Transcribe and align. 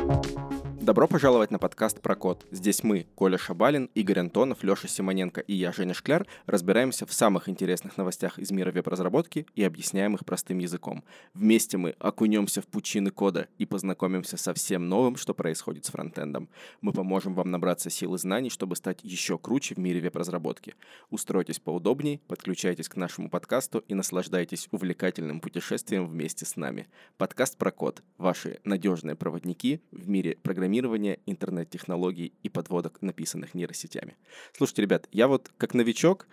Thank 0.00 0.52
you. 0.52 0.59
Добро 0.90 1.06
пожаловать 1.06 1.52
на 1.52 1.60
подкаст 1.60 2.00
про 2.00 2.16
код. 2.16 2.44
Здесь 2.50 2.82
мы, 2.82 3.06
Коля 3.14 3.38
Шабалин, 3.38 3.88
Игорь 3.94 4.18
Антонов, 4.18 4.64
Леша 4.64 4.88
Симоненко 4.88 5.40
и 5.40 5.54
я, 5.54 5.70
Женя 5.70 5.94
Шкляр, 5.94 6.26
разбираемся 6.46 7.06
в 7.06 7.12
самых 7.12 7.48
интересных 7.48 7.96
новостях 7.96 8.40
из 8.40 8.50
мира 8.50 8.72
веб-разработки 8.72 9.46
и 9.54 9.62
объясняем 9.62 10.16
их 10.16 10.24
простым 10.24 10.58
языком. 10.58 11.04
Вместе 11.32 11.76
мы 11.76 11.94
окунемся 12.00 12.60
в 12.60 12.66
пучины 12.66 13.12
кода 13.12 13.46
и 13.56 13.66
познакомимся 13.66 14.36
со 14.36 14.52
всем 14.52 14.88
новым, 14.88 15.14
что 15.14 15.32
происходит 15.32 15.84
с 15.84 15.90
фронтендом. 15.90 16.48
Мы 16.80 16.92
поможем 16.92 17.36
вам 17.36 17.52
набраться 17.52 17.88
сил 17.88 18.16
и 18.16 18.18
знаний, 18.18 18.50
чтобы 18.50 18.74
стать 18.74 18.98
еще 19.04 19.38
круче 19.38 19.76
в 19.76 19.78
мире 19.78 20.00
веб-разработки. 20.00 20.74
Устройтесь 21.08 21.60
поудобнее, 21.60 22.18
подключайтесь 22.26 22.88
к 22.88 22.96
нашему 22.96 23.30
подкасту 23.30 23.84
и 23.86 23.94
наслаждайтесь 23.94 24.66
увлекательным 24.72 25.38
путешествием 25.38 26.08
вместе 26.08 26.46
с 26.46 26.56
нами. 26.56 26.88
Подкаст 27.16 27.56
про 27.58 27.70
код. 27.70 28.02
Ваши 28.18 28.58
надежные 28.64 29.14
проводники 29.14 29.82
в 29.92 30.08
мире 30.08 30.36
программирования 30.42 30.79
программирования, 30.80 31.18
интернет-технологий 31.26 32.32
и 32.42 32.48
подводок, 32.48 33.02
написанных 33.02 33.54
нейросетями. 33.54 34.16
Слушайте, 34.56 34.82
ребят, 34.82 35.08
я 35.12 35.28
вот 35.28 35.50
как 35.58 35.74
новичок 35.74 36.26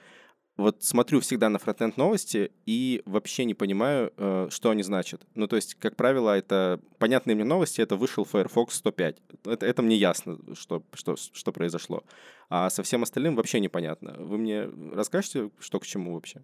вот 0.57 0.83
смотрю 0.83 1.19
всегда 1.19 1.49
на 1.49 1.59
фронтенд 1.59 1.97
новости 1.97 2.52
и 2.65 3.03
вообще 3.05 3.45
не 3.45 3.53
понимаю, 3.53 4.11
э, 4.17 4.47
что 4.49 4.71
они 4.71 4.83
значат. 4.83 5.21
Ну, 5.35 5.47
то 5.47 5.55
есть, 5.55 5.75
как 5.75 5.95
правило, 5.95 6.35
это 6.35 6.79
понятные 6.97 7.35
мне 7.35 7.45
новости, 7.45 7.81
это 7.81 7.95
вышел 7.95 8.25
Firefox 8.25 8.75
105. 8.75 9.17
Это, 9.45 9.65
это 9.65 9.81
мне 9.83 9.95
ясно, 9.95 10.39
что, 10.55 10.83
что, 10.93 11.16
что 11.16 11.52
произошло. 11.52 12.03
А 12.49 12.69
со 12.69 12.81
всем 12.81 13.03
остальным 13.03 13.35
вообще 13.35 13.59
непонятно. 13.59 14.16
Вы 14.17 14.38
мне 14.38 14.67
расскажете, 14.93 15.52
что 15.59 15.79
к 15.79 15.85
чему 15.85 16.13
вообще? 16.13 16.41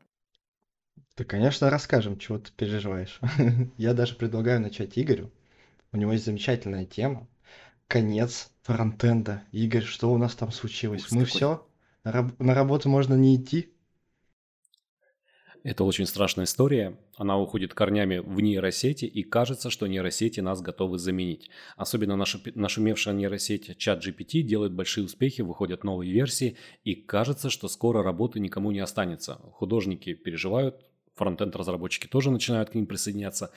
Да, 1.18 1.24
конечно, 1.24 1.70
расскажем, 1.70 2.20
чего 2.20 2.38
ты 2.38 2.52
переживаешь. 2.56 3.20
Я 3.78 3.94
даже 3.94 4.16
предлагаю 4.16 4.62
начать 4.62 5.00
Игорю. 5.00 5.32
У 5.92 5.98
него 5.98 6.12
есть 6.14 6.26
замечательная 6.26 6.86
тема 6.86 7.28
конец 7.94 8.50
фронтенда. 8.64 9.44
Игорь, 9.52 9.84
что 9.84 10.12
у 10.12 10.18
нас 10.18 10.34
там 10.34 10.52
случилось? 10.52 11.12
Мы 11.12 11.26
все? 11.26 11.64
На 12.04 12.56
работу 12.56 12.90
можно 12.90 13.14
не 13.14 13.36
идти? 13.36 13.70
Это 15.62 15.84
очень 15.84 16.08
страшная 16.08 16.46
история. 16.46 16.98
Она 17.18 17.38
уходит 17.38 17.76
корнями 17.76 18.18
в 18.18 18.40
нейросети, 18.42 19.06
и 19.06 19.22
кажется, 19.22 19.70
что 19.70 19.86
нейросети 19.86 20.40
нас 20.40 20.60
готовы 20.62 20.98
заменить. 20.98 21.52
Особенно 21.78 22.16
наша, 22.16 22.42
нашумевшая 22.56 23.14
нейросеть 23.14 23.78
чат 23.78 24.04
GPT 24.04 24.42
делает 24.42 24.74
большие 24.74 25.06
успехи, 25.06 25.44
выходят 25.44 25.84
новые 25.84 26.12
версии, 26.12 26.58
и 26.84 26.96
кажется, 26.96 27.52
что 27.52 27.68
скоро 27.68 28.02
работы 28.02 28.40
никому 28.40 28.72
не 28.72 28.80
останется. 28.80 29.36
Художники 29.52 30.16
переживают, 30.16 30.84
фронтенд-разработчики 31.14 32.08
тоже 32.08 32.32
начинают 32.32 32.72
к 32.72 32.74
ним 32.74 32.88
присоединяться, 32.88 33.52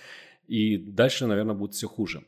и 0.46 0.76
дальше, 0.76 1.26
наверное, 1.26 1.54
будет 1.54 1.72
все 1.72 1.88
хуже. 1.88 2.26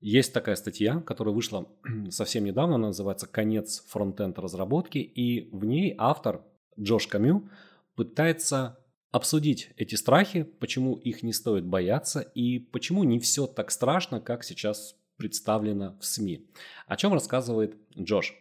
Есть 0.00 0.32
такая 0.32 0.54
статья, 0.54 1.00
которая 1.00 1.34
вышла 1.34 1.68
совсем 2.10 2.44
недавно, 2.44 2.76
она 2.76 2.88
называется 2.88 3.26
«Конец 3.26 3.84
фронтенд 3.88 4.38
разработки», 4.38 4.98
и 4.98 5.50
в 5.50 5.64
ней 5.64 5.94
автор 5.98 6.44
Джош 6.78 7.08
Камю 7.08 7.48
пытается 7.96 8.78
обсудить 9.10 9.70
эти 9.76 9.96
страхи, 9.96 10.44
почему 10.44 10.94
их 10.94 11.22
не 11.22 11.32
стоит 11.32 11.66
бояться 11.66 12.20
и 12.20 12.58
почему 12.58 13.04
не 13.04 13.18
все 13.18 13.46
так 13.46 13.70
страшно, 13.70 14.20
как 14.20 14.44
сейчас 14.44 14.94
представлено 15.16 15.96
в 16.00 16.04
СМИ. 16.04 16.48
О 16.86 16.96
чем 16.96 17.12
рассказывает 17.12 17.76
Джош? 17.98 18.34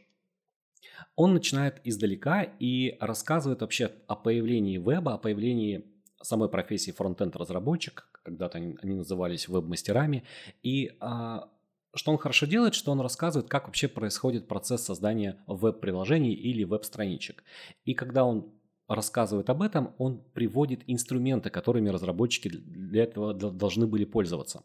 Он 1.15 1.33
начинает 1.33 1.81
издалека 1.83 2.43
и 2.43 2.97
рассказывает 2.99 3.61
вообще 3.61 3.91
о 4.07 4.15
появлении 4.15 4.77
веба, 4.77 5.15
о 5.15 5.17
появлении 5.17 5.85
самой 6.21 6.49
профессии 6.49 6.91
фронтенд-разработчик, 6.91 8.07
когда-то 8.23 8.57
они, 8.57 8.77
они 8.81 8.95
назывались 8.95 9.47
веб-мастерами, 9.47 10.23
и 10.63 10.97
а, 10.99 11.49
что 11.93 12.11
он 12.11 12.17
хорошо 12.17 12.45
делает, 12.45 12.73
что 12.73 12.91
он 12.91 13.01
рассказывает, 13.01 13.49
как 13.49 13.65
вообще 13.65 13.87
происходит 13.87 14.47
процесс 14.47 14.83
создания 14.83 15.37
веб-приложений 15.47 16.33
или 16.33 16.63
веб-страничек. 16.63 17.43
И 17.85 17.93
когда 17.93 18.25
он 18.25 18.53
рассказывает 18.87 19.49
об 19.49 19.61
этом, 19.61 19.93
он 19.97 20.23
приводит 20.33 20.81
инструменты, 20.87 21.49
которыми 21.49 21.89
разработчики 21.89 22.49
для 22.49 23.03
этого 23.03 23.33
должны 23.33 23.85
были 23.85 24.05
пользоваться. 24.05 24.63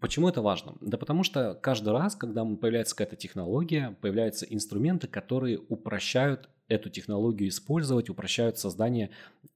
Почему 0.00 0.28
это 0.28 0.42
важно? 0.42 0.74
Да 0.80 0.98
потому 0.98 1.22
что 1.22 1.54
каждый 1.54 1.92
раз, 1.92 2.14
когда 2.14 2.44
появляется 2.44 2.94
какая-то 2.94 3.16
технология, 3.16 3.96
появляются 4.00 4.44
инструменты, 4.44 5.06
которые 5.06 5.58
упрощают 5.58 6.48
эту 6.68 6.90
технологию 6.90 7.48
использовать, 7.48 8.10
упрощают 8.10 8.58
создание 8.58 9.10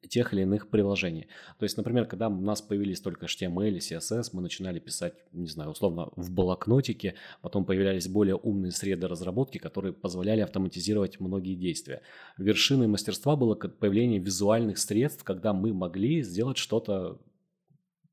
тех 0.09 0.33
или 0.33 0.43
иных 0.43 0.69
приложений. 0.71 1.27
То 1.59 1.65
есть, 1.65 1.77
например, 1.77 2.06
когда 2.06 2.29
у 2.29 2.41
нас 2.41 2.62
появились 2.62 3.00
только 3.00 3.27
HTML 3.27 3.71
и 3.71 3.79
CSS, 3.79 4.31
мы 4.33 4.43
начинали 4.43 4.79
писать, 4.79 5.15
не 5.33 5.49
знаю, 5.49 5.71
условно, 5.71 6.11
в 6.17 6.33
блокнотике, 6.33 7.15
потом 7.43 7.65
появлялись 7.65 8.09
более 8.09 8.37
умные 8.37 8.73
среды 8.73 9.09
разработки, 9.09 9.59
которые 9.59 9.93
позволяли 9.93 10.41
автоматизировать 10.41 11.21
многие 11.21 11.55
действия. 11.55 12.03
Вершиной 12.39 12.87
мастерства 12.87 13.37
было 13.37 13.55
появление 13.55 14.21
визуальных 14.21 14.79
средств, 14.79 15.25
когда 15.25 15.53
мы 15.53 15.75
могли 15.75 16.23
сделать 16.23 16.56
что-то 16.56 17.21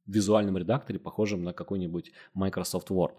визуальном 0.08 0.58
редакторе, 0.58 1.00
похожем 1.00 1.44
на 1.44 1.54
какой-нибудь 1.54 2.12
Microsoft 2.34 2.90
Word. 2.90 3.14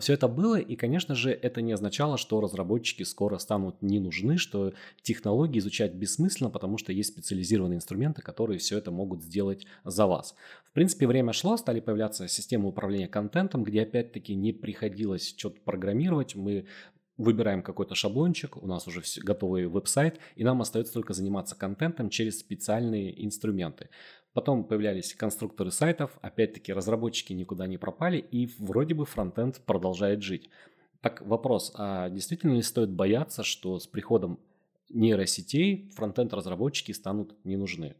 Все 0.00 0.14
это 0.14 0.26
было, 0.26 0.58
и, 0.58 0.74
конечно 0.74 1.14
же, 1.14 1.30
это 1.30 1.60
не 1.60 1.72
означало, 1.72 2.16
что 2.16 2.40
разработчики 2.40 3.02
скоро 3.02 3.36
станут 3.36 3.82
не 3.82 4.00
нужны, 4.00 4.38
что 4.38 4.72
технологии 5.02 5.58
изучать 5.58 5.92
бессмысленно, 5.92 6.48
потому 6.48 6.78
что 6.78 6.92
есть 6.92 7.10
специализированные 7.10 7.76
инструменты, 7.76 8.22
которые 8.22 8.58
все 8.58 8.78
это 8.78 8.90
могут 8.90 9.22
сделать 9.22 9.66
за 9.84 10.06
вас. 10.06 10.34
В 10.64 10.72
принципе, 10.72 11.06
время 11.06 11.34
шло, 11.34 11.58
стали 11.58 11.80
появляться 11.80 12.26
системы 12.26 12.70
управления 12.70 13.08
контентом, 13.08 13.64
где 13.64 13.82
опять-таки 13.82 14.34
не 14.34 14.52
приходилось 14.52 15.34
что-то 15.36 15.60
программировать, 15.60 16.36
мы 16.36 16.64
выбираем 17.18 17.62
какой-то 17.62 17.94
шаблончик, 17.94 18.56
у 18.56 18.66
нас 18.66 18.86
уже 18.88 19.02
готовый 19.22 19.66
веб-сайт, 19.66 20.18
и 20.36 20.44
нам 20.44 20.62
остается 20.62 20.94
только 20.94 21.12
заниматься 21.12 21.54
контентом 21.54 22.08
через 22.08 22.38
специальные 22.38 23.24
инструменты. 23.24 23.90
Потом 24.32 24.64
появлялись 24.64 25.14
конструкторы 25.14 25.70
сайтов, 25.70 26.18
опять-таки 26.22 26.72
разработчики 26.72 27.34
никуда 27.34 27.66
не 27.66 27.76
пропали, 27.76 28.18
и 28.18 28.48
вроде 28.58 28.94
бы 28.94 29.04
фронтенд 29.04 29.60
продолжает 29.66 30.22
жить. 30.22 30.48
Так 31.02 31.20
вопрос, 31.22 31.72
а 31.74 32.08
действительно 32.08 32.54
ли 32.54 32.62
стоит 32.62 32.90
бояться, 32.90 33.42
что 33.42 33.78
с 33.78 33.86
приходом 33.86 34.40
нейросетей 34.88 35.90
фронтенд-разработчики 35.96 36.92
станут 36.92 37.36
не 37.44 37.56
нужны? 37.56 37.96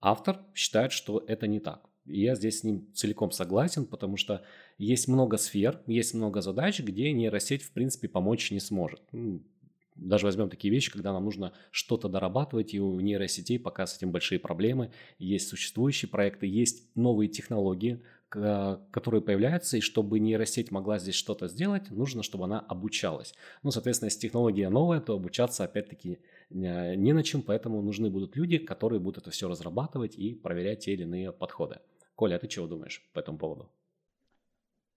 Автор 0.00 0.42
считает, 0.54 0.92
что 0.92 1.24
это 1.26 1.46
не 1.46 1.58
так. 1.58 1.88
И 2.04 2.20
я 2.20 2.34
здесь 2.34 2.60
с 2.60 2.64
ним 2.64 2.92
целиком 2.92 3.30
согласен, 3.30 3.86
потому 3.86 4.16
что 4.16 4.44
есть 4.76 5.08
много 5.08 5.38
сфер, 5.38 5.80
есть 5.86 6.14
много 6.14 6.42
задач, 6.42 6.80
где 6.80 7.10
нейросеть 7.12 7.62
в 7.62 7.72
принципе 7.72 8.08
помочь 8.08 8.50
не 8.50 8.60
сможет 8.60 9.02
даже 9.94 10.26
возьмем 10.26 10.50
такие 10.50 10.72
вещи, 10.72 10.90
когда 10.90 11.12
нам 11.12 11.24
нужно 11.24 11.52
что-то 11.70 12.08
дорабатывать, 12.08 12.74
и 12.74 12.80
у 12.80 12.98
нейросетей 13.00 13.58
пока 13.58 13.86
с 13.86 13.96
этим 13.96 14.12
большие 14.12 14.38
проблемы. 14.38 14.92
Есть 15.18 15.48
существующие 15.48 16.08
проекты, 16.08 16.46
есть 16.46 16.94
новые 16.96 17.28
технологии, 17.28 18.02
которые 18.28 19.22
появляются, 19.22 19.76
и 19.76 19.80
чтобы 19.80 20.18
нейросеть 20.18 20.72
могла 20.72 20.98
здесь 20.98 21.14
что-то 21.14 21.46
сделать, 21.46 21.90
нужно, 21.90 22.24
чтобы 22.24 22.44
она 22.44 22.58
обучалась. 22.58 23.32
Ну, 23.62 23.70
соответственно, 23.70 24.08
если 24.08 24.20
технология 24.20 24.68
новая, 24.68 25.00
то 25.00 25.14
обучаться 25.14 25.62
опять-таки 25.62 26.18
не 26.50 27.12
на 27.12 27.22
чем, 27.22 27.42
поэтому 27.42 27.80
нужны 27.80 28.10
будут 28.10 28.34
люди, 28.34 28.58
которые 28.58 28.98
будут 28.98 29.22
это 29.22 29.30
все 29.30 29.48
разрабатывать 29.48 30.16
и 30.16 30.34
проверять 30.34 30.80
те 30.80 30.94
или 30.94 31.02
иные 31.02 31.32
подходы. 31.32 31.78
Коля, 32.16 32.34
а 32.34 32.38
ты 32.40 32.48
чего 32.48 32.66
думаешь 32.66 33.08
по 33.12 33.20
этому 33.20 33.38
поводу? 33.38 33.70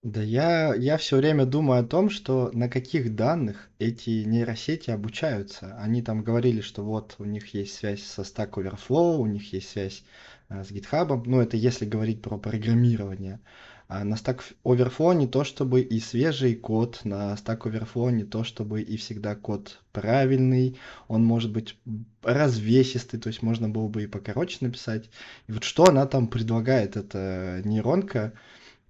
Да 0.04 0.22
я, 0.22 0.74
я 0.74 0.96
все 0.96 1.16
время 1.16 1.44
думаю 1.44 1.80
о 1.80 1.86
том, 1.86 2.08
что 2.08 2.50
на 2.52 2.68
каких 2.68 3.16
данных 3.16 3.68
эти 3.80 4.22
нейросети 4.24 4.90
обучаются. 4.90 5.76
Они 5.80 6.02
там 6.02 6.22
говорили, 6.22 6.60
что 6.60 6.84
вот 6.84 7.16
у 7.18 7.24
них 7.24 7.52
есть 7.52 7.74
связь 7.74 8.04
со 8.04 8.22
Stack 8.22 8.52
Overflow, 8.52 9.16
у 9.16 9.26
них 9.26 9.52
есть 9.52 9.70
связь 9.70 10.04
э, 10.50 10.62
с 10.62 10.70
GitHub, 10.70 11.22
ну 11.26 11.40
это 11.40 11.56
если 11.56 11.84
говорить 11.84 12.22
про 12.22 12.38
программирование. 12.38 13.40
А 13.88 14.04
на 14.04 14.14
Stack 14.14 14.42
Overflow 14.64 15.16
не 15.16 15.26
то 15.26 15.42
чтобы 15.42 15.80
и 15.80 15.98
свежий 15.98 16.54
код, 16.54 17.00
на 17.02 17.34
Stack 17.34 17.62
Overflow 17.62 18.12
не 18.12 18.24
то 18.24 18.44
чтобы 18.44 18.82
и 18.82 18.96
всегда 18.98 19.34
код 19.34 19.80
правильный, 19.92 20.78
он 21.08 21.24
может 21.24 21.50
быть 21.50 21.76
развесистый, 22.22 23.18
то 23.18 23.28
есть 23.28 23.42
можно 23.42 23.68
было 23.68 23.88
бы 23.88 24.04
и 24.04 24.06
покороче 24.06 24.58
написать. 24.60 25.10
И 25.48 25.52
вот 25.52 25.64
что 25.64 25.86
она 25.88 26.06
там 26.06 26.28
предлагает, 26.28 26.96
эта 26.96 27.62
нейронка, 27.64 28.34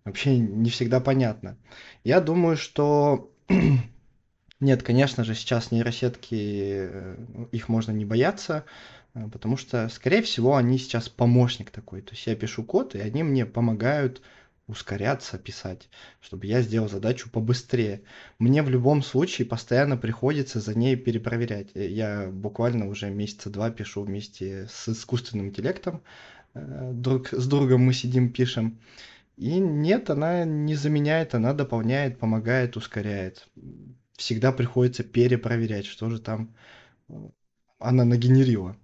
вообще 0.09 0.39
не 0.39 0.71
всегда 0.71 1.01
понятно. 1.01 1.57
Я 2.05 2.21
думаю, 2.21 2.57
что 2.57 3.31
нет, 4.61 4.83
конечно 4.83 5.25
же, 5.25 5.35
сейчас 5.35 5.71
нейросетки, 5.71 6.89
э, 6.91 7.17
их 7.53 7.69
можно 7.69 7.93
не 7.93 8.05
бояться, 8.05 8.65
э, 9.15 9.29
потому 9.31 9.57
что, 9.57 9.89
скорее 9.89 10.23
всего, 10.23 10.57
они 10.57 10.79
сейчас 10.79 11.09
помощник 11.09 11.71
такой. 11.71 12.03
То 12.03 12.13
есть 12.13 12.27
я 12.27 12.35
пишу 12.35 12.65
код, 12.65 12.95
и 12.95 13.01
они 13.01 13.23
мне 13.23 13.47
помогают 13.47 14.23
ускоряться, 14.67 15.39
писать, 15.39 15.89
чтобы 16.21 16.47
я 16.47 16.61
сделал 16.61 16.91
задачу 16.91 17.31
побыстрее. 17.31 18.03
Мне 18.39 18.63
в 18.63 18.69
любом 18.69 19.03
случае 19.03 19.47
постоянно 19.47 19.97
приходится 19.97 20.61
за 20.61 20.77
ней 20.77 20.97
перепроверять. 20.97 21.71
Э, 21.75 21.89
я 21.89 22.29
буквально 22.29 22.89
уже 22.89 23.11
месяца 23.11 23.51
два 23.51 23.71
пишу 23.71 24.03
вместе 24.03 24.67
с 24.71 24.89
искусственным 24.89 25.49
интеллектом. 25.49 26.03
Друг, 26.55 27.29
с 27.31 27.47
другом 27.47 27.83
мы 27.83 27.93
сидим, 27.93 28.33
пишем. 28.33 28.79
И 29.39 29.61
нет, 29.61 30.11
она 30.11 30.45
не 30.45 30.75
заменяет, 30.75 31.33
она 31.33 31.53
дополняет, 31.53 32.19
помогает, 32.19 32.77
ускоряет. 32.77 33.49
Всегда 34.17 34.51
приходится 34.51 35.05
перепроверять, 35.05 35.87
что 35.87 36.11
же 36.11 36.19
там 36.21 36.57
э, 37.09 37.13
она 37.79 38.05
нагенерила. 38.05 38.77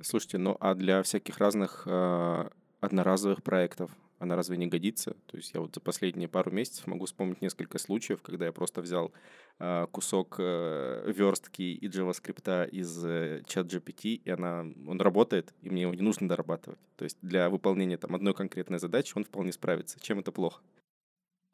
Слушайте, 0.00 0.38
ну 0.38 0.56
а 0.60 0.76
для 0.76 1.02
всяких 1.02 1.38
разных 1.38 1.82
э, 1.86 2.48
одноразовых 2.80 3.42
проектов 3.42 3.90
она 4.24 4.36
разве 4.36 4.56
не 4.56 4.66
годится? 4.66 5.16
То 5.26 5.36
есть 5.36 5.54
я 5.54 5.60
вот 5.60 5.74
за 5.74 5.80
последние 5.80 6.28
пару 6.28 6.50
месяцев 6.50 6.86
могу 6.86 7.06
вспомнить 7.06 7.40
несколько 7.40 7.78
случаев, 7.78 8.22
когда 8.22 8.46
я 8.46 8.52
просто 8.52 8.82
взял 8.82 9.12
э, 9.60 9.86
кусок 9.92 10.36
э, 10.38 11.12
верстки 11.14 11.62
и 11.62 11.88
JavaScript 11.88 12.68
из 12.70 13.04
э, 13.04 13.42
чат 13.46 13.66
GPT, 13.66 14.14
и 14.14 14.30
она, 14.30 14.66
он 14.86 15.00
работает, 15.00 15.54
и 15.62 15.70
мне 15.70 15.82
его 15.82 15.94
не 15.94 16.02
нужно 16.02 16.28
дорабатывать. 16.28 16.78
То 16.96 17.04
есть 17.04 17.18
для 17.22 17.48
выполнения 17.48 17.96
там 17.96 18.14
одной 18.14 18.34
конкретной 18.34 18.78
задачи 18.78 19.12
он 19.16 19.24
вполне 19.24 19.52
справится. 19.52 20.00
Чем 20.00 20.18
это 20.18 20.32
плохо? 20.32 20.60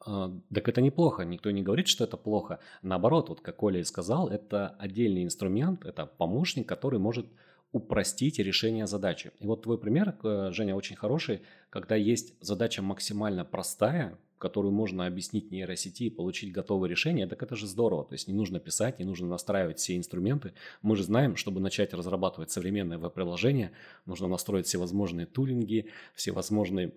А, 0.03 0.31
так 0.53 0.67
это 0.67 0.81
неплохо, 0.81 1.23
никто 1.23 1.51
не 1.51 1.61
говорит, 1.61 1.87
что 1.87 2.03
это 2.03 2.17
плохо. 2.17 2.59
Наоборот, 2.81 3.29
вот 3.29 3.41
как 3.41 3.57
Коля 3.57 3.79
и 3.79 3.83
сказал, 3.83 4.29
это 4.29 4.69
отдельный 4.79 5.23
инструмент, 5.23 5.85
это 5.85 6.05
помощник, 6.05 6.67
который 6.67 6.99
может 6.99 7.27
упростить 7.71 8.39
решение 8.39 8.85
задачи. 8.87 9.31
И 9.39 9.47
вот 9.47 9.63
твой 9.63 9.77
пример, 9.77 10.15
э, 10.23 10.49
Женя, 10.51 10.75
очень 10.75 10.95
хороший, 10.95 11.41
когда 11.69 11.95
есть 11.95 12.33
задача 12.41 12.81
максимально 12.81 13.45
простая, 13.45 14.17
которую 14.37 14.73
можно 14.73 15.05
объяснить 15.05 15.51
нейросети 15.51 16.03
и 16.03 16.09
получить 16.09 16.51
готовое 16.51 16.89
решение, 16.89 17.27
так 17.27 17.43
это 17.43 17.55
же 17.55 17.67
здорово. 17.67 18.03
То 18.03 18.13
есть 18.13 18.27
не 18.27 18.33
нужно 18.33 18.59
писать, 18.59 18.99
не 18.99 19.05
нужно 19.05 19.27
настраивать 19.27 19.77
все 19.77 19.95
инструменты. 19.95 20.53
Мы 20.81 20.95
же 20.95 21.03
знаем, 21.03 21.35
чтобы 21.35 21.61
начать 21.61 21.93
разрабатывать 21.93 22.51
современное 22.51 22.97
веб-приложение, 22.97 23.71
нужно 24.05 24.27
настроить 24.27 24.65
всевозможные 24.65 25.27
тулинги, 25.27 25.89
всевозможные 26.15 26.91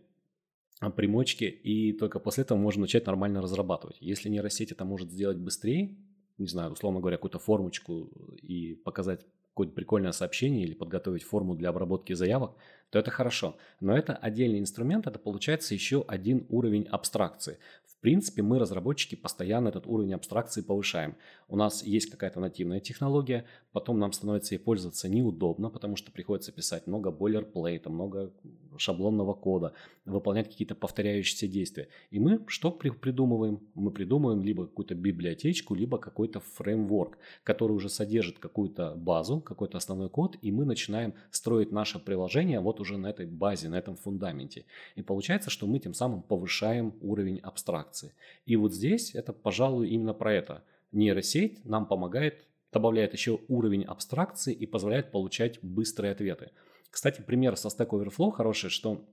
а, 0.81 0.91
примочки, 0.91 1.44
и 1.44 1.93
только 1.93 2.19
после 2.19 2.43
этого 2.43 2.59
можно 2.59 2.82
начать 2.82 3.06
нормально 3.06 3.43
разрабатывать. 3.43 3.99
Если 4.00 4.29
нейросеть 4.29 4.73
это 4.73 4.85
может 4.85 5.11
сделать 5.11 5.37
быстрее, 5.37 5.94
не 6.38 6.49
знаю, 6.49 6.73
условно 6.73 7.00
говоря, 7.00 7.19
какую-то 7.19 7.38
формочку 7.38 8.11
и 8.43 8.75
показать 8.75 9.25
какое-то 9.55 9.73
прикольное 9.73 10.11
сообщение 10.11 10.65
или 10.65 10.75
подготовить 10.75 11.23
форму 11.23 11.55
для 11.55 11.69
обработки 11.69 12.12
заявок, 12.12 12.56
то 12.91 12.99
это 12.99 13.12
хорошо. 13.12 13.56
Но 13.81 13.97
это 13.97 14.15
отдельный 14.15 14.59
инструмент, 14.59 15.06
это 15.06 15.21
получается 15.21 15.75
еще 15.75 16.05
один 16.06 16.45
уровень 16.49 16.87
абстракции 16.91 17.59
принципе, 18.05 18.43
мы, 18.43 18.59
разработчики, 18.59 19.15
постоянно 19.15 19.69
этот 19.69 19.87
уровень 19.87 20.12
абстракции 20.12 20.61
повышаем. 20.61 21.17
У 21.49 21.56
нас 21.56 21.83
есть 21.83 22.11
какая-то 22.11 22.39
нативная 22.39 22.79
технология, 22.79 23.47
потом 23.75 23.99
нам 23.99 24.12
становится 24.12 24.55
ей 24.55 24.61
пользоваться 24.61 25.09
неудобно, 25.09 25.69
потому 25.69 25.97
что 25.97 26.12
приходится 26.12 26.53
писать 26.53 26.87
много 26.87 27.11
бойлерплейта, 27.11 27.91
много 27.91 28.32
шаблонного 28.76 29.35
кода, 29.35 29.73
выполнять 30.05 30.49
какие-то 30.49 30.76
повторяющиеся 30.76 31.49
действия. 31.49 31.88
И 32.12 32.21
мы 32.21 32.41
что 32.47 32.71
придумываем? 32.71 33.59
Мы 33.75 33.91
придумываем 33.91 34.44
либо 34.44 34.67
какую-то 34.67 34.94
библиотечку, 34.94 35.75
либо 35.75 35.99
какой-то 35.99 36.38
фреймворк, 36.38 37.19
который 37.43 37.73
уже 37.73 37.88
содержит 37.88 38.38
какую-то 38.38 38.94
базу, 38.94 39.41
какой-то 39.41 39.76
основной 39.76 40.09
код, 40.09 40.37
и 40.41 40.53
мы 40.53 40.65
начинаем 40.65 41.12
строить 41.32 41.73
наше 41.73 41.99
приложение 41.99 42.61
вот 42.61 42.79
уже 42.79 42.97
на 42.97 43.09
этой 43.09 43.26
базе, 43.26 43.69
на 43.69 43.76
этом 43.76 43.97
фундаменте. 43.97 44.67
И 44.94 45.03
получается, 45.03 45.50
что 45.50 45.67
мы 45.67 45.81
тем 45.81 45.94
самым 45.94 46.23
повышаем 46.23 46.94
уровень 47.00 47.41
абстракции. 47.41 48.12
И 48.47 48.55
вот 48.55 48.73
здесь 48.73 49.17
это, 49.17 49.32
пожалуй, 49.32 49.88
именно 49.88 50.15
про 50.15 50.32
это. 50.32 50.62
Нейросеть 50.93 51.65
нам 51.65 51.87
помогает, 51.87 52.44
добавляет 52.75 53.15
еще 53.15 53.41
уровень 53.49 53.85
абстракции 53.85 54.53
и 54.53 54.67
позволяет 54.67 55.11
получать 55.11 55.59
быстрые 55.62 56.12
ответы. 56.12 56.50
Кстати, 56.91 57.23
пример 57.23 57.56
со 57.56 57.69
Stack 57.69 57.88
Overflow 57.88 58.32
хороший, 58.32 58.71
что 58.71 59.09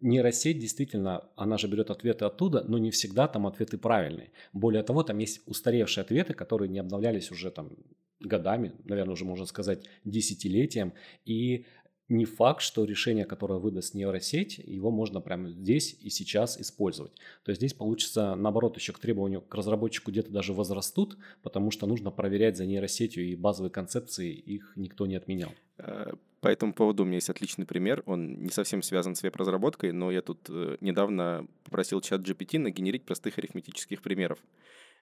нейросеть 0.00 0.58
действительно, 0.58 1.28
она 1.36 1.58
же 1.58 1.66
берет 1.66 1.90
ответы 1.90 2.24
оттуда, 2.24 2.64
но 2.68 2.78
не 2.78 2.90
всегда 2.90 3.26
там 3.26 3.46
ответы 3.46 3.78
правильные. 3.78 4.30
Более 4.52 4.82
того, 4.82 5.02
там 5.02 5.18
есть 5.18 5.42
устаревшие 5.46 6.02
ответы, 6.02 6.34
которые 6.34 6.68
не 6.68 6.78
обновлялись 6.78 7.30
уже 7.30 7.50
там 7.50 7.70
годами, 8.20 8.72
наверное, 8.84 9.14
уже 9.14 9.24
можно 9.24 9.46
сказать 9.46 9.84
десятилетием, 10.04 10.92
и 11.24 11.66
не 12.08 12.24
факт, 12.24 12.60
что 12.60 12.84
решение, 12.84 13.24
которое 13.24 13.58
выдаст 13.58 13.94
нейросеть, 13.94 14.58
его 14.58 14.90
можно 14.90 15.20
прямо 15.20 15.50
здесь 15.50 15.96
и 16.00 16.10
сейчас 16.10 16.60
использовать. 16.60 17.12
То 17.44 17.50
есть 17.50 17.60
здесь 17.60 17.72
получится, 17.72 18.34
наоборот, 18.34 18.76
еще 18.76 18.92
к 18.92 18.98
требованию 18.98 19.40
к 19.40 19.54
разработчику 19.54 20.10
где-то 20.10 20.30
даже 20.30 20.52
возрастут, 20.52 21.16
потому 21.42 21.70
что 21.70 21.86
нужно 21.86 22.10
проверять 22.10 22.56
за 22.56 22.66
нейросетью 22.66 23.24
и 23.24 23.34
базовые 23.34 23.70
концепции, 23.70 24.32
их 24.32 24.72
никто 24.76 25.06
не 25.06 25.16
отменял. 25.16 25.52
Э, 25.78 26.12
по 26.40 26.48
этому 26.48 26.74
поводу 26.74 27.04
у 27.04 27.06
меня 27.06 27.16
есть 27.16 27.30
отличный 27.30 27.64
пример. 27.64 28.02
Он 28.04 28.42
не 28.42 28.50
совсем 28.50 28.82
связан 28.82 29.14
с 29.14 29.22
веб-разработкой, 29.22 29.92
но 29.92 30.10
я 30.10 30.20
тут 30.20 30.40
э, 30.50 30.76
недавно 30.82 31.46
попросил 31.64 32.02
чат 32.02 32.20
GPT 32.20 32.58
нагенерить 32.58 33.04
простых 33.04 33.38
арифметических 33.38 34.02
примеров. 34.02 34.38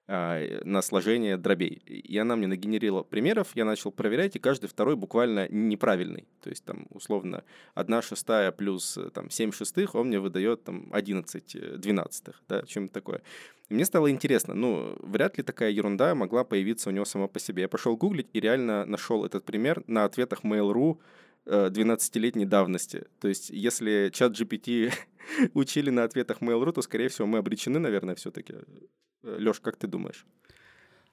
А, 0.08 0.60
на 0.64 0.82
сложение 0.82 1.36
дробей. 1.36 1.80
И 1.86 2.18
она 2.18 2.34
мне 2.34 2.48
нагенерила 2.48 3.04
примеров, 3.04 3.52
я 3.54 3.64
начал 3.64 3.92
проверять, 3.92 4.34
и 4.34 4.40
каждый 4.40 4.66
второй 4.66 4.96
буквально 4.96 5.46
неправильный. 5.48 6.26
То 6.42 6.50
есть 6.50 6.64
там 6.64 6.86
условно 6.90 7.44
1 7.76 8.02
шестая 8.02 8.50
плюс 8.50 8.98
э, 8.98 9.10
там, 9.10 9.30
7 9.30 9.52
шестых, 9.52 9.94
он 9.94 10.08
мне 10.08 10.18
выдает 10.18 10.64
там 10.64 10.88
11 10.92 11.54
э, 11.54 11.76
двенадцатых, 11.76 12.42
да, 12.48 12.62
чем-то 12.62 12.92
такое. 12.92 13.22
И 13.68 13.74
мне 13.74 13.84
стало 13.84 14.10
интересно, 14.10 14.54
ну, 14.54 14.96
вряд 14.98 15.38
ли 15.38 15.44
такая 15.44 15.70
ерунда 15.70 16.16
могла 16.16 16.42
появиться 16.42 16.90
у 16.90 16.92
него 16.92 17.04
сама 17.04 17.28
по 17.28 17.38
себе. 17.38 17.62
Я 17.62 17.68
пошел 17.68 17.96
гуглить 17.96 18.28
и 18.32 18.40
реально 18.40 18.84
нашел 18.84 19.24
этот 19.24 19.44
пример 19.44 19.84
на 19.86 20.04
ответах 20.04 20.42
Mail.ru 20.42 20.98
12-летней 21.46 22.44
э, 22.44 22.48
давности. 22.48 23.04
То 23.20 23.28
есть, 23.28 23.50
если 23.50 24.10
чат 24.12 24.38
GPT 24.38 24.92
учили 25.54 25.90
на 25.90 26.04
ответах 26.04 26.40
Mail.ru, 26.40 26.72
то, 26.72 26.82
скорее 26.82 27.08
всего, 27.08 27.26
мы 27.26 27.38
обречены, 27.38 27.78
наверное, 27.78 28.14
все-таки. 28.14 28.54
Леш, 29.22 29.60
как 29.60 29.76
ты 29.76 29.86
думаешь? 29.86 30.26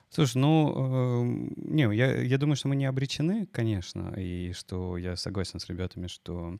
Слушай, 0.09 0.37
ну, 0.37 0.73
э, 0.75 1.51
не, 1.55 1.95
я, 1.95 2.21
я 2.21 2.37
думаю, 2.39 2.55
что 2.55 2.67
мы 2.67 2.75
не 2.75 2.85
обречены, 2.85 3.45
конечно, 3.51 4.13
и 4.17 4.53
что 4.53 4.97
я 4.97 5.15
согласен 5.15 5.59
с 5.59 5.67
ребятами, 5.67 6.07
что 6.07 6.57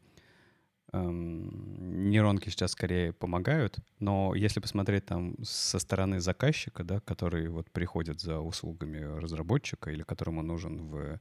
э, 0.94 1.02
нейронки 1.02 2.50
сейчас 2.50 2.74
скорее 2.74 3.12
помогают, 3.12 3.80
но 3.98 4.36
если 4.36 4.60
посмотреть 4.60 5.08
там 5.08 5.36
со 5.44 5.80
стороны 5.80 6.20
заказчика, 6.20 6.84
да, 6.84 7.00
который 7.00 7.48
вот 7.48 7.72
приходит 7.72 8.22
за 8.22 8.40
услугами 8.40 9.00
разработчика 9.20 9.90
или 9.90 10.04
которому 10.04 10.44
нужен 10.44 10.88
в 10.88 11.20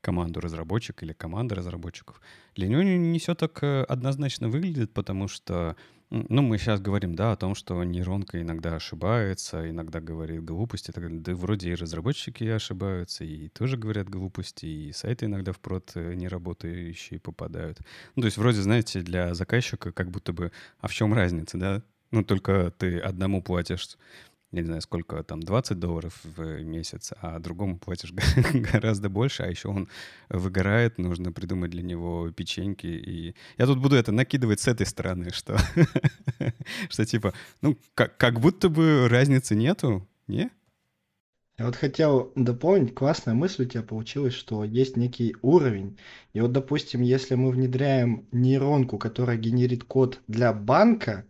команду 0.00 0.40
разработчик 0.40 1.02
или 1.02 1.12
команда 1.12 1.54
разработчиков, 1.54 2.20
для 2.54 2.68
него 2.68 2.82
не 2.82 3.18
все 3.18 3.34
так 3.34 3.62
э, 3.62 3.84
однозначно 3.84 4.48
выглядит, 4.48 4.92
потому 4.92 5.28
что, 5.28 5.76
ну, 6.10 6.42
мы 6.42 6.58
сейчас 6.58 6.80
говорим, 6.80 7.14
да, 7.14 7.32
о 7.32 7.36
том, 7.36 7.54
что 7.54 7.82
нейронка 7.84 8.40
иногда 8.40 8.76
ошибается, 8.76 9.68
иногда 9.68 10.00
говорит 10.00 10.44
глупости, 10.44 10.90
так, 10.90 11.22
да 11.22 11.34
вроде 11.34 11.70
и 11.70 11.74
разработчики 11.74 12.44
ошибаются, 12.44 13.24
и 13.24 13.48
тоже 13.48 13.76
говорят 13.76 14.08
глупости, 14.08 14.66
и 14.66 14.92
сайты 14.92 15.26
иногда 15.26 15.52
в 15.52 15.60
прод 15.60 15.92
э, 15.94 16.14
неработающие 16.14 17.20
попадают. 17.20 17.78
Ну, 18.16 18.22
то 18.22 18.26
есть 18.26 18.38
вроде, 18.38 18.60
знаете, 18.62 19.02
для 19.02 19.34
заказчика 19.34 19.92
как 19.92 20.10
будто 20.10 20.32
бы, 20.32 20.52
а 20.80 20.88
в 20.88 20.92
чем 20.92 21.14
разница, 21.14 21.58
да? 21.58 21.82
Ну, 22.10 22.24
только 22.24 22.72
ты 22.76 22.98
одному 22.98 23.40
платишь 23.40 23.96
я 24.52 24.60
не 24.60 24.66
знаю, 24.66 24.82
сколько 24.82 25.22
там, 25.22 25.40
20 25.40 25.78
долларов 25.78 26.18
в 26.24 26.62
месяц, 26.62 27.12
а 27.20 27.38
другому 27.38 27.78
платишь 27.78 28.12
гораздо 28.72 29.08
больше, 29.08 29.44
а 29.44 29.48
еще 29.48 29.68
он 29.68 29.88
выгорает, 30.28 30.98
нужно 30.98 31.32
придумать 31.32 31.70
для 31.70 31.82
него 31.82 32.30
печеньки. 32.32 32.86
И 32.86 33.36
я 33.58 33.66
тут 33.66 33.78
буду 33.78 33.94
это 33.94 34.10
накидывать 34.10 34.60
с 34.60 34.66
этой 34.66 34.86
стороны, 34.86 35.30
что, 35.32 35.56
что 36.88 37.06
типа, 37.06 37.32
ну, 37.62 37.78
как, 37.94 38.16
как 38.16 38.40
будто 38.40 38.68
бы 38.68 39.06
разницы 39.08 39.54
нету, 39.54 40.08
не? 40.26 40.50
Я 41.56 41.66
вот 41.66 41.76
хотел 41.76 42.32
дополнить, 42.36 42.94
классная 42.94 43.34
мысль 43.34 43.64
у 43.64 43.68
тебя 43.68 43.82
получилась, 43.82 44.32
что 44.32 44.64
есть 44.64 44.96
некий 44.96 45.36
уровень. 45.42 45.98
И 46.32 46.40
вот, 46.40 46.52
допустим, 46.52 47.02
если 47.02 47.34
мы 47.34 47.50
внедряем 47.50 48.26
нейронку, 48.32 48.96
которая 48.96 49.36
генерит 49.36 49.84
код 49.84 50.20
для 50.26 50.54
банка, 50.54 51.26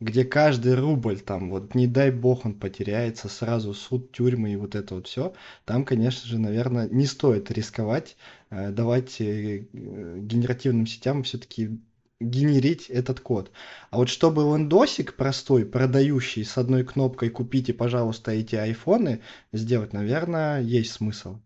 где 0.00 0.24
каждый 0.24 0.74
рубль 0.74 1.20
там, 1.20 1.50
вот 1.50 1.74
не 1.74 1.86
дай 1.86 2.10
бог 2.10 2.46
он 2.46 2.54
потеряется, 2.54 3.28
сразу 3.28 3.74
суд, 3.74 4.12
тюрьмы 4.12 4.52
и 4.52 4.56
вот 4.56 4.74
это 4.74 4.94
вот 4.94 5.06
все, 5.06 5.34
там, 5.66 5.84
конечно 5.84 6.26
же, 6.26 6.38
наверное, 6.38 6.88
не 6.88 7.06
стоит 7.06 7.50
рисковать, 7.50 8.16
э, 8.50 8.70
давать 8.70 9.20
э, 9.20 9.66
генеративным 9.72 10.86
сетям 10.86 11.22
все-таки 11.22 11.78
генерить 12.20 12.90
этот 12.90 13.20
код. 13.20 13.50
А 13.90 13.96
вот 13.98 14.08
чтобы 14.08 14.42
лендосик 14.42 15.16
простой, 15.16 15.64
продающий 15.64 16.44
с 16.44 16.58
одной 16.58 16.84
кнопкой 16.84 17.30
«Купите, 17.30 17.72
пожалуйста, 17.72 18.32
эти 18.32 18.56
айфоны» 18.56 19.20
сделать, 19.52 19.92
наверное, 19.92 20.60
есть 20.60 20.92
смысл. 20.92 21.38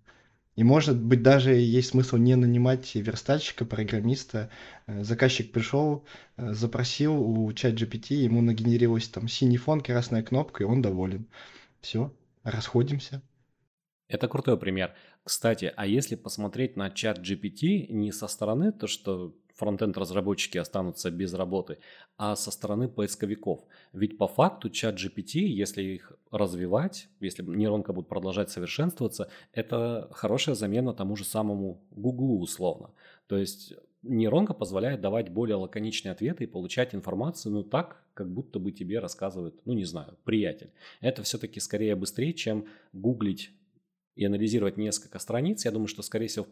И 0.57 0.63
может 0.63 1.01
быть 1.01 1.23
даже 1.23 1.53
есть 1.55 1.91
смысл 1.91 2.17
не 2.17 2.37
нанимать 2.37 2.95
верстальщика, 2.95 3.65
программиста. 3.65 4.51
Э, 4.87 5.03
заказчик 5.03 5.51
пришел, 5.51 6.05
э, 6.37 6.53
запросил 6.53 7.21
у 7.21 7.53
чат 7.53 7.75
GPT, 7.75 8.15
ему 8.15 8.41
нагенерилось 8.41 9.09
там 9.09 9.27
синий 9.27 9.57
фон, 9.57 9.81
красная 9.81 10.23
кнопка, 10.23 10.63
и 10.63 10.67
он 10.67 10.81
доволен. 10.81 11.27
Все, 11.81 12.15
расходимся. 12.45 13.21
Это 14.07 14.29
крутой 14.29 14.59
пример. 14.59 14.95
Кстати, 15.25 15.73
а 15.75 15.87
если 15.87 16.15
посмотреть 16.15 16.77
на 16.77 16.91
чат 16.91 17.19
GPT 17.19 17.87
не 17.89 18.13
со 18.13 18.29
стороны, 18.29 18.71
то 18.71 18.87
что 18.87 19.35
фронтенд 19.55 19.97
разработчики 19.97 20.59
останутся 20.59 21.11
без 21.11 21.35
работы, 21.35 21.79
а 22.17 22.37
со 22.37 22.51
стороны 22.51 22.89
поисковиков. 22.89 23.61
Ведь 23.93 24.19
по 24.19 24.27
факту 24.27 24.71
чат 24.71 24.97
GPT, 24.97 25.41
если 25.41 25.83
их 25.83 26.13
развивать, 26.31 27.09
если 27.21 27.43
нейронка 27.43 27.93
будет 27.93 28.09
продолжать 28.09 28.51
совершенствоваться, 28.51 29.31
это 29.53 30.09
хорошая 30.13 30.55
замена 30.55 30.93
тому 30.93 31.17
же 31.17 31.25
самому 31.25 31.83
Гуглу 31.91 32.41
условно. 32.41 32.91
То 33.27 33.37
есть 33.39 33.75
нейронка 34.03 34.55
позволяет 34.55 35.01
давать 35.01 35.31
более 35.31 35.57
лаконичные 35.57 36.13
ответы 36.13 36.45
и 36.45 36.49
получать 36.49 36.95
информацию, 36.95 37.53
ну 37.53 37.63
так, 37.63 38.03
как 38.15 38.31
будто 38.31 38.59
бы 38.59 38.73
тебе 38.73 38.99
рассказывает, 38.99 39.55
ну 39.65 39.73
не 39.73 39.85
знаю, 39.85 40.17
приятель. 40.25 40.71
Это 41.01 41.23
все-таки 41.23 41.61
скорее 41.61 41.97
быстрее, 41.97 42.35
чем 42.35 42.67
гуглить 42.93 43.51
и 44.17 44.25
анализировать 44.25 44.77
несколько 44.77 45.19
страниц. 45.19 45.65
Я 45.65 45.71
думаю, 45.71 45.89
что, 45.89 46.03
скорее 46.03 46.29
всего, 46.29 46.45
в 46.45 46.49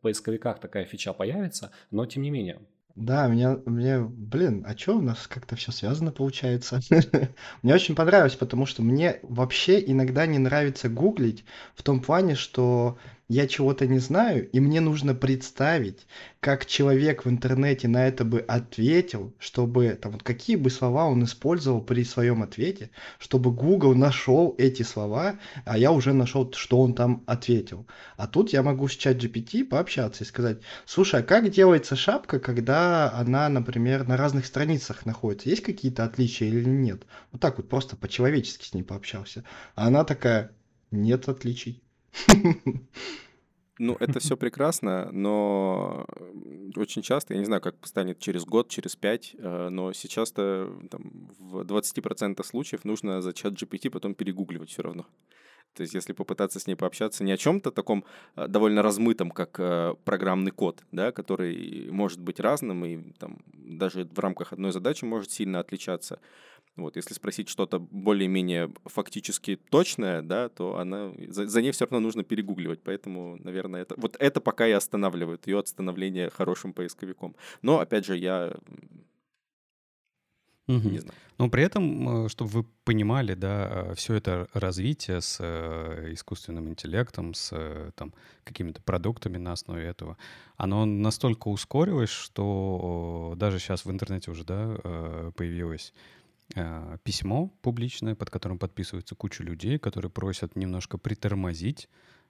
поисковиках 0.00 0.60
такая 0.60 0.84
фича 0.84 1.12
появится, 1.12 1.72
но 1.90 2.06
тем 2.06 2.22
не 2.22 2.30
менее. 2.30 2.60
Да, 2.94 3.26
меня, 3.26 3.58
мне, 3.64 4.00
блин, 4.00 4.64
а 4.66 4.76
что 4.76 4.98
у 4.98 5.00
нас 5.00 5.26
как-то 5.26 5.56
все 5.56 5.72
связано 5.72 6.12
получается? 6.12 6.80
Мне 7.62 7.74
очень 7.74 7.94
понравилось, 7.94 8.34
потому 8.34 8.66
что 8.66 8.82
мне 8.82 9.18
вообще 9.22 9.82
иногда 9.82 10.26
не 10.26 10.38
нравится 10.38 10.90
гуглить 10.90 11.44
в 11.74 11.82
том 11.82 12.00
плане, 12.02 12.34
что 12.34 12.98
я 13.28 13.46
чего-то 13.46 13.86
не 13.86 13.98
знаю, 13.98 14.48
и 14.50 14.60
мне 14.60 14.80
нужно 14.80 15.14
представить, 15.14 16.06
как 16.40 16.66
человек 16.66 17.24
в 17.24 17.30
интернете 17.30 17.88
на 17.88 18.06
это 18.06 18.24
бы 18.24 18.40
ответил, 18.40 19.32
чтобы, 19.38 19.98
там, 20.00 20.12
вот 20.12 20.22
какие 20.22 20.56
бы 20.56 20.70
слова 20.70 21.06
он 21.06 21.24
использовал 21.24 21.80
при 21.80 22.04
своем 22.04 22.42
ответе, 22.42 22.90
чтобы 23.18 23.50
Google 23.50 23.94
нашел 23.94 24.54
эти 24.58 24.82
слова, 24.82 25.38
а 25.64 25.78
я 25.78 25.92
уже 25.92 26.12
нашел, 26.12 26.52
что 26.52 26.80
он 26.80 26.94
там 26.94 27.22
ответил. 27.26 27.86
А 28.16 28.26
тут 28.26 28.52
я 28.52 28.62
могу 28.62 28.88
с 28.88 28.92
чат 28.92 29.16
GPT 29.16 29.64
пообщаться 29.64 30.24
и 30.24 30.26
сказать, 30.26 30.58
слушай, 30.84 31.20
а 31.20 31.22
как 31.22 31.50
делается 31.50 31.96
шапка, 31.96 32.38
когда 32.38 33.12
она, 33.12 33.48
например, 33.48 34.06
на 34.06 34.16
разных 34.16 34.46
страницах 34.46 35.06
находится? 35.06 35.48
Есть 35.48 35.62
какие-то 35.62 36.04
отличия 36.04 36.48
или 36.48 36.68
нет? 36.68 37.04
Вот 37.30 37.40
так 37.40 37.56
вот 37.56 37.68
просто 37.68 37.96
по-человечески 37.96 38.66
с 38.66 38.74
ней 38.74 38.82
пообщался. 38.82 39.44
А 39.74 39.86
она 39.86 40.04
такая, 40.04 40.52
нет 40.90 41.28
отличий. 41.28 41.82
Ну, 43.78 43.96
это 43.98 44.20
все 44.20 44.36
прекрасно, 44.36 45.10
но 45.12 46.06
очень 46.76 47.02
часто, 47.02 47.34
я 47.34 47.40
не 47.40 47.46
знаю, 47.46 47.60
как 47.62 47.74
станет 47.86 48.18
через 48.20 48.44
год, 48.44 48.68
через 48.68 48.94
пять, 48.96 49.34
э, 49.36 49.68
но 49.70 49.92
сейчас-то 49.92 50.72
там, 50.90 51.30
в 51.38 51.64
20% 51.64 52.44
случаев 52.44 52.84
нужно 52.84 53.22
за 53.22 53.32
чат 53.32 53.54
GPT 53.54 53.90
потом 53.90 54.14
перегугливать 54.14 54.70
все 54.70 54.82
равно. 54.82 55.06
То 55.74 55.82
есть, 55.82 55.94
если 55.94 56.12
попытаться 56.12 56.60
с 56.60 56.66
ней 56.66 56.74
пообщаться 56.74 57.24
не 57.24 57.32
о 57.32 57.36
чем-то 57.38 57.70
таком 57.70 58.04
э, 58.36 58.46
довольно 58.46 58.82
размытом, 58.82 59.30
как 59.30 59.58
э, 59.58 59.94
программный 60.04 60.50
код, 60.50 60.84
да, 60.92 61.10
который 61.10 61.90
может 61.90 62.20
быть 62.20 62.40
разным 62.40 62.84
и 62.84 63.12
там, 63.18 63.38
даже 63.46 64.04
в 64.04 64.18
рамках 64.18 64.52
одной 64.52 64.72
задачи 64.72 65.04
может 65.04 65.30
сильно 65.30 65.60
отличаться, 65.60 66.20
вот, 66.76 66.96
если 66.96 67.12
спросить 67.12 67.48
что-то 67.48 67.78
более-менее 67.78 68.72
фактически 68.86 69.56
точное, 69.56 70.22
да, 70.22 70.48
то 70.48 70.78
она 70.78 71.12
за, 71.28 71.46
за 71.46 71.60
ней 71.62 71.70
все 71.72 71.84
равно 71.84 72.00
нужно 72.00 72.24
перегугливать. 72.24 72.82
Поэтому, 72.82 73.36
наверное, 73.36 73.82
это 73.82 73.94
вот 73.98 74.16
это 74.18 74.40
пока 74.40 74.66
и 74.66 74.72
останавливает 74.72 75.46
ее 75.46 75.58
от 75.58 75.68
становления 75.68 76.30
хорошим 76.30 76.72
поисковиком. 76.72 77.36
Но, 77.60 77.80
опять 77.80 78.06
же, 78.06 78.16
я 78.16 78.54
Угу. 80.68 80.88
Не 80.88 80.98
знаю. 80.98 81.14
Но 81.38 81.50
при 81.50 81.64
этом, 81.64 82.26
э, 82.26 82.28
чтобы 82.28 82.50
вы 82.50 82.64
понимали, 82.84 83.34
да, 83.34 83.68
э, 83.90 83.94
все 83.94 84.14
это 84.14 84.46
развитие 84.54 85.20
с 85.20 85.38
э, 85.40 86.12
искусственным 86.12 86.68
интеллектом, 86.68 87.34
с 87.34 87.52
там, 87.96 88.14
какими-то 88.44 88.80
продуктами 88.80 89.38
на 89.38 89.52
основе 89.52 89.84
этого, 89.84 90.16
оно 90.56 90.84
настолько 90.86 91.48
ускорилось, 91.48 92.10
что 92.10 93.34
даже 93.36 93.58
сейчас 93.58 93.84
в 93.84 93.90
интернете 93.90 94.30
уже 94.30 94.44
да, 94.44 95.32
появилось 95.36 95.92
э, 96.54 96.98
письмо 97.02 97.48
публичное, 97.62 98.14
под 98.14 98.30
которым 98.30 98.58
подписывается 98.58 99.14
куча 99.14 99.42
людей, 99.42 99.78
которые 99.78 100.10
просят 100.10 100.56
немножко 100.56 100.98
притормозить. 100.98 101.88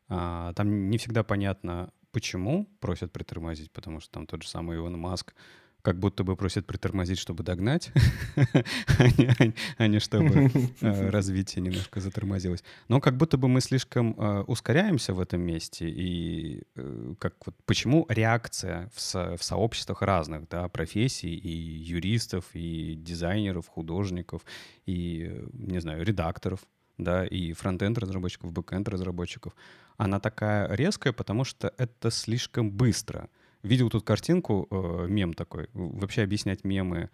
А, 0.08 0.52
там 0.54 0.90
не 0.90 0.98
всегда 0.98 1.22
понятно, 1.22 1.92
почему 2.10 2.66
просят 2.80 3.12
притормозить, 3.12 3.70
потому 3.72 4.00
что 4.00 4.12
там 4.12 4.26
тот 4.26 4.42
же 4.42 4.48
самый 4.48 4.76
Илон 4.76 4.98
Маск 4.98 5.34
как 5.82 5.98
будто 5.98 6.22
бы 6.22 6.36
просит 6.36 6.66
притормозить, 6.66 7.18
чтобы 7.18 7.42
догнать, 7.42 7.90
а 9.78 9.86
не 9.86 9.98
чтобы 9.98 10.50
э, 10.80 11.10
развитие 11.10 11.62
немножко 11.62 12.00
затормозилось. 12.00 12.62
Но 12.88 13.00
как 13.00 13.16
будто 13.16 13.36
бы 13.36 13.48
мы 13.48 13.60
слишком 13.60 14.14
э, 14.18 14.42
ускоряемся 14.42 15.12
в 15.12 15.20
этом 15.20 15.40
месте, 15.40 15.88
и 15.88 16.62
э, 16.76 17.14
как 17.18 17.34
вот 17.44 17.56
почему 17.66 18.06
реакция 18.08 18.90
в 18.94 19.42
сообществах 19.42 20.02
разных, 20.02 20.48
да, 20.48 20.68
профессий, 20.68 21.34
и 21.34 21.50
юристов, 21.50 22.44
и 22.54 22.94
дизайнеров, 22.94 23.66
художников, 23.66 24.42
и, 24.86 25.44
не 25.52 25.80
знаю, 25.80 26.04
редакторов, 26.04 26.60
да, 26.96 27.26
и 27.26 27.52
фронтенд 27.52 27.98
разработчиков, 27.98 28.52
бэкенд 28.52 28.88
разработчиков, 28.88 29.54
она 29.96 30.20
такая 30.20 30.72
резкая, 30.74 31.12
потому 31.12 31.42
что 31.44 31.74
это 31.76 32.12
слишком 32.12 32.70
быстро— 32.70 33.28
Видел 33.62 33.90
тут 33.90 34.04
картинку, 34.04 34.66
э, 34.70 35.06
мем 35.08 35.34
такой. 35.34 35.68
Вообще 35.72 36.22
объяснять 36.22 36.64
мемы 36.64 37.10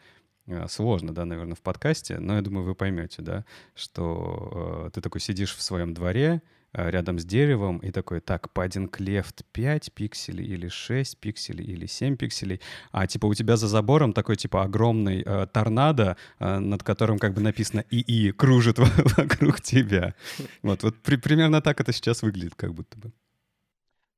э, 0.47 0.67
сложно, 0.69 1.15
да, 1.15 1.27
наверное, 1.27 1.55
в 1.55 1.61
подкасте, 1.61 2.19
но 2.19 2.37
я 2.37 2.43
думаю, 2.43 2.65
вы 2.65 2.75
поймете, 2.75 3.21
да, 3.21 3.45
что 3.75 4.87
э, 4.87 4.91
ты 4.95 5.03
такой 5.03 5.21
сидишь 5.21 5.55
в 5.55 5.61
своем 5.61 5.93
дворе, 5.93 6.41
э, 6.73 6.91
рядом 6.91 7.19
с 7.19 7.27
деревом, 7.27 7.79
и 7.79 7.91
такой, 7.91 8.21
так, 8.21 8.51
паддинг 8.51 8.99
лефт 8.99 9.45
5 9.53 9.93
пикселей 9.93 10.47
или 10.47 10.69
6 10.69 11.19
пикселей 11.19 11.67
или 11.67 11.85
7 11.85 12.17
пикселей, 12.17 12.63
а 12.93 13.07
типа 13.07 13.27
у 13.27 13.35
тебя 13.35 13.59
за 13.59 13.69
забором 13.69 14.15
такой 14.15 14.37
типа 14.37 14.63
огромный 14.63 15.23
э, 15.27 15.47
торнадо, 15.53 16.17
э, 16.39 16.59
над 16.59 16.83
которым 16.83 17.19
как 17.19 17.35
бы 17.35 17.43
написано 17.43 17.85
ИИ, 17.91 18.31
кружит 18.31 18.79
вокруг 19.19 19.61
тебя. 19.61 20.15
Вот, 20.63 20.83
вот 20.83 20.97
при, 21.03 21.17
примерно 21.17 21.61
так 21.61 21.79
это 21.83 21.93
сейчас 21.93 22.23
выглядит 22.23 22.55
как 22.55 22.73
будто 22.73 22.99
бы. 22.99 23.13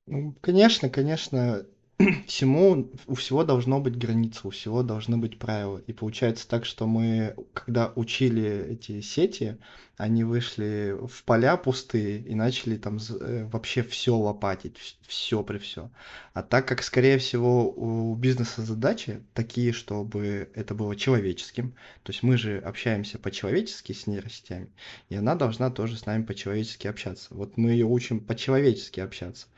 Ну, 0.06 0.36
конечно, 0.40 0.88
конечно, 0.88 1.64
всему, 2.26 2.90
у 3.06 3.14
всего 3.14 3.44
должно 3.44 3.80
быть 3.80 3.98
граница, 3.98 4.48
у 4.48 4.50
всего 4.50 4.82
должны 4.82 5.16
быть 5.18 5.38
правила. 5.38 5.78
И 5.86 5.92
получается 5.92 6.48
так, 6.48 6.64
что 6.64 6.86
мы, 6.86 7.34
когда 7.52 7.92
учили 7.94 8.68
эти 8.70 9.00
сети, 9.00 9.58
они 9.96 10.24
вышли 10.24 10.96
в 11.06 11.24
поля 11.24 11.58
пустые 11.58 12.20
и 12.20 12.34
начали 12.34 12.78
там 12.78 12.98
э, 13.20 13.44
вообще 13.52 13.82
все 13.82 14.16
лопатить, 14.16 14.96
все 15.06 15.42
при 15.42 15.58
все. 15.58 15.90
А 16.32 16.42
так 16.42 16.66
как, 16.66 16.82
скорее 16.82 17.18
всего, 17.18 17.70
у 17.70 18.14
бизнеса 18.14 18.62
задачи 18.62 19.22
такие, 19.34 19.72
чтобы 19.72 20.48
это 20.54 20.74
было 20.74 20.96
человеческим, 20.96 21.74
то 22.02 22.12
есть 22.12 22.22
мы 22.22 22.38
же 22.38 22.58
общаемся 22.60 23.18
по-человечески 23.18 23.92
с 23.92 24.06
нейросетями, 24.06 24.70
и 25.10 25.16
она 25.16 25.34
должна 25.34 25.68
тоже 25.68 25.98
с 25.98 26.06
нами 26.06 26.22
по-человечески 26.22 26.86
общаться. 26.86 27.28
Вот 27.34 27.58
мы 27.58 27.72
ее 27.72 27.84
учим 27.84 28.20
по-человечески 28.20 29.00
общаться. 29.00 29.48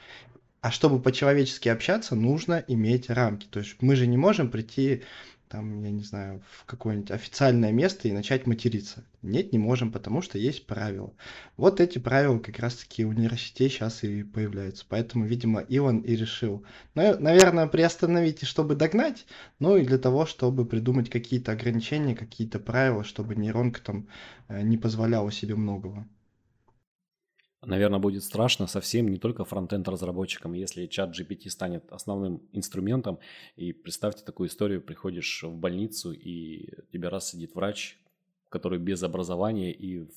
А 0.62 0.70
чтобы 0.70 1.02
по-человечески 1.02 1.68
общаться, 1.68 2.14
нужно 2.14 2.64
иметь 2.68 3.10
рамки. 3.10 3.46
То 3.50 3.58
есть 3.58 3.82
мы 3.82 3.96
же 3.96 4.06
не 4.06 4.16
можем 4.16 4.48
прийти, 4.48 5.02
там, 5.48 5.82
я 5.82 5.90
не 5.90 6.04
знаю, 6.04 6.40
в 6.52 6.64
какое-нибудь 6.66 7.10
официальное 7.10 7.72
место 7.72 8.06
и 8.06 8.12
начать 8.12 8.46
материться. 8.46 9.04
Нет, 9.22 9.52
не 9.52 9.58
можем, 9.58 9.90
потому 9.90 10.22
что 10.22 10.38
есть 10.38 10.68
правила. 10.68 11.12
Вот 11.56 11.80
эти 11.80 11.98
правила 11.98 12.38
как 12.38 12.60
раз-таки 12.60 13.04
у 13.04 13.08
университете 13.08 13.74
сейчас 13.74 14.04
и 14.04 14.22
появляются. 14.22 14.86
Поэтому, 14.88 15.26
видимо, 15.26 15.64
Иван 15.68 15.98
и 15.98 16.14
решил, 16.14 16.64
ну, 16.94 17.18
наверное, 17.18 17.66
приостановить, 17.66 18.44
чтобы 18.46 18.76
догнать, 18.76 19.26
ну 19.58 19.76
и 19.76 19.84
для 19.84 19.98
того, 19.98 20.26
чтобы 20.26 20.64
придумать 20.64 21.10
какие-то 21.10 21.50
ограничения, 21.50 22.14
какие-то 22.14 22.60
правила, 22.60 23.02
чтобы 23.02 23.34
нейронка 23.34 23.82
там 23.82 24.06
э, 24.46 24.62
не 24.62 24.78
позволяла 24.78 25.32
себе 25.32 25.56
многого. 25.56 26.06
Наверное, 27.64 28.00
будет 28.00 28.24
страшно 28.24 28.66
совсем 28.66 29.08
не 29.08 29.18
только 29.18 29.44
фронтенд 29.44 29.86
разработчикам, 29.86 30.52
если 30.52 30.86
чат 30.86 31.16
GPT 31.16 31.48
станет 31.48 31.92
основным 31.92 32.42
инструментом. 32.52 33.20
И 33.54 33.72
представьте 33.72 34.24
такую 34.24 34.48
историю, 34.48 34.82
приходишь 34.82 35.44
в 35.44 35.54
больницу, 35.54 36.12
и 36.12 36.68
тебе 36.92 37.08
раз 37.08 37.30
сидит 37.30 37.54
врач, 37.54 37.98
который 38.48 38.80
без 38.80 39.02
образования 39.04 39.72
и 39.72 40.08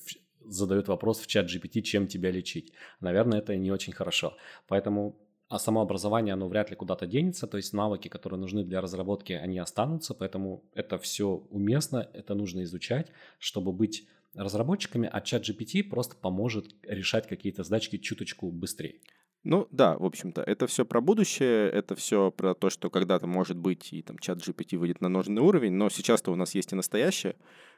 задает 0.44 0.88
вопрос 0.88 1.20
в 1.20 1.28
чат 1.28 1.46
GPT, 1.46 1.82
чем 1.82 2.08
тебя 2.08 2.32
лечить. 2.32 2.72
Наверное, 3.00 3.38
это 3.38 3.54
не 3.54 3.70
очень 3.70 3.92
хорошо. 3.92 4.36
Поэтому 4.66 5.16
а 5.48 5.60
само 5.60 5.80
образование, 5.80 6.34
оно 6.34 6.48
вряд 6.48 6.70
ли 6.70 6.76
куда-то 6.76 7.06
денется, 7.06 7.46
то 7.46 7.56
есть 7.56 7.72
навыки, 7.72 8.08
которые 8.08 8.40
нужны 8.40 8.64
для 8.64 8.80
разработки, 8.80 9.32
они 9.32 9.60
останутся, 9.60 10.12
поэтому 10.12 10.64
это 10.74 10.98
все 10.98 11.46
уместно, 11.50 12.08
это 12.14 12.34
нужно 12.34 12.64
изучать, 12.64 13.12
чтобы 13.38 13.72
быть 13.72 14.08
разработчиками, 14.36 15.08
а 15.12 15.20
чат 15.20 15.48
GPT 15.48 15.84
просто 15.84 16.16
поможет 16.16 16.74
решать 16.82 17.26
какие-то 17.26 17.62
задачки 17.64 17.98
чуточку 17.98 18.50
быстрее. 18.50 19.00
Ну 19.48 19.68
да, 19.70 19.96
в 19.96 20.04
общем-то, 20.04 20.42
это 20.42 20.66
все 20.66 20.84
про 20.84 21.00
будущее, 21.00 21.70
это 21.70 21.94
все 21.94 22.32
про 22.32 22.54
то, 22.54 22.68
что 22.68 22.90
когда-то 22.90 23.28
может 23.28 23.56
быть 23.56 23.92
и 23.92 24.02
там 24.02 24.18
чат 24.18 24.38
GPT 24.38 24.76
выйдет 24.76 25.00
на 25.00 25.08
нужный 25.08 25.40
уровень, 25.40 25.72
но 25.72 25.88
сейчас-то 25.88 26.32
у 26.32 26.34
нас 26.34 26.56
есть 26.56 26.72
и 26.72 26.74
настоящее, 26.74 27.36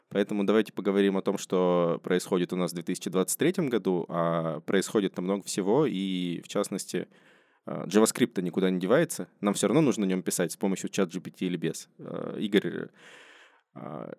поэтому 0.08 0.44
давайте 0.44 0.72
поговорим 0.72 1.18
о 1.18 1.22
том, 1.22 1.36
что 1.36 2.00
происходит 2.02 2.54
у 2.54 2.56
нас 2.56 2.70
в 2.70 2.74
2023 2.74 3.68
году, 3.68 4.06
а 4.08 4.60
происходит 4.60 5.12
там 5.12 5.26
много 5.26 5.42
всего, 5.42 5.84
и 5.84 6.40
в 6.40 6.48
частности 6.48 7.06
а, 7.66 7.86
JavaScript 7.86 8.40
никуда 8.40 8.70
не 8.70 8.80
девается, 8.80 9.28
нам 9.42 9.52
все 9.52 9.66
равно 9.66 9.82
нужно 9.82 10.06
на 10.06 10.08
нем 10.08 10.22
писать 10.22 10.52
с 10.52 10.56
помощью 10.56 10.88
чат 10.88 11.14
GPT 11.14 11.40
или 11.40 11.58
без. 11.58 11.90
А, 11.98 12.34
Игорь, 12.38 12.88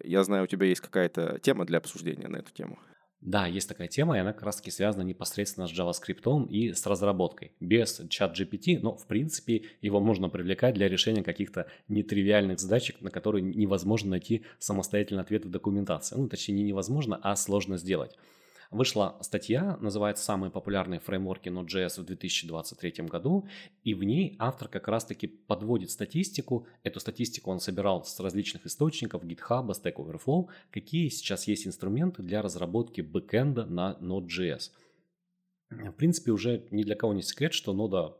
я 0.03 0.23
знаю, 0.23 0.43
у 0.43 0.47
тебя 0.47 0.67
есть 0.67 0.81
какая-то 0.81 1.39
тема 1.39 1.65
для 1.65 1.77
обсуждения 1.77 2.27
на 2.27 2.37
эту 2.37 2.51
тему. 2.53 2.79
Да, 3.21 3.47
есть 3.47 3.67
такая 3.67 3.89
тема, 3.89 4.15
и 4.15 4.19
она 4.21 4.31
как 4.31 4.43
раз 4.43 4.57
таки 4.57 4.71
связана 4.71 5.01
непосредственно 5.01 5.67
с 5.67 5.77
JavaScript 5.77 6.47
и 6.47 6.71
с 6.71 6.85
разработкой. 6.85 7.51
Без 7.59 8.01
чат 8.09 8.39
GPT, 8.39 8.79
но 8.81 8.95
в 8.95 9.07
принципе 9.07 9.63
его 9.81 9.99
можно 9.99 10.29
привлекать 10.29 10.75
для 10.75 10.87
решения 10.87 11.21
каких-то 11.21 11.67
нетривиальных 11.89 12.59
задачек, 12.59 13.01
на 13.01 13.09
которые 13.09 13.41
невозможно 13.41 14.11
найти 14.11 14.45
самостоятельный 14.57 15.21
ответ 15.21 15.43
в 15.43 15.49
документации. 15.49 16.15
Ну, 16.15 16.29
точнее, 16.29 16.55
не 16.55 16.63
невозможно, 16.63 17.19
а 17.21 17.35
сложно 17.35 17.77
сделать. 17.77 18.17
Вышла 18.71 19.17
статья, 19.21 19.77
называется 19.81 20.23
«Самые 20.23 20.51
популярные 20.51 20.99
фреймворки 20.99 21.49
Node.js 21.49 22.01
в 22.01 22.05
2023 22.05 23.07
году», 23.07 23.47
и 23.83 23.95
в 23.95 24.03
ней 24.03 24.35
автор 24.37 24.67
как 24.67 24.87
раз-таки 24.87 25.25
подводит 25.25 25.89
статистику. 25.89 26.67
Эту 26.83 26.99
статистику 26.99 27.49
он 27.49 27.59
собирал 27.59 28.05
с 28.05 28.19
различных 28.19 28.67
источников, 28.67 29.23
GitHub, 29.23 29.67
Stack 29.69 29.95
Overflow, 29.95 30.49
какие 30.69 31.09
сейчас 31.09 31.47
есть 31.47 31.65
инструменты 31.65 32.21
для 32.21 32.43
разработки 32.43 33.01
бэкэнда 33.01 33.65
на 33.65 33.97
Node.js. 34.01 34.69
В 35.71 35.91
принципе, 35.93 36.31
уже 36.31 36.67
ни 36.69 36.83
для 36.83 36.95
кого 36.95 37.13
не 37.13 37.23
секрет, 37.23 37.53
что 37.53 37.73
нода 37.73 38.17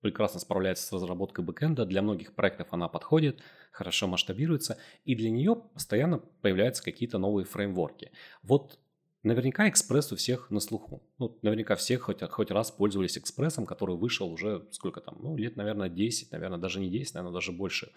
прекрасно 0.00 0.40
справляется 0.40 0.86
с 0.86 0.92
разработкой 0.92 1.44
бэкэнда, 1.44 1.84
для 1.84 2.00
многих 2.00 2.34
проектов 2.34 2.68
она 2.70 2.88
подходит, 2.88 3.42
хорошо 3.70 4.06
масштабируется, 4.06 4.78
и 5.04 5.14
для 5.14 5.30
нее 5.30 5.56
постоянно 5.56 6.18
появляются 6.18 6.82
какие-то 6.82 7.18
новые 7.18 7.44
фреймворки. 7.44 8.12
Вот 8.42 8.79
Наверняка 9.22 9.68
экспресс 9.68 10.12
у 10.12 10.16
всех 10.16 10.50
на 10.50 10.60
слуху. 10.60 11.02
Ну, 11.18 11.38
наверняка 11.42 11.76
все 11.76 11.98
хоть, 11.98 12.22
хоть 12.22 12.50
раз 12.50 12.70
пользовались 12.70 13.18
экспрессом, 13.18 13.66
который 13.66 13.96
вышел 13.96 14.32
уже 14.32 14.66
сколько 14.70 15.00
там, 15.00 15.18
ну, 15.20 15.36
лет, 15.36 15.56
наверное, 15.56 15.90
10, 15.90 16.32
наверное, 16.32 16.58
даже 16.58 16.80
не 16.80 16.88
10, 16.88 17.14
наверное, 17.14 17.34
даже 17.34 17.52
больше 17.52 17.92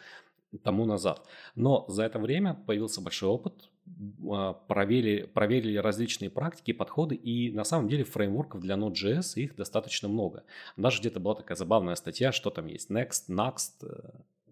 тому 0.63 0.85
назад. 0.85 1.25
Но 1.55 1.85
за 1.87 2.03
это 2.03 2.19
время 2.19 2.53
появился 2.53 3.01
большой 3.01 3.29
опыт, 3.29 3.69
а, 4.29 4.53
проверили, 4.53 5.23
проверили 5.23 5.77
различные 5.77 6.29
практики, 6.29 6.73
подходы, 6.73 7.15
и 7.15 7.51
на 7.51 7.63
самом 7.63 7.87
деле 7.87 8.03
фреймворков 8.03 8.61
для 8.61 8.75
Node.js 8.75 9.35
их 9.35 9.55
достаточно 9.55 10.07
много. 10.07 10.43
Даже 10.77 10.99
где-то 10.99 11.19
была 11.19 11.35
такая 11.35 11.55
забавная 11.55 11.95
статья, 11.95 12.31
что 12.31 12.49
там 12.49 12.67
есть 12.67 12.89
Next, 12.89 13.29
Next, 13.29 13.83
э, 13.83 14.09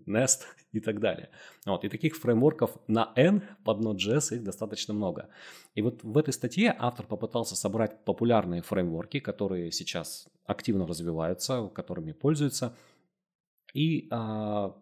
Nest 0.07 0.41
и 0.71 0.79
так 0.79 0.99
далее. 0.99 1.29
Вот. 1.65 1.83
И 1.83 1.89
таких 1.89 2.15
фреймворков 2.15 2.77
на 2.87 3.11
N 3.15 3.43
под 3.63 3.79
Node.js 3.79 4.35
их 4.35 4.43
достаточно 4.43 4.93
много. 4.93 5.29
И 5.75 5.81
вот 5.81 6.03
в 6.03 6.17
этой 6.17 6.33
статье 6.33 6.75
автор 6.77 7.05
попытался 7.05 7.55
собрать 7.55 8.03
популярные 8.05 8.61
фреймворки, 8.61 9.19
которые 9.19 9.71
сейчас 9.71 10.27
активно 10.45 10.85
развиваются, 10.85 11.69
которыми 11.73 12.11
пользуются, 12.11 12.75
и 13.73 14.07
а, 14.11 14.75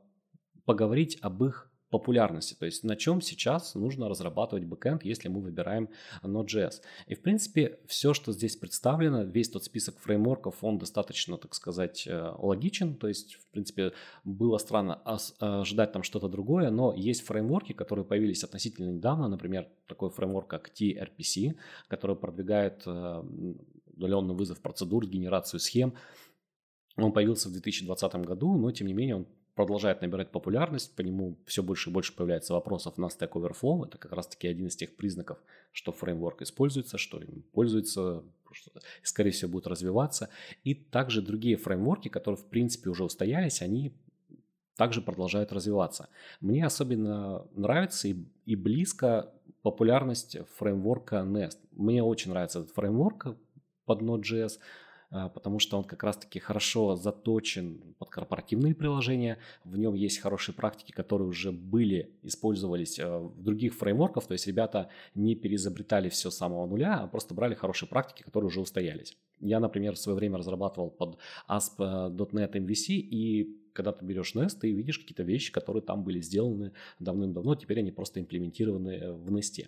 поговорить 0.66 1.18
об 1.22 1.44
их 1.44 1.69
популярности, 1.90 2.56
то 2.58 2.66
есть 2.66 2.84
на 2.84 2.96
чем 2.96 3.22
сейчас 3.22 3.76
нужно 3.76 4.10
разрабатывать 4.10 4.66
бэкэнд, 4.66 5.04
если 5.04 5.28
мы 5.28 5.42
выбираем 5.42 5.90
Node.js. 6.24 6.82
И 7.08 7.16
в 7.16 7.22
принципе 7.22 7.80
все, 7.88 8.14
что 8.14 8.32
здесь 8.32 8.56
представлено, 8.56 9.24
весь 9.24 9.50
тот 9.50 9.64
список 9.64 9.98
фреймворков, 10.00 10.64
он 10.64 10.78
достаточно, 10.78 11.38
так 11.38 11.56
сказать, 11.56 12.06
э, 12.08 12.34
логичен, 12.38 12.96
то 12.96 13.08
есть 13.08 13.36
в 13.36 13.48
принципе 13.48 13.94
было 14.24 14.58
странно 14.58 15.02
ожидать 15.40 15.92
там 15.92 16.04
что-то 16.04 16.28
другое, 16.28 16.70
но 16.70 16.94
есть 16.94 17.26
фреймворки, 17.26 17.74
которые 17.74 18.06
появились 18.06 18.44
относительно 18.44 18.92
недавно, 18.92 19.28
например, 19.28 19.68
такой 19.88 20.10
фреймворк 20.10 20.48
как 20.48 20.70
TRPC, 20.70 21.56
который 21.88 22.16
продвигает 22.16 22.84
э, 22.86 23.24
удаленный 23.96 24.36
вызов 24.36 24.62
процедур, 24.62 25.08
генерацию 25.08 25.60
схем, 25.60 25.94
он 26.98 27.14
появился 27.14 27.50
в 27.50 27.54
2020 27.54 28.16
году, 28.26 28.58
но 28.58 28.72
тем 28.72 28.88
не 28.88 28.94
менее 28.94 29.16
он 29.18 29.28
продолжает 29.56 30.02
набирать 30.02 30.32
популярность, 30.32 30.96
по 30.96 31.02
нему 31.02 31.38
все 31.46 31.64
больше 31.64 31.90
и 31.90 31.94
больше 31.94 32.16
появляется 32.16 32.54
вопросов 32.54 32.98
на 32.98 33.06
Stack 33.06 33.32
Overflow. 33.32 33.86
Это 33.86 33.98
как 33.98 34.14
раз-таки 34.14 34.48
один 34.48 34.68
из 34.68 34.76
тех 34.76 34.96
признаков, 34.96 35.38
что 35.72 35.92
фреймворк 35.92 36.42
используется, 36.42 36.98
что 36.98 37.20
им 37.20 37.44
пользуется, 37.52 38.24
что, 38.52 38.72
скорее 39.04 39.32
всего, 39.32 39.52
будет 39.52 39.68
развиваться. 39.68 40.30
И 40.64 40.74
также 40.74 41.22
другие 41.22 41.58
фреймворки, 41.58 42.08
которые, 42.08 42.38
в 42.38 42.46
принципе, 42.46 42.90
уже 42.90 43.04
устоялись, 43.04 43.62
они 43.62 43.94
также 44.76 45.02
продолжают 45.02 45.52
развиваться. 45.52 46.08
Мне 46.40 46.66
особенно 46.66 47.46
нравится 47.54 48.08
и, 48.08 48.16
и 48.46 48.56
близко 48.56 49.30
популярность 49.62 50.38
фреймворка 50.58 51.18
Nest. 51.18 51.58
Мне 51.72 52.02
очень 52.02 52.32
нравится 52.32 52.60
этот 52.60 52.72
фреймворк 52.72 53.36
под 53.86 54.02
Node.js, 54.02 54.60
потому 55.10 55.60
что 55.60 55.78
он 55.78 55.84
как 55.84 56.04
раз-таки 56.04 56.40
хорошо 56.40 56.96
заточен 56.96 57.82
под 57.98 58.10
корпоративные 58.10 58.76
приложения. 58.76 59.40
В 59.64 59.78
нем 59.78 59.96
есть 59.96 60.20
хорошие 60.20 60.54
практики, 60.54 60.92
которые 60.92 61.28
уже 61.28 61.52
были, 61.52 62.12
использовались 62.24 63.00
а, 63.00 63.20
в 63.20 63.42
других 63.42 63.74
фреймворках. 63.76 64.28
То 64.28 64.34
есть 64.34 64.46
ребята 64.48 64.90
не 65.16 65.36
переизобретали 65.36 66.10
все 66.10 66.30
с 66.30 66.38
самого 66.38 66.66
нуля, 66.68 67.00
а 67.02 67.08
просто 67.08 67.34
брали 67.34 67.56
хорошие 67.56 67.90
практики, 67.90 68.22
которые 68.22 68.48
уже 68.48 68.62
устоялись. 68.62 69.18
Я, 69.40 69.60
например, 69.60 69.96
в 69.96 70.00
свое 70.00 70.16
время 70.16 70.38
разрабатывал 70.38 70.90
под 70.92 71.18
ASP.NET 71.48 72.52
MVC, 72.52 72.88
и 72.90 73.58
когда 73.74 73.94
ты 73.94 74.04
берешь 74.04 74.36
Nest, 74.36 74.60
ты 74.60 74.72
видишь 74.72 75.00
какие-то 75.00 75.24
вещи, 75.24 75.52
которые 75.52 75.82
там 75.82 76.04
были 76.04 76.20
сделаны 76.20 76.74
давным-давно, 77.00 77.56
теперь 77.56 77.80
они 77.80 77.92
просто 77.92 78.20
имплементированы 78.20 78.90
э, 78.90 79.12
в 79.14 79.34
Nest. 79.34 79.68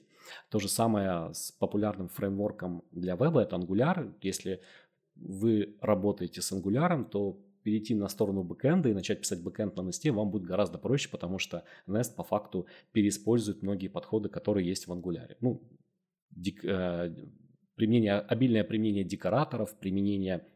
То 0.50 0.60
же 0.60 0.68
самое 0.68 1.34
с 1.34 1.52
популярным 1.54 2.10
фреймворком 2.10 2.84
для 2.92 3.16
веба, 3.16 3.42
это 3.42 3.56
Angular. 3.56 4.14
Если 4.22 4.62
вы 5.16 5.78
работаете 5.82 6.42
с 6.42 6.52
Angular, 6.52 7.04
то 7.10 7.40
перейти 7.64 7.94
на 7.94 8.08
сторону 8.08 8.44
бэкэнда 8.44 8.90
и 8.90 8.94
начать 8.94 9.22
писать 9.22 9.44
бэкэнд 9.44 9.76
на 9.76 9.82
Nest 9.82 10.12
вам 10.12 10.32
будет 10.32 10.44
гораздо 10.44 10.78
проще, 10.78 11.10
потому 11.10 11.40
что 11.40 11.64
Nest 11.88 12.16
по 12.16 12.24
факту 12.24 12.68
переиспользует 12.92 13.62
многие 13.62 13.88
подходы, 13.88 14.30
которые 14.30 14.68
есть 14.68 14.88
в 14.88 14.92
Angular. 14.92 15.36
Ну, 15.42 15.62
дик, 16.32 16.64
э, 16.66 17.14
применение, 17.76 18.20
обильное 18.20 18.64
применение 18.64 19.04
декораторов, 19.04 19.78
применение 19.80 20.48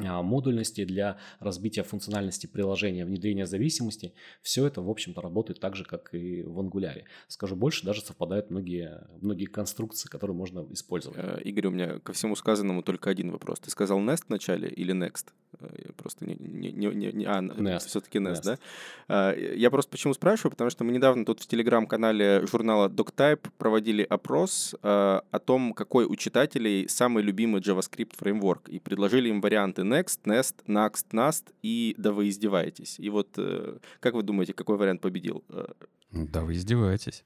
модульности, 0.00 0.84
для 0.84 1.18
разбития 1.38 1.84
функциональности 1.84 2.46
приложения, 2.46 3.04
внедрения 3.04 3.46
зависимости. 3.46 4.12
Все 4.42 4.66
это, 4.66 4.82
в 4.82 4.90
общем-то, 4.90 5.20
работает 5.20 5.60
так 5.60 5.76
же, 5.76 5.84
как 5.84 6.14
и 6.14 6.42
в 6.42 6.58
Angular. 6.60 7.02
Скажу 7.28 7.56
больше, 7.56 7.84
даже 7.84 8.00
совпадают 8.00 8.50
многие, 8.50 9.06
многие 9.20 9.46
конструкции, 9.46 10.08
которые 10.08 10.36
можно 10.36 10.66
использовать. 10.70 11.18
Э, 11.18 11.40
Игорь, 11.42 11.66
у 11.66 11.70
меня 11.70 11.98
ко 11.98 12.12
всему 12.12 12.36
сказанному 12.36 12.82
только 12.82 13.10
один 13.10 13.30
вопрос. 13.30 13.60
Ты 13.60 13.70
сказал 13.70 14.00
Nest 14.00 14.26
в 14.26 14.30
начале 14.30 14.68
или 14.68 14.94
Next? 14.94 15.26
Э, 15.60 15.92
просто 15.96 16.26
не, 16.26 16.36
не, 16.38 16.72
не, 16.72 17.12
не 17.12 17.24
а, 17.24 17.40
Nest. 17.40 17.86
все-таки 17.86 18.18
Nest, 18.18 18.42
Nest, 18.42 18.44
да? 18.44 18.58
А, 19.08 19.34
я 19.34 19.70
просто 19.70 19.90
почему 19.90 20.14
спрашиваю, 20.14 20.50
потому 20.52 20.70
что 20.70 20.84
мы 20.84 20.92
недавно 20.92 21.24
тут 21.24 21.40
в 21.40 21.46
телеграм-канале 21.46 22.46
журнала 22.46 22.88
DocType 22.88 23.50
проводили 23.58 24.02
опрос 24.02 24.74
а, 24.82 25.22
о 25.30 25.38
том, 25.38 25.72
какой 25.72 26.04
у 26.04 26.16
читателей 26.16 26.88
самый 26.88 27.22
любимый 27.22 27.60
JavaScript 27.60 28.16
фреймворк, 28.16 28.68
и 28.68 28.78
предложили 28.78 29.28
им 29.28 29.40
варианты 29.40 29.82
Next, 29.82 30.20
Nest, 30.24 30.54
Next, 30.66 31.06
Nast 31.12 31.44
и 31.62 31.94
да 31.98 32.12
вы 32.12 32.28
издеваетесь. 32.28 32.98
И 32.98 33.08
вот 33.10 33.38
как 34.00 34.14
вы 34.14 34.22
думаете, 34.22 34.52
какой 34.52 34.76
вариант 34.76 35.00
победил? 35.00 35.44
Да 36.10 36.42
вы 36.42 36.54
издеваетесь. 36.54 37.24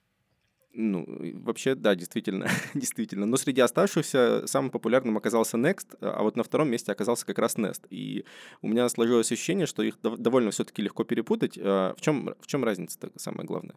Ну, 0.76 1.06
вообще, 1.34 1.76
да, 1.76 1.94
действительно, 1.94 2.48
действительно. 2.74 3.26
Но 3.26 3.36
среди 3.36 3.60
оставшихся 3.60 4.46
самым 4.46 4.70
популярным 4.70 5.16
оказался 5.16 5.56
Next, 5.56 5.96
а 6.00 6.22
вот 6.22 6.36
на 6.36 6.42
втором 6.42 6.68
месте 6.68 6.90
оказался 6.90 7.24
как 7.24 7.38
раз 7.38 7.56
Nest. 7.56 7.86
И 7.90 8.24
у 8.60 8.68
меня 8.68 8.88
сложилось 8.88 9.30
ощущение, 9.30 9.66
что 9.66 9.82
их 9.82 9.98
довольно 10.02 10.50
все-таки 10.50 10.82
легко 10.82 11.04
перепутать. 11.04 11.56
А 11.60 11.94
в 11.96 12.00
чем, 12.00 12.34
в 12.40 12.46
чем 12.46 12.64
разница 12.64 12.98
самое 13.16 13.46
главное? 13.46 13.76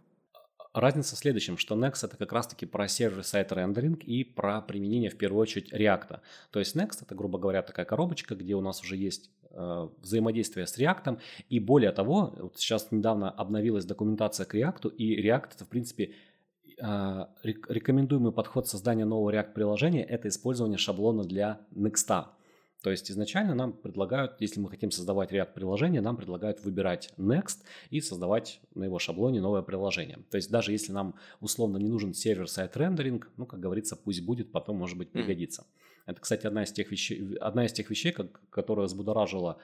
Разница 0.73 1.15
в 1.15 1.19
следующем, 1.19 1.57
что 1.57 1.75
Next 1.75 2.05
это 2.05 2.17
как 2.17 2.31
раз-таки 2.31 2.65
про 2.65 2.87
сервер-сайт 2.87 3.51
рендеринг 3.51 4.03
и 4.03 4.23
про 4.23 4.61
применение 4.61 5.09
в 5.09 5.17
первую 5.17 5.41
очередь 5.41 5.73
React. 5.73 6.19
То 6.51 6.59
есть 6.59 6.75
Next 6.75 6.99
это, 7.01 7.15
грубо 7.15 7.39
говоря, 7.39 7.61
такая 7.61 7.85
коробочка, 7.85 8.35
где 8.35 8.53
у 8.53 8.61
нас 8.61 8.81
уже 8.81 8.95
есть 8.95 9.31
э, 9.51 9.87
взаимодействие 10.01 10.67
с 10.67 10.77
React. 10.77 11.19
И 11.49 11.59
более 11.59 11.91
того, 11.91 12.35
вот 12.37 12.59
сейчас 12.59 12.91
недавно 12.91 13.31
обновилась 13.31 13.85
документация 13.85 14.45
к 14.45 14.53
React, 14.53 14.95
и 14.95 15.19
React 15.27 15.49
это, 15.55 15.65
в 15.65 15.69
принципе, 15.69 16.05
а, 16.05 16.26
рекомендуемый 16.77 18.31
подход 18.31 18.67
создания 18.67 19.05
нового 19.05 19.31
React-приложения– 19.31 20.03
это 20.07 20.27
использование 20.27 20.77
шаблона 20.77 21.23
для 21.23 21.59
Next. 21.73 22.25
То 22.83 22.91
есть 22.91 23.09
изначально 23.09 23.55
нам 23.55 23.73
предлагают, 23.73 24.39
если 24.39 24.59
мы 24.59 24.69
хотим 24.69 24.91
создавать 24.91 25.31
React-приложение, 25.31 25.99
нам 25.99 26.15
предлагают 26.15 26.63
выбирать 26.63 27.11
Next 27.17 27.63
и 27.89 27.99
создавать 28.01 28.61
на 28.75 28.83
его 28.83 28.99
шаблоне 28.99 29.41
новое 29.41 29.63
приложение. 29.63 30.19
То 30.29 30.37
есть 30.37 30.51
даже 30.51 30.71
если 30.71 30.91
нам 30.91 31.15
условно 31.41 31.77
не 31.77 31.89
нужен 31.89 32.13
сервер-сайт 32.13 32.77
рендеринг, 32.77 33.31
ну, 33.35 33.47
как 33.47 33.59
говорится, 33.59 33.95
пусть 33.95 34.23
будет, 34.23 34.51
потом, 34.51 34.77
может 34.77 34.97
быть, 34.97 35.11
пригодится. 35.11 35.65
Это, 36.05 36.21
кстати, 36.21 36.45
одна 36.45 36.63
из 36.63 36.71
тех 36.71 36.91
вещей, 36.91 37.35
одна 37.41 37.65
из 37.65 37.73
тех 37.73 37.89
вещей 37.89 38.11
как, 38.11 38.39
которая 38.51 38.85
взбудоражила 38.85 39.57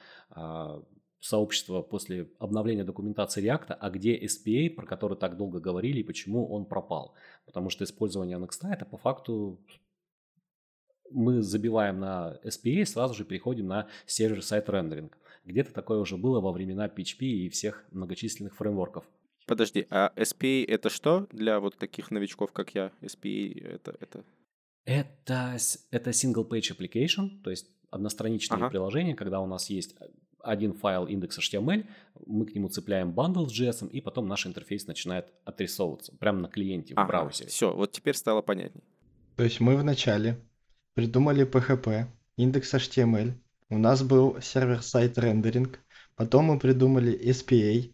а, 1.24 1.26
сообщество 1.26 1.82
после 1.82 2.30
обновления 2.40 2.84
документации 2.84 3.44
React, 3.44 3.78
а 3.80 3.90
где 3.90 4.18
SPA, 4.26 4.70
про 4.70 4.86
который 4.86 5.18
так 5.18 5.38
долго 5.38 5.60
говорили, 5.60 6.00
и 6.00 6.04
почему 6.04 6.52
он 6.52 6.66
пропал. 6.66 7.16
Потому 7.46 7.70
что 7.70 7.84
использование 7.84 8.38
Next 8.38 8.60
это 8.64 8.86
по 8.86 8.98
факту 8.98 9.60
мы 11.12 11.42
забиваем 11.42 12.00
на 12.00 12.40
SPA 12.44 12.82
и 12.82 12.86
сразу 12.86 13.14
же 13.14 13.26
переходим 13.26 13.68
на 13.68 13.88
сервер-сайт 14.06 14.70
рендеринг. 14.70 15.18
Где-то 15.46 15.74
такое 15.74 16.00
уже 16.00 16.18
было 16.18 16.42
во 16.42 16.52
времена 16.52 16.88
PHP 16.88 17.26
и 17.26 17.50
всех 17.50 17.86
многочисленных 17.92 18.56
фреймворков. 18.56 19.06
Подожди, 19.46 19.86
а 19.90 20.12
SPA 20.16 20.66
это 20.66 20.90
что 20.90 21.28
для 21.32 21.60
вот 21.60 21.78
таких 21.78 22.12
новичков, 22.12 22.52
как 22.52 22.74
я? 22.76 22.92
SPA 23.02 23.66
это... 23.66 23.98
Это, 24.02 24.26
это, 24.86 25.58
это 25.92 26.10
single 26.10 26.48
page 26.48 26.76
application, 26.78 27.42
то 27.44 27.50
есть 27.50 27.70
одностраничное 27.90 28.58
ага. 28.58 28.70
приложение, 28.70 29.16
когда 29.16 29.40
у 29.40 29.48
нас 29.48 29.70
есть 29.70 29.96
один 30.44 30.74
файл 30.74 31.06
index 31.06 31.40
HTML, 31.40 31.86
мы 32.26 32.46
к 32.46 32.54
нему 32.54 32.70
цепляем 32.70 33.12
bundle 33.12 33.48
с 33.48 33.60
JS, 33.60 33.90
и 33.90 34.02
потом 34.02 34.28
наш 34.28 34.46
интерфейс 34.46 34.86
начинает 34.88 35.34
отрисовываться 35.46 36.14
прямо 36.20 36.42
на 36.42 36.48
клиенте 36.48 36.94
ага, 36.94 37.06
в 37.06 37.08
браузере. 37.08 37.50
Все, 37.50 37.74
вот 37.74 37.92
теперь 37.92 38.16
стало 38.16 38.42
понятнее. 38.42 38.84
То 39.36 39.44
есть 39.44 39.60
мы 39.60 39.76
вначале 39.76 40.40
придумали 40.94 41.50
PHP, 41.50 42.06
index 42.38 42.74
HTML, 42.74 43.34
у 43.70 43.78
нас 43.78 44.04
был 44.04 44.40
server-side 44.42 45.18
рендеринг, 45.18 45.80
потом 46.16 46.46
мы 46.46 46.60
придумали 46.60 47.20
SPA, 47.32 47.92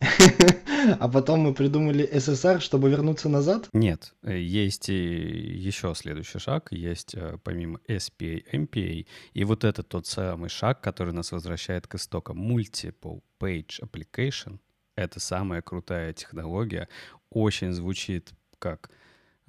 а 0.00 1.08
потом 1.08 1.40
мы 1.40 1.54
придумали 1.54 2.08
SSR, 2.08 2.60
чтобы 2.60 2.88
вернуться 2.90 3.28
назад? 3.28 3.68
Нет, 3.72 4.14
э, 4.22 4.38
есть 4.38 4.88
еще 4.88 5.94
следующий 5.94 6.38
шаг, 6.38 6.68
есть 6.70 7.14
э, 7.14 7.38
помимо 7.42 7.80
SPA, 7.88 8.44
MPA, 8.52 9.06
и 9.32 9.44
вот 9.44 9.64
это 9.64 9.82
тот 9.82 10.06
самый 10.06 10.48
шаг, 10.48 10.80
который 10.80 11.12
нас 11.12 11.32
возвращает 11.32 11.86
к 11.86 11.96
истокам. 11.96 12.38
Multiple 12.52 13.22
Page 13.40 13.80
Application— 13.82 14.58
это 14.96 15.20
самая 15.20 15.62
крутая 15.62 16.12
технология, 16.12 16.88
очень 17.30 17.72
звучит 17.72 18.32
как 18.58 18.90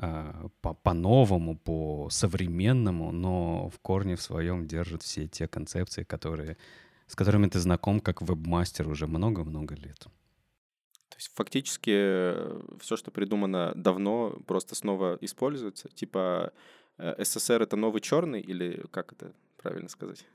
а, 0.01 0.47
по-новому, 0.61 1.57
по 1.57 2.07
современному, 2.09 3.11
но 3.11 3.69
в 3.69 3.79
корне 3.79 4.15
в 4.15 4.21
своем 4.21 4.65
держит 4.65 5.03
все 5.03 5.27
те 5.27 5.45
концепции, 5.47 6.03
которые, 6.03 6.55
с 7.07 7.15
которыми 7.15 7.47
ты 7.47 7.59
знаком 7.59 7.99
как 7.99 8.21
вебмастер 8.21 8.87
уже 8.87 9.07
много-много 9.07 9.75
лет. 9.75 10.07
То 11.09 11.17
есть 11.17 11.31
фактически 11.35 11.91
э, 11.93 12.61
все, 12.79 12.95
что 12.95 13.11
придумано 13.11 13.73
давно, 13.75 14.39
просто 14.47 14.75
снова 14.75 15.17
используется. 15.21 15.89
Типа 15.89 16.53
э, 16.97 17.23
SSR 17.23 17.61
это 17.61 17.75
новый 17.75 18.01
черный 18.01 18.41
или 18.41 18.85
как 18.91 19.13
это 19.13 19.33
правильно 19.57 19.89
сказать? 19.89 20.25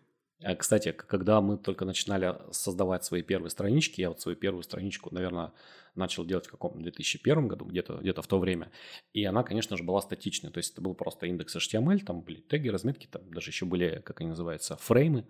А, 0.43 0.55
кстати, 0.57 0.93
когда 0.93 1.41
мы 1.41 1.57
только 1.57 1.85
начинали 1.85 2.37
создавать 2.51 3.05
свои 3.05 3.23
первые 3.23 3.51
странички, 3.51 4.01
я 4.01 4.09
вот 4.09 4.21
свою 4.21 4.37
первую 4.37 4.63
страничку, 4.63 5.15
наверное, 5.15 5.53
начал 5.95 6.25
делать 6.25 6.47
в 6.47 6.51
каком 6.51 6.81
2001 6.81 7.49
году, 7.49 7.65
где-то 7.65 7.99
где 8.01 8.13
в 8.13 8.27
то 8.27 8.39
время. 8.39 8.71
И 9.13 9.25
она, 9.25 9.43
конечно 9.43 9.77
же, 9.77 9.85
была 9.85 10.01
статичной. 10.01 10.51
То 10.51 10.59
есть 10.59 10.73
это 10.73 10.81
был 10.81 10.95
просто 10.95 11.27
index 11.27 11.57
HTML, 11.57 12.05
там 12.05 12.23
были 12.23 12.41
теги, 12.41 12.69
разметки, 12.69 13.07
там 13.07 13.23
даже 13.31 13.51
еще 13.51 13.67
были, 13.67 14.03
как 14.05 14.21
они 14.21 14.31
называются, 14.31 14.77
фреймы. 14.77 15.27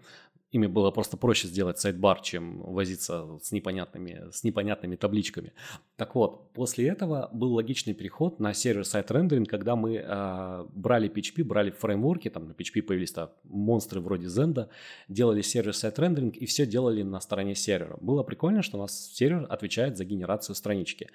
Ими 0.54 0.68
было 0.68 0.92
просто 0.92 1.16
проще 1.16 1.48
сделать 1.48 1.80
сайдбар, 1.80 2.20
чем 2.20 2.60
возиться 2.60 3.40
с 3.42 3.50
непонятными, 3.50 4.30
с 4.30 4.44
непонятными 4.44 4.94
табличками. 4.94 5.52
Так 5.96 6.14
вот, 6.14 6.52
после 6.52 6.86
этого 6.86 7.28
был 7.32 7.54
логичный 7.54 7.92
переход 7.92 8.38
на 8.38 8.54
server-side 8.54 9.10
рендеринг, 9.10 9.50
когда 9.50 9.74
мы 9.74 9.96
э, 9.96 10.64
брали 10.72 11.10
PHP, 11.10 11.42
брали 11.42 11.72
фреймворки, 11.72 12.30
там 12.30 12.46
на 12.46 12.52
PHP 12.52 12.82
появились 12.82 13.12
-то 13.12 13.30
монстры 13.42 14.00
вроде 14.00 14.28
Zend, 14.28 14.68
делали 15.08 15.42
сервер-сайт 15.42 15.98
рендеринг 15.98 16.36
и 16.36 16.46
все 16.46 16.66
делали 16.66 17.02
на 17.02 17.20
стороне 17.20 17.56
сервера. 17.56 17.96
Было 18.00 18.22
прикольно, 18.22 18.62
что 18.62 18.78
у 18.78 18.80
нас 18.80 19.12
сервер 19.12 19.46
отвечает 19.50 19.96
за 19.96 20.04
генерацию 20.04 20.53
странички. 20.54 21.08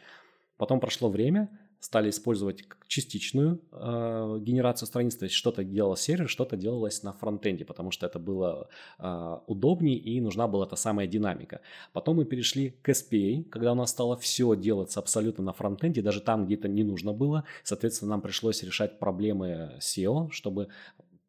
Потом 0.58 0.80
прошло 0.80 1.10
время, 1.10 1.50
стали 1.80 2.10
использовать 2.10 2.66
частичную 2.88 3.62
э, 3.72 4.38
генерацию 4.42 4.88
страниц, 4.88 5.16
то 5.16 5.24
есть 5.24 5.36
что-то 5.36 5.64
делал 5.64 5.96
сервер, 5.96 6.28
что-то 6.28 6.58
делалось 6.58 7.04
на 7.04 7.14
фронтенде, 7.14 7.64
потому 7.64 7.92
что 7.92 8.06
это 8.06 8.20
было 8.20 8.70
э, 9.00 9.38
удобнее 9.48 9.98
и 9.98 10.20
нужна 10.20 10.48
была 10.48 10.66
та 10.66 10.76
самая 10.76 11.08
динамика. 11.08 11.62
Потом 11.94 12.18
мы 12.18 12.26
перешли 12.26 12.72
к 12.82 12.90
SPA, 12.90 13.46
когда 13.46 13.72
у 13.72 13.76
нас 13.76 13.92
стало 13.92 14.18
все 14.18 14.56
делаться 14.56 15.00
абсолютно 15.00 15.44
на 15.44 15.54
фронтенде, 15.54 16.02
даже 16.02 16.20
там, 16.20 16.46
где 16.46 16.56
это 16.56 16.68
не 16.68 16.84
нужно 16.84 17.14
было. 17.14 17.46
Соответственно, 17.64 18.12
нам 18.12 18.22
пришлось 18.22 18.62
решать 18.64 19.00
проблемы 19.00 19.78
SEO, 19.80 20.30
чтобы 20.32 20.68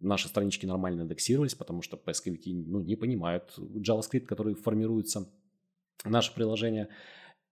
наши 0.00 0.28
странички 0.28 0.66
нормально 0.66 1.02
индексировались, 1.02 1.54
потому 1.54 1.82
что 1.82 1.96
поисковики 1.96 2.52
ну, 2.54 2.80
не 2.80 2.96
понимают 2.96 3.56
JavaScript, 3.58 4.26
который 4.26 4.54
формируется 4.54 5.28
наше 6.04 6.34
приложение. 6.34 6.88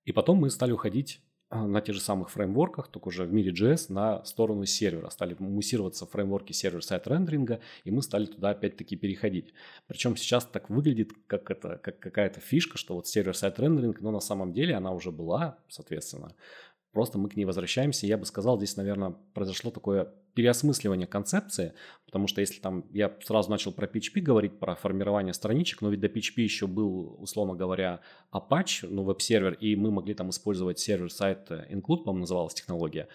И 0.09 0.13
потом 0.13 0.39
мы 0.39 0.49
стали 0.49 0.73
уходить 0.73 1.21
а, 1.51 1.67
на 1.67 1.83
тех 1.83 1.95
же 1.95 2.01
самых 2.01 2.31
фреймворках, 2.31 2.89
только 2.89 3.09
уже 3.09 3.25
в 3.25 3.33
мире 3.35 3.53
JS, 3.53 3.93
на 3.93 4.25
сторону 4.25 4.65
сервера. 4.65 5.11
Стали 5.11 5.37
муссироваться 5.39 6.07
фреймворки 6.07 6.55
сервер-сайт 6.55 7.07
рендеринга, 7.07 7.61
и 7.85 7.91
мы 7.91 8.01
стали 8.01 8.25
туда 8.25 8.49
опять-таки 8.49 8.97
переходить. 8.97 9.53
Причем 9.87 10.17
сейчас 10.17 10.47
так 10.47 10.71
выглядит, 10.71 11.11
как, 11.27 11.51
это, 11.51 11.77
как 11.77 11.99
какая-то 11.99 12.41
фишка, 12.41 12.79
что 12.79 12.95
вот 12.95 13.07
сервер-сайт 13.07 13.61
рендеринг, 13.61 14.01
но 14.01 14.11
на 14.11 14.21
самом 14.21 14.55
деле 14.55 14.75
она 14.75 14.93
уже 14.93 15.13
была, 15.13 15.59
соответственно, 15.69 16.35
Просто 16.93 17.19
мы 17.19 17.29
к 17.29 17.37
ней 17.37 17.45
возвращаемся. 17.45 18.07
Я 18.07 18.17
бы 18.17 18.25
сказал, 18.25 18.57
здесь, 18.57 18.77
наверное, 18.77 19.15
произошло 19.35 19.71
такое 19.71 20.13
переосмысливание 20.35 21.07
концепции, 21.07 21.75
потому 22.07 22.29
что 22.29 22.41
если 22.41 22.61
там 22.61 22.85
я 22.93 23.15
сразу 23.23 23.51
начал 23.51 23.73
про 23.73 23.87
PHP 23.87 24.21
говорить, 24.21 24.59
про 24.59 24.75
формирование 24.75 25.35
страничек, 25.35 25.83
но 25.83 25.91
ведь 25.91 26.01
до 26.01 26.07
PHP 26.07 26.43
еще 26.43 26.67
был, 26.67 27.17
условно 27.21 27.55
говоря, 27.55 28.01
Apache, 28.33 28.89
ну, 28.89 29.03
веб-сервер, 29.03 29.55
и 29.55 29.77
мы 29.77 29.91
могли 29.91 30.15
там 30.15 30.31
использовать 30.31 30.79
сервер-сайт 30.79 31.51
Include, 31.51 32.05
по-моему, 32.05 32.21
называлась 32.21 32.55
технология 32.55 33.09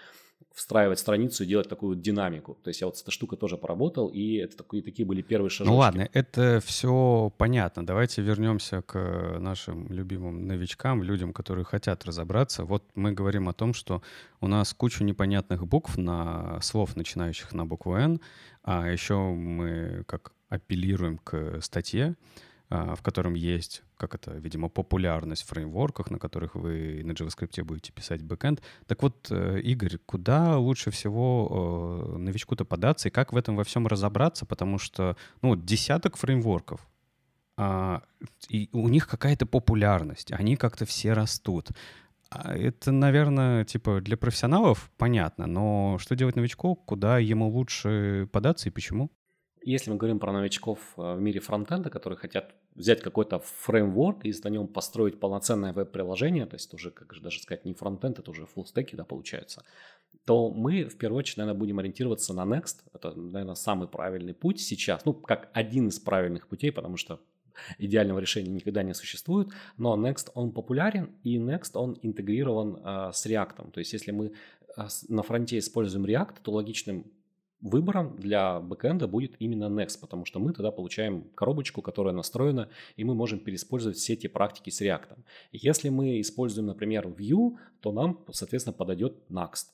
встраивать 0.53 0.99
страницу 0.99 1.43
и 1.43 1.47
делать 1.47 1.69
такую 1.69 1.95
динамику. 1.95 2.57
То 2.63 2.69
есть 2.69 2.81
я 2.81 2.87
вот 2.87 2.97
с 2.97 3.01
этой 3.01 3.11
штукой 3.11 3.37
тоже 3.37 3.57
поработал, 3.57 4.07
и 4.07 4.35
это 4.35 4.57
такие, 4.57 4.83
такие 4.83 5.05
были 5.05 5.21
первые 5.21 5.49
шаги. 5.49 5.69
Ну 5.69 5.77
ладно, 5.77 6.09
это 6.13 6.61
все 6.65 7.31
понятно. 7.37 7.85
Давайте 7.85 8.21
вернемся 8.21 8.81
к 8.81 9.37
нашим 9.39 9.91
любимым 9.91 10.47
новичкам, 10.47 11.03
людям, 11.03 11.33
которые 11.33 11.65
хотят 11.65 12.05
разобраться. 12.05 12.65
Вот 12.65 12.83
мы 12.95 13.11
говорим 13.11 13.49
о 13.49 13.53
том, 13.53 13.73
что 13.73 14.01
у 14.41 14.47
нас 14.47 14.73
куча 14.73 15.03
непонятных 15.03 15.65
букв 15.67 15.97
на 15.97 16.59
слов, 16.61 16.95
начинающих 16.95 17.53
на 17.53 17.65
букву 17.65 17.95
«Н», 17.95 18.19
а 18.63 18.87
еще 18.89 19.15
мы 19.15 20.03
как 20.07 20.33
апеллируем 20.49 21.17
к 21.17 21.61
статье, 21.61 22.15
а, 22.69 22.95
в 22.95 23.01
котором 23.01 23.33
есть, 23.33 23.83
как 24.07 24.15
это, 24.15 24.31
видимо, 24.31 24.67
популярность 24.67 25.43
в 25.43 25.47
фреймворках, 25.47 26.11
на 26.11 26.19
которых 26.19 26.55
вы 26.55 27.01
на 27.05 27.13
JavaScript 27.13 27.63
будете 27.63 27.93
писать 27.93 28.21
бэкэнд. 28.21 28.61
Так 28.85 29.01
вот, 29.01 29.27
э, 29.31 29.61
Игорь, 29.61 29.97
куда 30.05 30.57
лучше 30.57 30.91
всего 30.91 32.11
э, 32.13 32.17
новичку-то 32.17 32.65
податься 32.65 33.07
и 33.07 33.11
как 33.11 33.31
в 33.31 33.37
этом 33.37 33.55
во 33.55 33.63
всем 33.63 33.87
разобраться? 33.87 34.45
Потому 34.45 34.77
что, 34.77 35.15
ну, 35.41 35.55
десяток 35.55 36.17
фреймворков, 36.17 36.85
а, 37.55 38.01
и 38.49 38.69
у 38.73 38.89
них 38.89 39.07
какая-то 39.07 39.45
популярность, 39.45 40.33
они 40.33 40.57
как-то 40.57 40.85
все 40.85 41.13
растут. 41.13 41.69
А 42.29 42.53
это, 42.53 42.91
наверное, 42.91 43.63
типа 43.63 44.01
для 44.01 44.17
профессионалов 44.17 44.91
понятно, 44.97 45.47
но 45.47 45.97
что 45.99 46.15
делать 46.15 46.35
новичку, 46.35 46.75
куда 46.75 47.19
ему 47.19 47.47
лучше 47.47 48.27
податься 48.33 48.67
и 48.67 48.71
почему? 48.71 49.11
Если 49.65 49.89
мы 49.91 49.97
говорим 49.97 50.19
про 50.19 50.33
новичков 50.33 50.79
э, 50.97 51.15
в 51.15 51.21
мире 51.21 51.39
фронтенда, 51.39 51.89
которые 51.89 52.17
хотят 52.17 52.53
взять 52.75 53.01
какой-то 53.01 53.39
фреймворк 53.39 54.25
и 54.25 54.33
на 54.43 54.49
нем 54.49 54.67
построить 54.67 55.19
полноценное 55.19 55.71
веб-приложение, 55.71 56.45
то 56.45 56.55
есть 56.55 56.73
уже, 56.73 56.91
как 56.91 57.13
же 57.13 57.21
даже 57.21 57.41
сказать, 57.41 57.63
не 57.63 57.73
фронтенд, 57.73 58.19
это 58.19 58.31
уже 58.31 58.43
full 58.43 58.65
стеки, 58.65 58.95
да, 58.95 59.05
получается, 59.05 59.63
то 60.25 60.49
мы 60.49 60.83
в 60.83 60.97
первую 60.97 61.19
очередь, 61.19 61.37
наверное, 61.37 61.59
будем 61.59 61.79
ориентироваться 61.79 62.33
на 62.33 62.41
Next. 62.41 62.83
Это, 62.93 63.13
наверное, 63.13 63.55
самый 63.55 63.87
правильный 63.87 64.33
путь 64.33 64.59
сейчас, 64.59 65.05
ну, 65.05 65.13
как 65.13 65.49
один 65.53 65.87
из 65.87 65.99
правильных 65.99 66.47
путей, 66.47 66.71
потому 66.71 66.97
что 66.97 67.21
идеального 67.77 68.19
решения 68.19 68.51
никогда 68.51 68.83
не 68.83 68.93
существует, 68.93 69.49
но 69.77 69.95
Next 69.95 70.29
он 70.33 70.51
популярен 70.51 71.15
и 71.23 71.37
Next 71.37 71.71
он 71.75 71.97
интегрирован 72.01 72.77
э, 72.83 73.11
с 73.13 73.25
React. 73.25 73.71
То 73.71 73.79
есть 73.79 73.93
если 73.93 74.11
мы 74.11 74.33
э, 74.75 74.87
на 75.09 75.23
фронте 75.23 75.57
используем 75.57 76.05
React, 76.05 76.37
то 76.41 76.51
логичным 76.51 77.11
выбором 77.63 78.17
для 78.17 78.59
бэкэнда 78.59 79.07
будет 79.07 79.35
именно 79.39 79.65
Next, 79.65 79.99
потому 79.99 80.25
что 80.25 80.39
мы 80.39 80.53
тогда 80.53 80.71
получаем 80.71 81.23
коробочку, 81.33 81.81
которая 81.81 82.13
настроена, 82.13 82.69
и 82.97 83.03
мы 83.03 83.15
можем 83.15 83.39
переиспользовать 83.39 83.97
все 83.97 84.13
эти 84.13 84.27
практики 84.27 84.69
с 84.69 84.81
React. 84.81 85.17
Если 85.51 85.89
мы 85.89 86.19
используем, 86.21 86.67
например, 86.67 87.07
Vue, 87.07 87.57
то 87.79 87.91
нам, 87.91 88.23
соответственно, 88.31 88.73
подойдет 88.73 89.15
Next. 89.29 89.67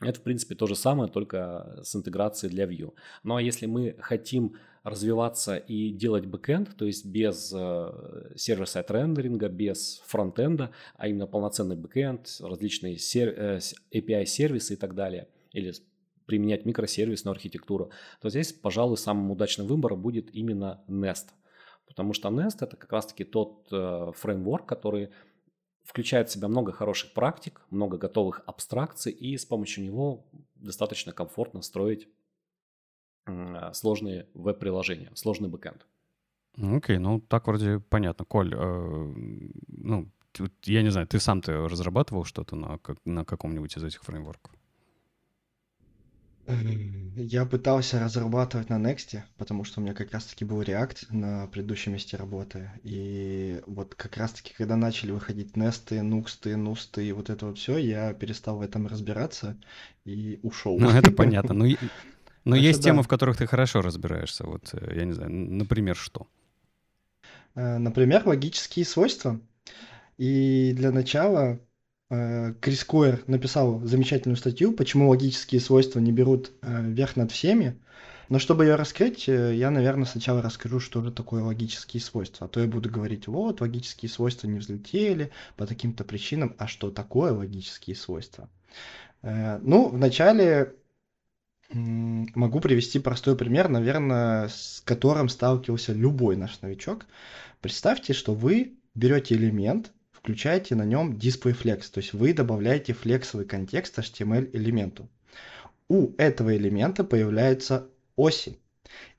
Это, 0.00 0.20
в 0.20 0.22
принципе, 0.22 0.54
то 0.54 0.66
же 0.66 0.76
самое, 0.76 1.10
только 1.10 1.80
с 1.82 1.96
интеграцией 1.96 2.52
для 2.52 2.66
Vue. 2.66 2.92
Ну 3.22 3.36
а 3.36 3.42
если 3.42 3.64
мы 3.64 3.96
хотим 3.98 4.56
развиваться 4.82 5.56
и 5.56 5.90
делать 5.90 6.26
бэкэнд, 6.26 6.76
то 6.76 6.84
есть 6.84 7.06
без 7.06 7.52
э, 7.56 8.32
server-side 8.36 8.90
рендеринга, 8.90 9.48
без 9.48 10.02
фронтенда, 10.06 10.70
а 10.96 11.08
именно 11.08 11.26
полноценный 11.26 11.76
бэкэнд, 11.76 12.40
различные 12.40 12.98
сер- 12.98 13.34
э, 13.36 13.58
API-сервисы 13.92 14.74
и 14.74 14.76
так 14.76 14.94
далее, 14.94 15.28
или 15.52 15.72
применять 16.26 16.66
микросервисную 16.66 17.32
архитектуру, 17.32 17.90
то 18.20 18.28
здесь, 18.28 18.52
пожалуй, 18.52 18.96
самым 18.96 19.30
удачным 19.30 19.66
выбором 19.66 20.02
будет 20.02 20.34
именно 20.34 20.84
Nest. 20.88 21.28
Потому 21.86 22.12
что 22.12 22.28
Nest 22.28 22.58
это 22.60 22.76
как 22.76 22.92
раз-таки 22.92 23.24
тот 23.24 23.68
э, 23.72 24.12
фреймворк, 24.14 24.66
который 24.66 25.10
включает 25.84 26.28
в 26.28 26.32
себя 26.32 26.48
много 26.48 26.72
хороших 26.72 27.14
практик, 27.14 27.64
много 27.70 27.96
готовых 27.96 28.42
абстракций, 28.46 29.12
и 29.12 29.36
с 29.36 29.44
помощью 29.44 29.84
него 29.84 30.26
достаточно 30.56 31.12
комфортно 31.12 31.62
строить 31.62 32.08
э, 33.26 33.72
сложные 33.72 34.28
веб-приложения, 34.34 35.12
сложный 35.14 35.48
бэкэнд. 35.48 35.86
Окей, 36.56 36.96
okay, 36.96 36.98
ну 36.98 37.20
так 37.20 37.46
вроде 37.46 37.78
понятно. 37.78 38.24
Коль, 38.24 38.52
э, 38.52 39.12
ну, 39.68 40.10
я 40.64 40.82
не 40.82 40.90
знаю, 40.90 41.06
ты 41.06 41.20
сам-то 41.20 41.68
разрабатывал 41.68 42.24
что-то 42.24 42.56
на, 42.56 42.80
на 43.04 43.24
каком-нибудь 43.24 43.76
из 43.76 43.84
этих 43.84 44.02
фреймворков? 44.02 44.52
Я 47.16 47.44
пытался 47.44 47.98
разрабатывать 47.98 48.68
на 48.68 48.78
Next, 48.78 49.20
потому 49.36 49.64
что 49.64 49.80
у 49.80 49.82
меня 49.82 49.94
как 49.94 50.12
раз-таки 50.12 50.44
был 50.44 50.62
React 50.62 51.06
на 51.10 51.46
предыдущем 51.48 51.92
месте 51.92 52.16
работы. 52.16 52.70
И 52.84 53.60
вот 53.66 53.94
как 53.94 54.16
раз-таки, 54.16 54.54
когда 54.54 54.76
начали 54.76 55.10
выходить 55.10 55.56
Nesты, 55.56 56.02
Нуксты, 56.02 56.56
Нусты 56.56 57.06
и 57.06 57.12
вот 57.12 57.30
это 57.30 57.46
вот 57.46 57.58
все, 57.58 57.78
я 57.78 58.12
перестал 58.12 58.58
в 58.58 58.60
этом 58.60 58.86
разбираться 58.86 59.56
и 60.04 60.38
ушел. 60.42 60.78
Ну, 60.78 60.90
это 60.90 61.10
понятно. 61.10 61.54
Но, 61.54 61.66
но 62.44 62.54
есть 62.54 62.82
темы, 62.82 63.02
в 63.02 63.08
которых 63.08 63.38
ты 63.38 63.46
хорошо 63.46 63.80
разбираешься. 63.80 64.44
Вот, 64.44 64.72
э, 64.72 64.94
я 64.94 65.04
не 65.04 65.12
знаю, 65.12 65.30
например, 65.32 65.96
что? 65.96 66.28
Э, 67.56 67.78
например, 67.78 68.22
логические 68.24 68.84
свойства. 68.84 69.40
И 70.16 70.72
для 70.76 70.92
начала 70.92 71.58
Крис 72.08 72.84
Койер 72.84 73.24
написал 73.26 73.80
замечательную 73.80 74.36
статью, 74.36 74.72
почему 74.72 75.08
логические 75.08 75.60
свойства 75.60 75.98
не 75.98 76.12
берут 76.12 76.52
э, 76.62 76.82
верх 76.82 77.16
над 77.16 77.32
всеми. 77.32 77.80
Но 78.28 78.38
чтобы 78.38 78.64
ее 78.64 78.76
раскрыть, 78.76 79.28
э, 79.28 79.56
я, 79.56 79.70
наверное, 79.72 80.04
сначала 80.04 80.40
расскажу, 80.40 80.78
что 80.78 81.02
же 81.02 81.10
такое 81.10 81.42
логические 81.42 82.00
свойства. 82.00 82.46
А 82.46 82.48
то 82.48 82.60
я 82.60 82.68
буду 82.68 82.88
говорить, 82.88 83.26
вот, 83.26 83.60
логические 83.60 84.08
свойства 84.08 84.46
не 84.46 84.60
взлетели 84.60 85.32
по 85.56 85.66
таким-то 85.66 86.04
причинам. 86.04 86.54
А 86.58 86.68
что 86.68 86.92
такое 86.92 87.32
логические 87.32 87.96
свойства? 87.96 88.48
Ну, 89.22 89.88
вначале 89.88 90.74
могу 91.72 92.60
привести 92.60 93.00
простой 93.00 93.36
пример, 93.36 93.68
наверное, 93.68 94.46
с 94.46 94.80
которым 94.84 95.28
сталкивался 95.28 95.92
любой 95.92 96.36
наш 96.36 96.60
новичок. 96.60 97.06
Представьте, 97.60 98.12
что 98.12 98.34
вы 98.34 98.74
берете 98.94 99.34
элемент, 99.34 99.92
включаете 100.26 100.74
на 100.74 100.82
нем 100.82 101.12
DisplayFlex, 101.12 101.82
то 101.92 101.98
есть 101.98 102.12
вы 102.12 102.32
добавляете 102.32 102.92
флексовый 102.94 103.46
контекст 103.46 103.96
HTML 103.96 104.50
элементу. 104.54 105.08
У 105.88 106.14
этого 106.18 106.56
элемента 106.56 107.04
появляются 107.04 107.86
оси. 108.16 108.58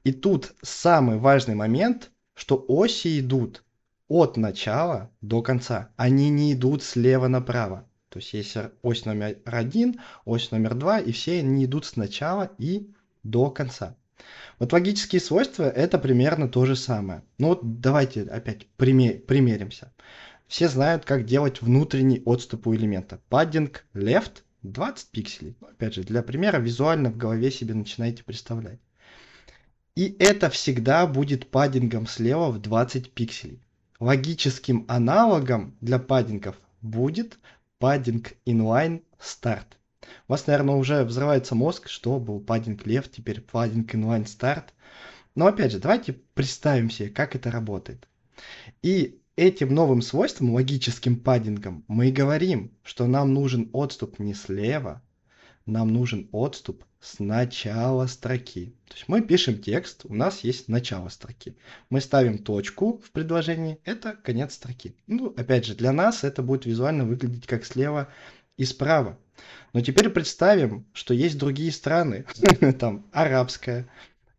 И 0.04 0.12
тут 0.12 0.54
самый 0.62 1.18
важный 1.18 1.56
момент, 1.56 2.12
что 2.34 2.62
оси 2.68 3.22
идут 3.22 3.64
от 4.10 4.36
начала 4.36 5.10
до 5.22 5.42
конца. 5.42 5.92
Они 5.96 6.30
не 6.30 6.52
идут 6.52 6.84
слева 6.84 7.30
направо. 7.30 7.88
То 8.10 8.20
есть 8.20 8.34
есть 8.34 8.58
ось 8.82 9.06
номер 9.06 9.38
один, 9.46 10.02
ось 10.26 10.52
номер 10.52 10.76
два, 10.76 11.00
и 11.00 11.14
все 11.14 11.40
они 11.40 11.64
идут 11.64 11.86
сначала 11.86 12.52
и 12.58 12.92
до 13.24 13.50
конца. 13.50 13.96
Вот 14.60 14.74
логические 14.74 15.22
свойства 15.22 15.70
это 15.70 16.00
примерно 16.00 16.50
то 16.50 16.66
же 16.66 16.76
самое. 16.76 17.24
Ну 17.38 17.48
вот 17.48 17.80
давайте 17.80 18.24
опять 18.24 18.68
примеримся. 18.76 19.94
Все 20.48 20.70
знают, 20.70 21.04
как 21.04 21.26
делать 21.26 21.62
внутренний 21.62 22.22
отступ 22.26 22.68
у 22.68 22.76
элемента. 22.76 23.20
Padding 23.30 23.76
left 23.94 24.44
20 24.64 25.10
пикселей. 25.10 25.58
Опять 25.62 25.96
же, 25.96 26.04
для 26.04 26.24
примера 26.24 26.58
визуально 26.58 27.10
в 27.10 27.18
голове 27.18 27.52
себе 27.52 27.74
начинаете 27.74 28.24
представлять. 28.24 28.80
И 29.96 30.16
это 30.20 30.50
всегда 30.50 31.06
будет 31.06 31.50
паддингом 31.50 32.08
слева 32.08 32.50
в 32.50 32.62
20 32.62 33.12
пикселей. 33.12 33.62
Логическим 34.00 34.86
аналогом 34.88 35.76
для 35.82 36.00
паддингов 36.00 36.56
будет 36.82 37.38
padding 37.82 38.26
inline 38.46 39.04
start. 39.20 39.66
У 40.28 40.32
вас, 40.32 40.48
наверное, 40.48 40.76
уже 40.76 41.04
взрывается 41.04 41.56
мозг, 41.56 41.90
что 41.90 42.20
был 42.20 42.40
padding 42.40 42.82
left, 42.84 43.10
теперь 43.12 43.40
padding 43.42 43.86
inline 43.86 44.26
start. 44.26 44.66
Но 45.36 45.48
опять 45.48 45.72
же, 45.74 45.80
давайте 45.80 46.14
представим 46.14 46.90
себе, 46.90 47.10
как 47.10 47.36
это 47.36 47.52
работает. 47.52 48.08
И 48.82 49.20
этим 49.38 49.74
новым 49.74 50.02
свойством, 50.02 50.54
логическим 50.54 51.16
паддингом, 51.16 51.86
мы 51.88 52.10
и 52.10 52.12
говорим, 52.12 52.72
что 52.84 53.06
нам 53.06 53.34
нужен 53.34 53.70
отступ 53.72 54.20
не 54.20 54.34
слева, 54.34 55.02
нам 55.66 55.94
нужен 55.94 56.28
отступ 56.32 56.84
с 57.00 57.20
начала 57.20 58.08
строки. 58.08 58.74
То 58.88 58.96
есть 58.96 59.08
мы 59.08 59.22
пишем 59.22 59.62
текст, 59.62 60.06
у 60.06 60.14
нас 60.16 60.40
есть 60.40 60.68
начало 60.68 61.10
строки. 61.10 61.56
Мы 61.92 62.02
ставим 62.02 62.40
точку 62.40 63.00
в 63.06 63.12
предложении, 63.12 63.80
это 63.84 64.14
конец 64.14 64.56
строки. 64.56 64.96
Ну, 65.06 65.34
опять 65.38 65.66
же, 65.66 65.76
для 65.76 65.92
нас 65.92 66.24
это 66.24 66.42
будет 66.42 66.66
визуально 66.66 67.06
выглядеть 67.06 67.46
как 67.46 67.64
слева 67.64 68.10
и 68.58 68.66
справа. 68.66 69.20
Но 69.72 69.82
теперь 69.82 70.10
представим, 70.10 70.88
что 70.94 71.14
есть 71.14 71.38
другие 71.38 71.72
страны, 71.72 72.26
там 72.80 73.06
арабская, 73.12 73.88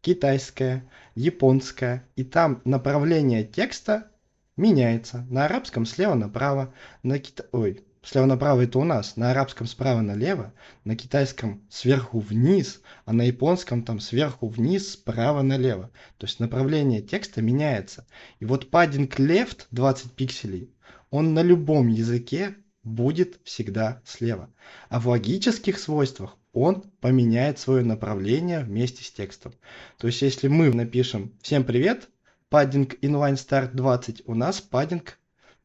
китайская, 0.00 0.84
японская, 1.14 2.04
и 2.16 2.24
там 2.24 2.60
направление 2.64 3.44
текста 3.44 4.10
меняется. 4.58 5.26
На 5.30 5.46
арабском 5.46 5.86
слева 5.86 6.14
направо, 6.14 6.74
на 7.02 7.18
кита... 7.18 7.46
Ой, 7.52 7.84
слева 8.02 8.26
направо 8.26 8.62
это 8.62 8.78
у 8.78 8.84
нас, 8.84 9.16
на 9.16 9.30
арабском 9.30 9.66
справа 9.66 10.00
налево, 10.00 10.52
на 10.84 10.96
китайском 10.96 11.62
сверху 11.70 12.20
вниз, 12.20 12.82
а 13.04 13.12
на 13.12 13.22
японском 13.22 13.82
там 13.82 14.00
сверху 14.00 14.48
вниз, 14.48 14.92
справа 14.92 15.42
налево. 15.42 15.90
То 16.18 16.26
есть 16.26 16.40
направление 16.40 17.00
текста 17.00 17.40
меняется. 17.40 18.06
И 18.40 18.44
вот 18.44 18.70
padding 18.70 19.08
left 19.16 19.66
20 19.70 20.12
пикселей, 20.12 20.74
он 21.10 21.32
на 21.32 21.42
любом 21.42 21.88
языке 21.88 22.56
будет 22.82 23.40
всегда 23.44 24.02
слева. 24.04 24.52
А 24.88 25.00
в 25.00 25.08
логических 25.08 25.78
свойствах 25.78 26.36
он 26.52 26.82
поменяет 27.00 27.58
свое 27.58 27.84
направление 27.84 28.60
вместе 28.60 29.04
с 29.04 29.10
текстом. 29.10 29.52
То 29.98 30.06
есть 30.06 30.22
если 30.22 30.48
мы 30.48 30.72
напишем 30.72 31.32
«Всем 31.42 31.64
привет», 31.64 32.08
padding 32.50 32.98
inline 33.00 33.36
start 33.36 33.74
20, 33.74 34.22
у 34.26 34.34
нас 34.34 34.60
паддинг 34.60 35.18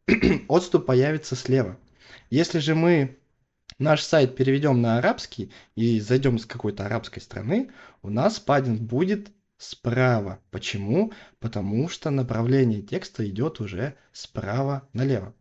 отступ 0.48 0.86
появится 0.86 1.36
слева. 1.36 1.78
Если 2.30 2.60
же 2.60 2.76
мы 2.76 3.18
наш 3.80 4.02
сайт 4.02 4.36
переведем 4.36 4.82
на 4.82 4.98
арабский 4.98 5.52
и 5.76 6.00
зайдем 6.00 6.38
с 6.40 6.46
какой-то 6.46 6.86
арабской 6.86 7.20
страны, 7.20 7.72
у 8.02 8.10
нас 8.10 8.40
паддинг 8.40 8.82
будет 8.82 9.32
справа. 9.58 10.40
Почему? 10.52 11.14
Потому 11.40 11.88
что 11.90 12.10
направление 12.10 12.82
текста 12.82 13.28
идет 13.28 13.60
уже 13.60 13.96
справа 14.12 14.88
налево. 14.94 15.34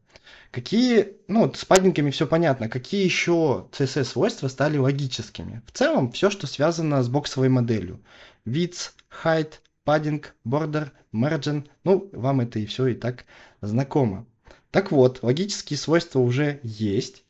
Какие, 0.50 1.16
ну, 1.28 1.52
с 1.52 1.64
паддингами 1.64 2.10
все 2.10 2.26
понятно, 2.26 2.68
какие 2.68 3.04
еще 3.04 3.68
CSS-свойства 3.72 4.48
стали 4.48 4.78
логическими? 4.78 5.62
В 5.66 5.72
целом, 5.72 6.12
все, 6.12 6.30
что 6.30 6.46
связано 6.46 7.02
с 7.02 7.08
боксовой 7.08 7.48
моделью. 7.48 8.00
Width, 8.44 8.92
height, 9.24 9.54
padding, 9.84 10.24
border, 10.44 10.90
margin. 11.12 11.68
Ну, 11.84 12.08
вам 12.12 12.40
это 12.40 12.58
и 12.58 12.66
все 12.66 12.88
и 12.88 12.94
так 12.94 13.24
знакомо. 13.60 14.26
Так 14.70 14.90
вот, 14.90 15.22
логические 15.22 15.78
свойства 15.78 16.20
уже 16.20 16.60
есть. 16.62 17.24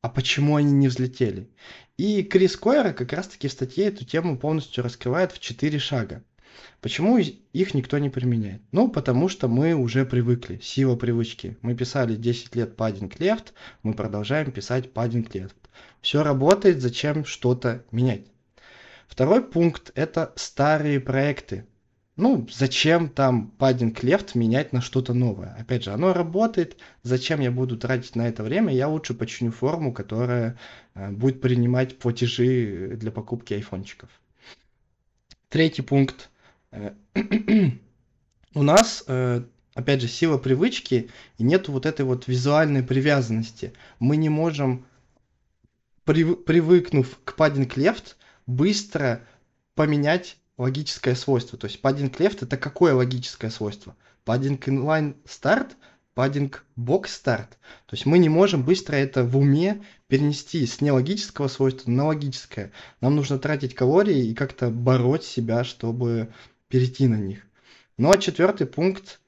А 0.00 0.08
почему 0.08 0.56
они 0.56 0.72
не 0.72 0.88
взлетели? 0.88 1.48
И 1.96 2.24
Крис 2.24 2.56
Койер 2.56 2.92
как 2.92 3.12
раз-таки 3.12 3.46
в 3.46 3.52
статье 3.52 3.86
эту 3.86 4.04
тему 4.04 4.36
полностью 4.36 4.82
раскрывает 4.82 5.30
в 5.30 5.38
4 5.38 5.78
шага. 5.78 6.24
Почему 6.80 7.18
их 7.18 7.74
никто 7.74 7.98
не 7.98 8.10
применяет? 8.10 8.62
Ну, 8.72 8.88
потому 8.88 9.28
что 9.28 9.46
мы 9.46 9.74
уже 9.74 10.04
привыкли, 10.04 10.58
сила 10.60 10.96
привычки. 10.96 11.56
Мы 11.62 11.76
писали 11.76 12.16
10 12.16 12.56
лет 12.56 12.74
padding 12.76 13.16
left, 13.18 13.52
мы 13.84 13.94
продолжаем 13.94 14.50
писать 14.50 14.86
padding 14.92 15.30
left. 15.30 15.54
Все 16.00 16.24
работает, 16.24 16.82
зачем 16.82 17.24
что-то 17.24 17.84
менять? 17.92 18.26
Второй 19.06 19.42
пункт– 19.42 19.92
это 19.94 20.32
старые 20.36 20.98
проекты 20.98 21.66
ну, 22.16 22.46
зачем 22.50 23.08
там 23.08 23.54
padding 23.58 23.94
left 23.94 24.32
менять 24.34 24.72
на 24.74 24.82
что-то 24.82 25.14
новое? 25.14 25.56
Опять 25.58 25.84
же, 25.84 25.92
оно 25.92 26.12
работает, 26.12 26.76
зачем 27.02 27.40
я 27.40 27.50
буду 27.50 27.78
тратить 27.78 28.16
на 28.16 28.28
это 28.28 28.42
время? 28.42 28.74
Я 28.74 28.88
лучше 28.88 29.14
починю 29.14 29.50
форму, 29.50 29.94
которая 29.94 30.58
э, 30.94 31.10
будет 31.10 31.40
принимать 31.40 31.98
платежи 31.98 32.96
для 32.96 33.10
покупки 33.10 33.54
айфончиков. 33.54 34.10
Третий 35.48 35.80
пункт. 35.80 36.28
Э, 36.70 36.92
у 38.54 38.62
нас, 38.62 39.04
э, 39.06 39.44
опять 39.72 40.02
же, 40.02 40.08
сила 40.08 40.36
привычки, 40.36 41.08
и 41.38 41.42
нет 41.42 41.68
вот 41.68 41.86
этой 41.86 42.04
вот 42.04 42.28
визуальной 42.28 42.82
привязанности. 42.82 43.72
Мы 43.98 44.18
не 44.18 44.28
можем, 44.28 44.84
привыкнув 46.04 47.18
к 47.24 47.34
padding 47.38 47.72
left, 47.74 48.16
быстро 48.46 49.22
поменять 49.74 50.36
логическое 50.62 51.14
свойство. 51.14 51.58
То 51.58 51.66
есть 51.66 51.80
padding 51.82 52.10
left 52.16 52.38
это 52.42 52.56
какое 52.56 52.94
логическое 52.94 53.50
свойство? 53.50 53.96
Padding 54.24 54.58
inline 54.58 55.16
start 55.24 55.72
паддинг 56.14 56.64
бокс 56.76 57.14
старт. 57.14 57.58
То 57.86 57.94
есть 57.94 58.06
мы 58.06 58.18
не 58.18 58.28
можем 58.28 58.62
быстро 58.62 58.96
это 58.96 59.24
в 59.24 59.36
уме 59.36 59.82
перенести 60.08 60.66
с 60.66 60.80
нелогического 60.80 61.48
свойства 61.48 61.90
на 61.90 62.06
логическое. 62.06 62.72
Нам 63.00 63.16
нужно 63.16 63.38
тратить 63.38 63.74
калории 63.74 64.26
и 64.26 64.34
как-то 64.34 64.70
бороть 64.70 65.24
себя, 65.24 65.64
чтобы 65.64 66.32
перейти 66.68 67.08
на 67.08 67.16
них. 67.16 67.46
Ну 67.96 68.10
а 68.10 68.18
четвертый 68.18 68.66
пункт, 68.66 69.20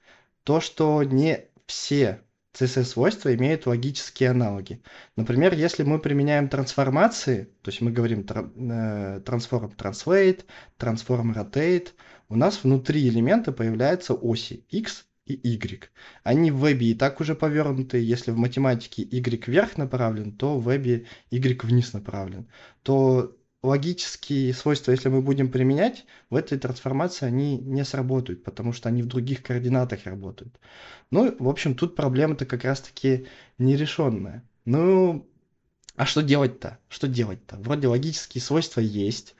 то, 0.42 0.60
что 0.60 1.02
не 1.02 1.46
все 1.66 2.20
CSS-свойства 2.54 3.34
имеют 3.34 3.66
логические 3.66 4.30
аналоги. 4.30 4.80
Например, 5.16 5.52
если 5.52 5.82
мы 5.82 5.98
применяем 5.98 6.48
трансформации, 6.48 7.48
то 7.62 7.70
есть 7.70 7.80
мы 7.80 7.90
говорим 7.90 8.20
transform 8.20 9.76
translate, 9.76 10.44
transform 10.78 11.34
rotate, 11.34 11.88
у 12.28 12.36
нас 12.36 12.62
внутри 12.62 13.08
элемента 13.08 13.52
появляются 13.52 14.14
оси 14.14 14.64
x 14.70 15.04
и 15.26 15.34
y. 15.34 15.90
Они 16.22 16.50
в 16.50 16.58
вебе 16.58 16.90
и 16.90 16.94
так 16.94 17.20
уже 17.20 17.34
повернуты. 17.34 17.98
Если 17.98 18.30
в 18.30 18.36
математике 18.36 19.02
y 19.02 19.46
вверх 19.46 19.76
направлен, 19.76 20.32
то 20.32 20.58
в 20.58 20.64
вебе 20.64 21.06
y 21.30 21.62
вниз 21.64 21.92
направлен. 21.92 22.46
То 22.82 23.36
логические 23.64 24.52
свойства, 24.52 24.92
если 24.92 25.08
мы 25.08 25.22
будем 25.22 25.50
применять, 25.50 26.04
в 26.28 26.36
этой 26.36 26.58
трансформации 26.58 27.26
они 27.26 27.56
не 27.58 27.84
сработают, 27.84 28.44
потому 28.44 28.72
что 28.72 28.90
они 28.90 29.02
в 29.02 29.06
других 29.06 29.42
координатах 29.42 30.04
работают. 30.04 30.60
Ну, 31.10 31.34
в 31.38 31.48
общем, 31.48 31.74
тут 31.74 31.96
проблема-то 31.96 32.44
как 32.44 32.64
раз-таки 32.64 33.26
нерешенная. 33.56 34.44
Ну, 34.66 35.26
а 35.96 36.04
что 36.04 36.22
делать-то? 36.22 36.78
Что 36.88 37.08
делать-то? 37.08 37.56
Вроде 37.56 37.88
логические 37.88 38.42
свойства 38.42 38.80
есть, 38.80 39.34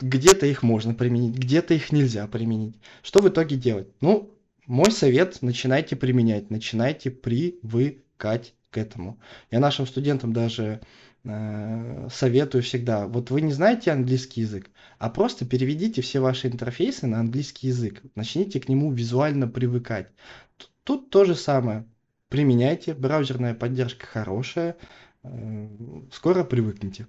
где-то 0.00 0.46
их 0.46 0.62
можно 0.62 0.94
применить, 0.94 1.36
где-то 1.36 1.74
их 1.74 1.92
нельзя 1.92 2.26
применить. 2.26 2.76
Что 3.02 3.20
в 3.20 3.28
итоге 3.28 3.56
делать? 3.56 3.88
Ну, 4.00 4.34
мой 4.66 4.90
совет, 4.90 5.42
начинайте 5.42 5.96
применять, 5.96 6.48
начинайте 6.48 7.10
привыкать 7.10 8.54
к 8.70 8.78
этому. 8.78 9.20
Я 9.50 9.60
нашим 9.60 9.86
студентам 9.86 10.32
даже 10.32 10.80
советую 11.24 12.62
всегда, 12.62 13.06
вот 13.06 13.30
вы 13.30 13.40
не 13.40 13.52
знаете 13.52 13.90
английский 13.90 14.42
язык, 14.42 14.70
а 14.98 15.08
просто 15.08 15.46
переведите 15.46 16.02
все 16.02 16.20
ваши 16.20 16.48
интерфейсы 16.48 17.06
на 17.06 17.20
английский 17.20 17.68
язык, 17.68 18.02
начните 18.14 18.60
к 18.60 18.68
нему 18.68 18.92
визуально 18.92 19.48
привыкать. 19.48 20.08
Тут, 20.58 20.70
тут 20.84 21.10
то 21.10 21.24
же 21.24 21.34
самое. 21.34 21.86
Применяйте, 22.28 22.94
браузерная 22.94 23.54
поддержка 23.54 24.06
хорошая, 24.06 24.76
э, 25.22 25.68
скоро 26.12 26.44
привыкнете. 26.44 27.06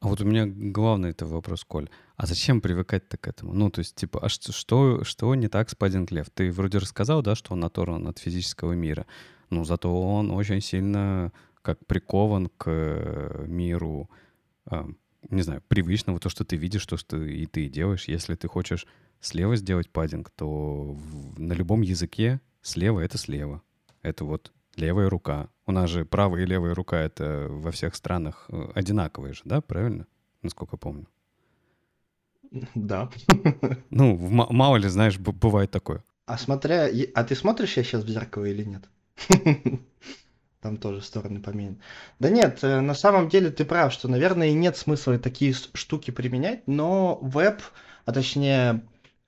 А 0.00 0.08
вот 0.08 0.20
у 0.20 0.24
меня 0.24 0.46
главный 0.46 1.10
это 1.10 1.26
вопрос, 1.26 1.64
Коль. 1.64 1.88
А 2.16 2.26
зачем 2.26 2.60
привыкать-то 2.60 3.16
к 3.16 3.28
этому? 3.28 3.54
Ну, 3.54 3.70
то 3.70 3.78
есть, 3.78 3.94
типа, 3.94 4.18
а 4.20 4.28
что, 4.28 5.04
что 5.04 5.34
не 5.36 5.46
так 5.46 5.70
с 5.70 5.76
Паддинг 5.76 6.10
Лев? 6.10 6.28
Ты 6.34 6.50
вроде 6.50 6.78
рассказал, 6.78 7.22
да, 7.22 7.36
что 7.36 7.52
он 7.52 7.64
оторван 7.64 8.08
от 8.08 8.18
физического 8.18 8.72
мира. 8.72 9.06
Ну, 9.50 9.64
зато 9.64 9.94
он 9.94 10.32
очень 10.32 10.60
сильно 10.60 11.30
как 11.62 11.84
прикован 11.86 12.48
к 12.48 12.64
э, 12.66 13.44
миру, 13.46 14.10
э, 14.70 14.84
не 15.30 15.42
знаю, 15.42 15.62
привычного, 15.68 16.18
то, 16.18 16.28
что 16.28 16.44
ты 16.44 16.56
видишь, 16.56 16.84
то, 16.86 16.96
что 16.96 17.16
и 17.22 17.46
ты 17.46 17.68
делаешь. 17.68 18.08
Если 18.08 18.34
ты 18.34 18.48
хочешь 18.48 18.86
слева 19.20 19.56
сделать 19.56 19.88
паддинг, 19.88 20.30
то 20.30 20.96
на 21.36 21.52
любом 21.52 21.80
языке 21.82 22.40
слева— 22.60 23.00
это 23.00 23.18
слева. 23.18 23.62
Это 24.02 24.24
вот 24.24 24.52
левая 24.74 25.08
рука. 25.08 25.48
У 25.66 25.72
нас 25.72 25.88
же 25.88 26.04
правая 26.04 26.42
и 26.42 26.46
левая 26.46 26.74
рука— 26.74 27.00
это 27.00 27.46
во 27.48 27.70
всех 27.70 27.94
странах 27.94 28.46
э, 28.48 28.70
одинаковые 28.74 29.34
же, 29.34 29.42
да, 29.44 29.60
правильно? 29.60 30.06
Насколько 30.42 30.76
помню. 30.76 31.06
Да. 32.74 33.08
Ну, 33.90 34.16
мало 34.18 34.76
ли, 34.76 34.88
знаешь, 34.88 35.18
бывает 35.18 35.70
такое. 35.70 36.02
А 36.26 36.36
смотря... 36.36 36.88
А 37.14 37.24
ты 37.24 37.34
смотришь 37.34 37.76
я 37.76 37.84
сейчас 37.84 38.04
в 38.04 38.08
зеркало 38.08 38.44
или 38.44 38.64
нет? 38.64 38.88
Там 40.62 40.78
тоже 40.78 41.02
стороны 41.02 41.40
поменены. 41.40 41.76
Да 42.18 42.30
нет, 42.30 42.60
э, 42.62 42.80
на 42.80 42.94
самом 42.94 43.28
деле 43.28 43.50
ты 43.50 43.64
прав, 43.64 43.92
что, 43.92 44.08
наверное, 44.08 44.48
и 44.48 44.54
нет 44.54 44.76
смысла 44.76 45.18
такие 45.18 45.52
штуки 45.52 46.10
применять, 46.10 46.66
но 46.66 47.18
веб, 47.20 47.60
а 48.04 48.12
точнее 48.12 48.82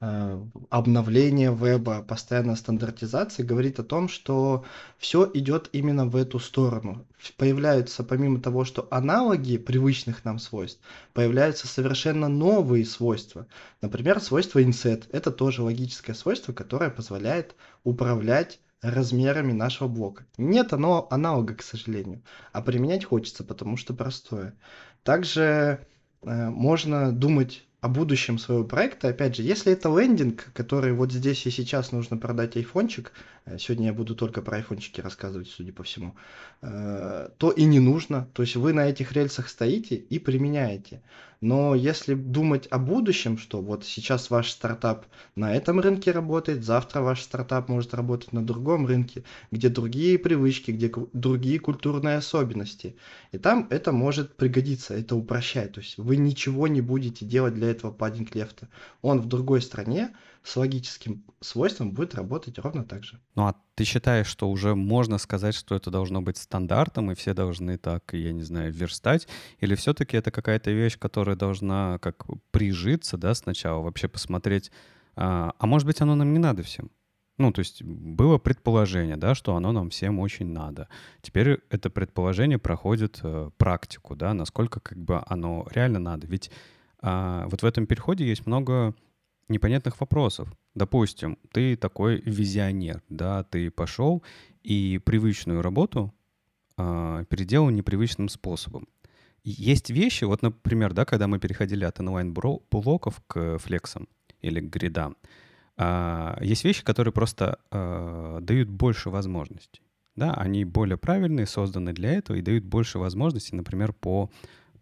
Э, 0.06 0.38
обновление 0.68 1.54
веба, 1.54 2.02
постоянная 2.02 2.56
стандартизация 2.56 3.46
говорит 3.46 3.78
о 3.78 3.84
том, 3.84 4.10
что 4.10 4.64
все 4.98 5.30
идет 5.32 5.70
именно 5.72 6.04
в 6.04 6.16
эту 6.16 6.38
сторону. 6.38 7.06
Появляются, 7.38 8.04
помимо 8.04 8.38
того, 8.38 8.66
что 8.66 8.86
аналоги 8.90 9.56
привычных 9.56 10.22
нам 10.26 10.38
свойств, 10.38 10.82
появляются 11.14 11.68
совершенно 11.68 12.28
новые 12.28 12.84
свойства. 12.84 13.46
Например, 13.80 14.20
свойство 14.20 14.58
inset. 14.58 15.04
Это 15.10 15.30
тоже 15.30 15.62
логическое 15.62 16.12
свойство, 16.12 16.52
которое 16.52 16.90
позволяет 16.90 17.54
управлять 17.82 18.60
размерами 18.84 19.52
нашего 19.52 19.88
блока. 19.88 20.26
Нет 20.36 20.72
оно 20.72 21.06
аналога, 21.10 21.54
к 21.54 21.62
сожалению, 21.62 22.22
а 22.52 22.62
применять 22.62 23.04
хочется, 23.04 23.42
потому 23.42 23.76
что 23.76 23.94
простое. 23.94 24.54
Также 25.02 25.86
э, 26.22 26.48
можно 26.50 27.12
думать 27.12 27.64
о 27.80 27.88
будущем 27.88 28.38
своего 28.38 28.64
проекта. 28.64 29.08
Опять 29.08 29.36
же, 29.36 29.42
если 29.42 29.72
это 29.72 29.88
лендинг, 29.88 30.52
который 30.54 30.92
вот 30.92 31.12
здесь 31.12 31.44
и 31.46 31.50
сейчас 31.50 31.92
нужно 31.92 32.16
продать 32.16 32.56
айфончик, 32.56 33.12
сегодня 33.58 33.86
я 33.86 33.92
буду 33.92 34.14
только 34.14 34.42
про 34.42 34.56
айфончики 34.56 35.00
рассказывать, 35.00 35.48
судя 35.48 35.72
по 35.72 35.82
всему, 35.82 36.14
э, 36.62 37.28
то 37.36 37.50
и 37.50 37.64
не 37.64 37.80
нужно. 37.80 38.28
То 38.32 38.42
есть 38.42 38.56
вы 38.56 38.72
на 38.72 38.86
этих 38.86 39.12
рельсах 39.12 39.48
стоите 39.48 39.96
и 39.96 40.18
применяете. 40.18 41.02
Но 41.44 41.74
если 41.74 42.14
думать 42.14 42.66
о 42.70 42.78
будущем, 42.78 43.36
что 43.36 43.60
вот 43.60 43.84
сейчас 43.84 44.30
ваш 44.30 44.50
стартап 44.50 45.04
на 45.36 45.54
этом 45.54 45.78
рынке 45.78 46.10
работает, 46.10 46.64
завтра 46.64 47.02
ваш 47.02 47.20
стартап 47.20 47.68
может 47.68 47.92
работать 47.92 48.32
на 48.32 48.42
другом 48.42 48.86
рынке, 48.86 49.24
где 49.50 49.68
другие 49.68 50.18
привычки, 50.18 50.70
где 50.70 50.90
другие 51.12 51.58
культурные 51.58 52.16
особенности. 52.16 52.96
И 53.32 53.36
там 53.36 53.66
это 53.68 53.92
может 53.92 54.36
пригодиться, 54.36 54.94
это 54.94 55.16
упрощает. 55.16 55.74
То 55.74 55.80
есть 55.80 55.98
вы 55.98 56.16
ничего 56.16 56.66
не 56.66 56.80
будете 56.80 57.26
делать 57.26 57.52
для 57.52 57.70
этого 57.70 57.92
паддинг 57.92 58.34
лефта. 58.34 58.70
Он 59.02 59.20
в 59.20 59.26
другой 59.26 59.60
стране, 59.60 60.14
с 60.42 60.56
логическим 60.56 61.24
свойством 61.40 61.92
будет 61.92 62.14
работать 62.14 62.58
ровно 62.58 62.84
так 62.84 63.04
же. 63.04 63.20
Ну 63.34 63.46
а 63.46 63.54
ты 63.74 63.84
считаешь, 63.84 64.26
что 64.26 64.48
уже 64.48 64.74
можно 64.74 65.18
сказать, 65.18 65.54
что 65.54 65.74
это 65.74 65.90
должно 65.90 66.22
быть 66.22 66.36
стандартом, 66.36 67.10
и 67.10 67.14
все 67.14 67.34
должны 67.34 67.76
так, 67.78 68.12
я 68.12 68.32
не 68.32 68.42
знаю, 68.42 68.72
верстать? 68.72 69.26
Или 69.58 69.74
все-таки 69.74 70.16
это 70.16 70.30
какая-то 70.30 70.70
вещь, 70.70 70.98
которая 70.98 71.36
должна 71.36 71.98
как 71.98 72.24
прижиться, 72.52 73.16
да, 73.16 73.34
сначала, 73.34 73.82
вообще 73.82 74.06
посмотреть, 74.08 74.70
а, 75.16 75.52
а 75.58 75.66
может 75.66 75.86
быть, 75.86 76.00
оно 76.00 76.14
нам 76.14 76.32
не 76.32 76.38
надо 76.38 76.62
всем? 76.62 76.90
Ну, 77.36 77.52
то 77.52 77.60
есть 77.60 77.82
было 77.82 78.38
предположение, 78.38 79.16
да, 79.16 79.34
что 79.34 79.56
оно 79.56 79.72
нам 79.72 79.90
всем 79.90 80.20
очень 80.20 80.46
надо. 80.46 80.88
Теперь 81.20 81.60
это 81.68 81.90
предположение 81.90 82.58
проходит 82.58 83.18
э, 83.24 83.50
практику, 83.56 84.14
да, 84.14 84.34
насколько 84.34 84.78
как 84.78 84.98
бы 84.98 85.20
оно 85.26 85.66
реально 85.72 85.98
надо. 85.98 86.28
Ведь 86.28 86.52
а, 87.00 87.48
вот 87.48 87.62
в 87.62 87.66
этом 87.66 87.86
переходе 87.86 88.24
есть 88.24 88.46
много 88.46 88.94
непонятных 89.48 90.00
вопросов. 90.00 90.48
Допустим, 90.74 91.38
ты 91.52 91.76
такой 91.76 92.20
визионер, 92.20 93.02
да, 93.08 93.44
ты 93.44 93.70
пошел 93.70 94.22
и 94.62 95.00
привычную 95.04 95.62
работу 95.62 96.12
э, 96.76 97.24
переделал 97.28 97.70
непривычным 97.70 98.28
способом. 98.28 98.88
Есть 99.44 99.90
вещи, 99.90 100.24
вот, 100.24 100.42
например, 100.42 100.94
да, 100.94 101.04
когда 101.04 101.26
мы 101.26 101.38
переходили 101.38 101.84
от 101.84 102.00
онлайн-блоков 102.00 103.22
к 103.26 103.58
флексам 103.58 104.08
или 104.40 104.60
к 104.60 104.64
гридам, 104.64 105.16
э, 105.76 106.36
есть 106.40 106.64
вещи, 106.64 106.82
которые 106.82 107.12
просто 107.12 107.58
э, 107.70 108.38
дают 108.40 108.68
больше 108.68 109.10
возможностей. 109.10 109.82
Да, 110.16 110.32
они 110.34 110.64
более 110.64 110.96
правильные, 110.96 111.46
созданы 111.46 111.92
для 111.92 112.12
этого 112.12 112.36
и 112.36 112.42
дают 112.42 112.64
больше 112.64 112.98
возможностей, 112.98 113.56
например, 113.56 113.92
по 113.92 114.30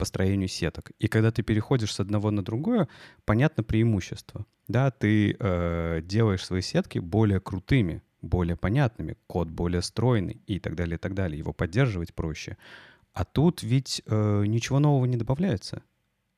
построению 0.03 0.49
сеток. 0.49 0.91
И 0.99 1.07
когда 1.07 1.31
ты 1.31 1.45
переходишь 1.45 1.95
с 1.95 2.01
одного 2.01 2.33
на 2.33 2.43
другое, 2.43 2.89
понятно 3.25 3.63
преимущество. 3.63 4.47
Да, 4.67 4.91
ты 4.91 5.37
э, 5.39 6.01
делаешь 6.03 6.45
свои 6.45 6.61
сетки 6.61 6.99
более 6.99 7.39
крутыми, 7.39 8.03
более 8.21 8.57
понятными, 8.57 9.17
код 9.29 9.47
более 9.47 9.81
стройный 9.81 10.43
и 10.49 10.59
так 10.59 10.75
далее, 10.75 10.97
и 10.97 10.99
так 10.99 11.15
далее. 11.15 11.39
Его 11.39 11.53
поддерживать 11.53 12.15
проще. 12.15 12.57
А 13.13 13.25
тут 13.25 13.63
ведь 13.63 14.03
э, 14.07 14.45
ничего 14.45 14.81
нового 14.81 15.05
не 15.05 15.17
добавляется. 15.17 15.85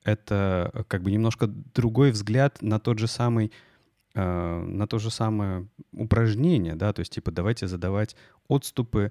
Это 0.02 0.70
э, 0.74 0.84
как 0.86 1.02
бы 1.02 1.10
немножко 1.10 1.46
другой 1.46 2.10
взгляд 2.10 2.60
на 2.60 2.78
тот 2.78 2.98
же 2.98 3.06
самый 3.06 3.50
э, 4.14 4.64
на 4.66 4.86
то 4.86 4.98
же 4.98 5.10
самое 5.10 5.68
упражнение, 5.92 6.74
да, 6.74 6.92
то 6.92 7.00
есть 7.00 7.14
типа 7.14 7.30
давайте 7.30 7.66
задавать 7.66 8.14
отступы 8.46 9.10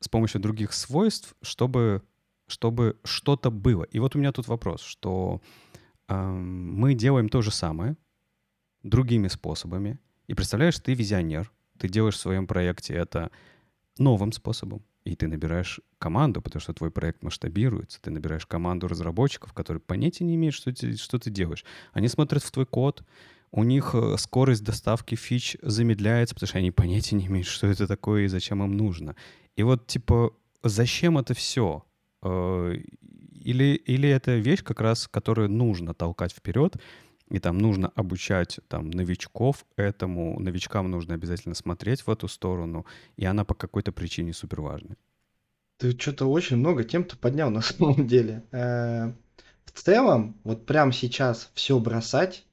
с 0.00 0.10
помощью 0.10 0.42
других 0.42 0.74
свойств, 0.74 1.34
чтобы 1.40 2.02
чтобы 2.46 2.98
что-то 3.04 3.50
было. 3.50 3.84
И 3.84 3.98
вот 3.98 4.14
у 4.14 4.18
меня 4.18 4.32
тут 4.32 4.48
вопрос, 4.48 4.82
что 4.82 5.40
э, 6.08 6.14
мы 6.16 6.94
делаем 6.94 7.28
то 7.28 7.42
же 7.42 7.50
самое 7.50 7.96
другими 8.82 9.28
способами. 9.28 9.98
И 10.26 10.34
представляешь, 10.34 10.78
ты 10.78 10.94
визионер, 10.94 11.50
ты 11.78 11.88
делаешь 11.88 12.16
в 12.16 12.20
своем 12.20 12.46
проекте 12.46 12.94
это 12.94 13.30
новым 13.98 14.32
способом, 14.32 14.84
и 15.04 15.16
ты 15.16 15.26
набираешь 15.28 15.80
команду, 15.98 16.42
потому 16.42 16.60
что 16.60 16.72
твой 16.72 16.90
проект 16.90 17.22
масштабируется, 17.22 18.00
ты 18.00 18.10
набираешь 18.10 18.46
команду 18.46 18.88
разработчиков, 18.88 19.52
которые 19.52 19.80
понятия 19.80 20.24
не 20.24 20.34
имеют, 20.34 20.54
что 20.54 20.72
ты, 20.72 20.96
что 20.96 21.18
ты 21.18 21.30
делаешь. 21.30 21.64
Они 21.92 22.08
смотрят 22.08 22.42
в 22.42 22.50
твой 22.50 22.66
код, 22.66 23.04
у 23.50 23.62
них 23.62 23.94
э, 23.94 24.16
скорость 24.18 24.64
доставки 24.64 25.14
фич 25.14 25.56
замедляется, 25.62 26.34
потому 26.34 26.48
что 26.48 26.58
они 26.58 26.70
понятия 26.70 27.16
не 27.16 27.26
имеют, 27.26 27.46
что 27.46 27.66
это 27.66 27.86
такое 27.86 28.24
и 28.24 28.28
зачем 28.28 28.62
им 28.64 28.76
нужно. 28.76 29.14
И 29.56 29.62
вот, 29.62 29.86
типа, 29.86 30.34
зачем 30.62 31.18
это 31.18 31.34
все? 31.34 31.84
Э, 32.24 32.74
или, 33.44 33.74
или 33.74 34.08
это 34.08 34.36
вещь 34.36 34.62
как 34.62 34.80
раз, 34.80 35.06
которую 35.06 35.50
нужно 35.50 35.92
толкать 35.94 36.32
вперед, 36.32 36.76
и 37.28 37.38
там 37.38 37.58
нужно 37.58 37.88
обучать 37.94 38.60
там 38.68 38.90
новичков 38.90 39.64
этому, 39.76 40.38
новичкам 40.40 40.90
нужно 40.90 41.14
обязательно 41.14 41.54
смотреть 41.54 42.02
в 42.02 42.10
эту 42.10 42.28
сторону, 42.28 42.86
и 43.16 43.24
она 43.24 43.44
по 43.44 43.54
какой-то 43.54 43.92
причине 43.92 44.32
супер 44.32 44.62
важная. 44.62 44.96
Ты 45.78 45.90
что-то 45.98 46.26
очень 46.26 46.56
много 46.56 46.84
тем-то 46.84 47.16
поднял 47.16 47.50
на 47.58 47.60
самом 47.60 48.06
деле. 48.06 48.44
Э, 48.52 49.12
в 49.64 49.72
целом, 49.72 50.38
вот 50.44 50.66
прямо 50.66 50.92
сейчас 50.92 51.50
все 51.54 51.78
бросать, 51.78 52.46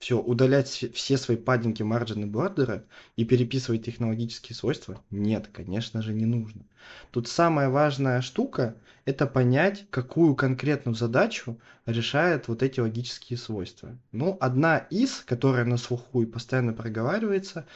все, 0.00 0.18
удалять 0.18 0.66
все 0.94 1.16
свои 1.18 1.36
паддинги, 1.36 1.82
марджины, 1.82 2.26
бордеры 2.26 2.84
и 3.16 3.26
переписывать 3.26 3.84
технологические 3.84 4.56
свойства? 4.56 4.98
Нет, 5.10 5.48
конечно 5.52 6.00
же, 6.00 6.14
не 6.14 6.24
нужно. 6.24 6.62
Тут 7.10 7.28
самая 7.28 7.68
важная 7.68 8.22
штука– 8.22 8.76
это 9.04 9.26
понять, 9.26 9.84
какую 9.90 10.34
конкретную 10.34 10.94
задачу 10.94 11.60
решает 11.84 12.48
вот 12.48 12.62
эти 12.62 12.80
логические 12.80 13.38
свойства. 13.38 13.94
Ну, 14.10 14.38
одна 14.40 14.78
из, 14.78 15.20
которая 15.26 15.66
на 15.66 15.76
слуху 15.76 16.22
и 16.22 16.26
постоянно 16.26 16.72
проговаривается, 16.72 17.66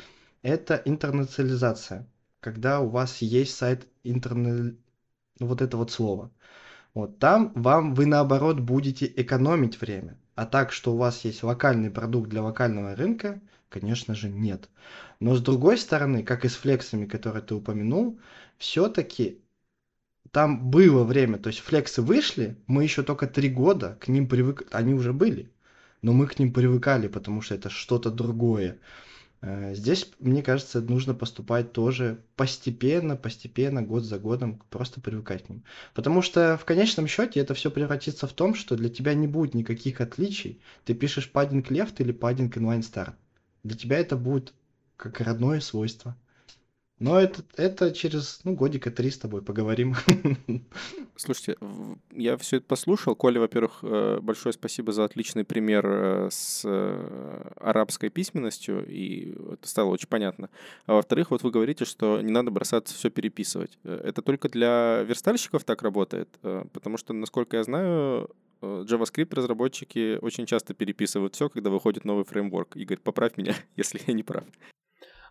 это 0.40 0.80
интернационализация. 0.82 2.08
Когда 2.40 2.80
у 2.80 2.88
вас 2.88 3.18
есть 3.18 3.54
сайт 3.54 3.86
интернет, 4.02 4.76
вот 5.40 5.60
это 5.60 5.76
вот 5.76 5.90
слово. 5.90 6.30
Вот 6.94 7.18
там 7.18 7.52
вам 7.54 7.94
вы 7.94 8.06
наоборот 8.06 8.60
будете 8.60 9.12
экономить 9.14 9.78
время. 9.78 10.16
А 10.34 10.46
так, 10.46 10.72
что 10.72 10.94
у 10.94 10.96
вас 10.96 11.24
есть 11.24 11.42
локальный 11.42 11.90
продукт 11.90 12.28
для 12.28 12.42
локального 12.42 12.96
рынка, 12.96 13.40
конечно 13.68 14.14
же, 14.14 14.28
нет. 14.28 14.68
Но 15.20 15.34
с 15.34 15.40
другой 15.40 15.78
стороны, 15.78 16.22
как 16.24 16.44
и 16.44 16.48
с 16.48 16.56
флексами, 16.56 17.06
которые 17.06 17.42
ты 17.42 17.54
упомянул, 17.54 18.18
все-таки 18.58 19.40
там 20.32 20.70
было 20.70 21.04
время, 21.04 21.38
то 21.38 21.48
есть 21.48 21.60
флексы 21.60 22.02
вышли, 22.02 22.56
мы 22.66 22.82
еще 22.82 23.04
только 23.04 23.28
три 23.28 23.48
года 23.48 23.96
к 24.00 24.08
ним 24.08 24.28
привыкли, 24.28 24.66
они 24.72 24.92
уже 24.94 25.12
были, 25.12 25.52
но 26.02 26.12
мы 26.12 26.26
к 26.26 26.38
ним 26.38 26.52
привыкали, 26.52 27.06
потому 27.06 27.40
что 27.40 27.54
это 27.54 27.70
что-то 27.70 28.10
другое. 28.10 28.78
Э, 29.46 29.74
здесь, 29.74 30.10
мне 30.20 30.42
кажется, 30.42 30.80
нужно 30.80 31.12
поступать 31.12 31.72
тоже 31.72 32.24
постепенно, 32.34 33.14
постепенно, 33.14 33.82
год 33.82 34.02
за 34.02 34.18
годом, 34.18 34.62
просто 34.70 35.02
привыкать 35.02 35.44
к 35.44 35.48
ним. 35.50 35.64
Потому 35.92 36.22
что 36.22 36.56
в 36.56 36.64
конечном 36.64 37.06
счете 37.06 37.40
это 37.40 37.52
все 37.52 37.70
превратится 37.70 38.26
в 38.26 38.32
том, 38.32 38.54
что 38.54 38.74
для 38.74 38.88
тебя 38.88 39.12
не 39.12 39.26
будет 39.26 39.52
никаких 39.52 40.00
отличий. 40.00 40.62
Ты 40.86 40.94
пишешь 40.94 41.30
паддинг 41.30 41.70
left 41.70 41.96
или 41.98 42.12
паддинг 42.12 42.56
inline 42.56 42.80
start. 42.80 43.12
Для 43.64 43.76
тебя 43.76 43.98
это 43.98 44.16
будет 44.16 44.54
как 44.96 45.20
родное 45.20 45.60
свойство. 45.60 46.16
Но 47.00 47.20
это, 47.20 47.42
это 47.56 47.92
через 47.92 48.40
ну, 48.44 48.54
годика 48.54 48.90
три 48.90 49.10
с 49.10 49.18
тобой 49.18 49.42
поговорим. 49.42 49.96
Слушайте, 51.16 51.56
я 52.12 52.36
все 52.36 52.58
это 52.58 52.66
послушал. 52.66 53.16
Коля, 53.16 53.40
во-первых, 53.40 53.80
э, 53.82 54.20
большое 54.20 54.52
спасибо 54.52 54.92
за 54.92 55.04
отличный 55.04 55.44
пример 55.44 55.84
э, 55.86 56.28
с 56.30 56.62
э, 56.64 57.52
арабской 57.56 58.10
письменностью, 58.10 58.86
и 58.86 59.34
это 59.52 59.68
стало 59.68 59.90
очень 59.90 60.08
понятно. 60.08 60.50
А 60.86 60.94
во-вторых, 60.94 61.32
вот 61.32 61.42
вы 61.42 61.50
говорите, 61.50 61.84
что 61.84 62.20
не 62.20 62.30
надо 62.30 62.52
бросаться 62.52 62.94
все 62.94 63.10
переписывать. 63.10 63.76
Это 63.82 64.22
только 64.22 64.48
для 64.48 65.02
верстальщиков 65.02 65.64
так 65.64 65.82
работает? 65.82 66.28
Потому 66.40 66.96
что, 66.96 67.12
насколько 67.12 67.56
я 67.56 67.64
знаю, 67.64 68.30
JavaScript 68.62 69.34
разработчики 69.34 70.18
очень 70.22 70.46
часто 70.46 70.74
переписывают 70.74 71.34
все, 71.34 71.48
когда 71.48 71.70
выходит 71.70 72.04
новый 72.04 72.24
фреймворк. 72.24 72.76
Игорь, 72.76 72.98
поправь 72.98 73.36
меня, 73.36 73.54
если 73.76 74.00
я 74.06 74.14
не 74.14 74.22
прав. 74.22 74.44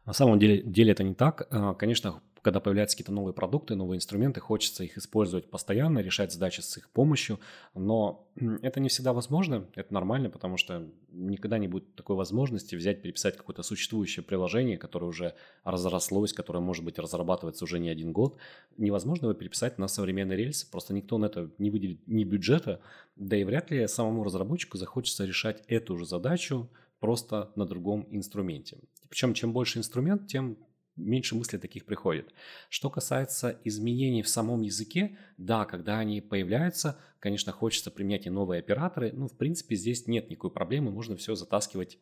На 0.05 0.13
самом 0.13 0.39
деле, 0.39 0.61
деле 0.61 0.91
это 0.91 1.03
не 1.03 1.13
так. 1.13 1.47
А, 1.49 1.73
конечно, 1.75 2.21
когда 2.43 2.59
появляются 2.59 2.97
какие-то 2.97 3.13
новые 3.13 3.33
продукты, 3.33 3.73
новые 3.75 3.97
инструменты, 3.97 4.41
хочется 4.41 4.83
их 4.83 4.97
использовать 4.97 5.49
постоянно, 5.49 5.99
решать 5.99 6.33
задачи 6.33 6.59
с 6.59 6.77
их 6.77 6.89
помощью, 6.89 7.39
но 7.73 8.27
это 8.61 8.81
не 8.81 8.89
всегда 8.89 9.13
возможно, 9.13 9.65
это 9.75 9.93
нормально, 9.93 10.29
потому 10.29 10.57
что 10.57 10.85
никогда 11.09 11.57
не 11.57 11.69
будет 11.69 11.95
такой 11.95 12.17
возможности 12.17 12.75
взять, 12.75 13.01
переписать 13.01 13.37
какое-то 13.37 13.63
существующее 13.63 14.23
приложение, 14.23 14.77
которое 14.77 15.05
уже 15.05 15.35
разрослось, 15.63 16.33
которое, 16.33 16.59
может 16.59 16.83
быть, 16.83 16.99
разрабатывается 16.99 17.63
уже 17.63 17.79
не 17.79 17.87
один 17.87 18.11
год. 18.11 18.37
Невозможно 18.77 19.27
его 19.27 19.33
переписать 19.33 19.77
на 19.77 19.87
современный 19.87 20.35
рельс, 20.35 20.65
просто 20.65 20.93
никто 20.93 21.17
на 21.17 21.27
это 21.27 21.49
не 21.59 21.69
выделит 21.69 22.05
ни 22.07 22.25
бюджета, 22.25 22.81
да 23.15 23.37
и 23.37 23.45
вряд 23.45 23.71
ли 23.71 23.87
самому 23.87 24.25
разработчику 24.25 24.77
захочется 24.77 25.23
решать 25.23 25.63
эту 25.67 25.97
же 25.97 26.05
задачу 26.05 26.69
просто 27.03 27.51
на 27.57 27.65
другом 27.65 28.07
инструменте. 28.11 28.77
Причем 29.09 29.33
чем 29.33 29.51
больше 29.51 29.77
инструмент, 29.77 30.27
тем 30.27 30.57
меньше 30.95 31.35
мыслей 31.35 31.59
таких 31.59 31.83
приходит. 31.83 32.33
Что 32.69 32.89
касается 32.89 33.59
изменений 33.65 34.21
в 34.21 34.29
самом 34.29 34.61
языке, 34.61 35.17
да, 35.37 35.65
когда 35.65 35.99
они 35.99 36.21
появляются, 36.21 36.97
конечно, 37.19 37.51
хочется 37.51 37.91
применять 37.91 38.25
и 38.25 38.29
новые 38.29 38.59
операторы, 38.59 39.11
ну, 39.11 39.27
в 39.27 39.35
принципе, 39.35 39.75
здесь 39.75 40.07
нет 40.07 40.29
никакой 40.29 40.51
проблемы, 40.51 40.91
можно 40.91 41.17
все 41.17 41.35
затаскивать 41.35 41.99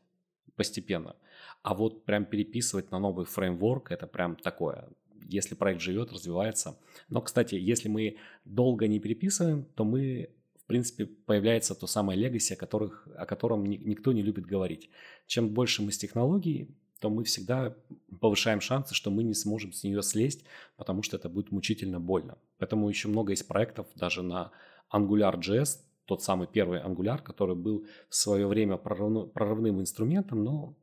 постепенно. 0.55 1.15
А 1.63 1.73
вот 1.73 2.05
прям 2.05 2.25
переписывать 2.25 2.91
на 2.91 2.99
новый 2.99 3.25
фреймворк, 3.25 3.91
это 3.91 4.05
прям 4.05 4.35
такое. 4.35 4.87
Если 5.23 5.55
проект 5.55 5.81
живет, 5.81 6.11
развивается. 6.11 6.77
Но, 7.09 7.21
кстати, 7.21 7.55
если 7.55 7.89
мы 7.89 8.17
долго 8.45 8.87
не 8.87 8.99
переписываем, 8.99 9.65
то 9.73 9.83
мы 9.83 10.29
принципе, 10.71 11.05
появляется 11.05 11.75
то 11.75 11.87
самое 11.87 12.19
легаси, 12.19 12.53
о, 12.53 12.55
которых, 12.55 13.07
о 13.15 13.25
котором 13.25 13.65
никто 13.65 14.11
не 14.13 14.23
любит 14.23 14.45
говорить. 14.45 14.89
Чем 15.27 15.49
больше 15.49 15.81
мы 15.81 15.91
с 15.91 15.97
технологией, 15.97 16.69
то 16.99 17.09
мы 17.09 17.23
всегда 17.23 17.75
повышаем 18.19 18.61
шансы, 18.61 18.93
что 18.93 19.11
мы 19.11 19.23
не 19.23 19.33
сможем 19.33 19.73
с 19.73 19.83
нее 19.83 20.01
слезть, 20.03 20.45
потому 20.77 21.03
что 21.03 21.17
это 21.17 21.29
будет 21.29 21.51
мучительно 21.51 21.99
больно. 21.99 22.37
Поэтому 22.57 22.89
еще 22.89 23.07
много 23.07 23.31
есть 23.31 23.47
проектов 23.47 23.87
даже 23.95 24.21
на 24.21 24.51
Angular.js, 24.93 25.79
тот 26.05 26.23
самый 26.23 26.47
первый 26.47 26.79
Angular, 26.79 27.21
который 27.21 27.55
был 27.55 27.85
в 28.09 28.15
свое 28.15 28.47
время 28.47 28.77
прорывным 28.77 29.81
инструментом, 29.81 30.43
но 30.43 30.75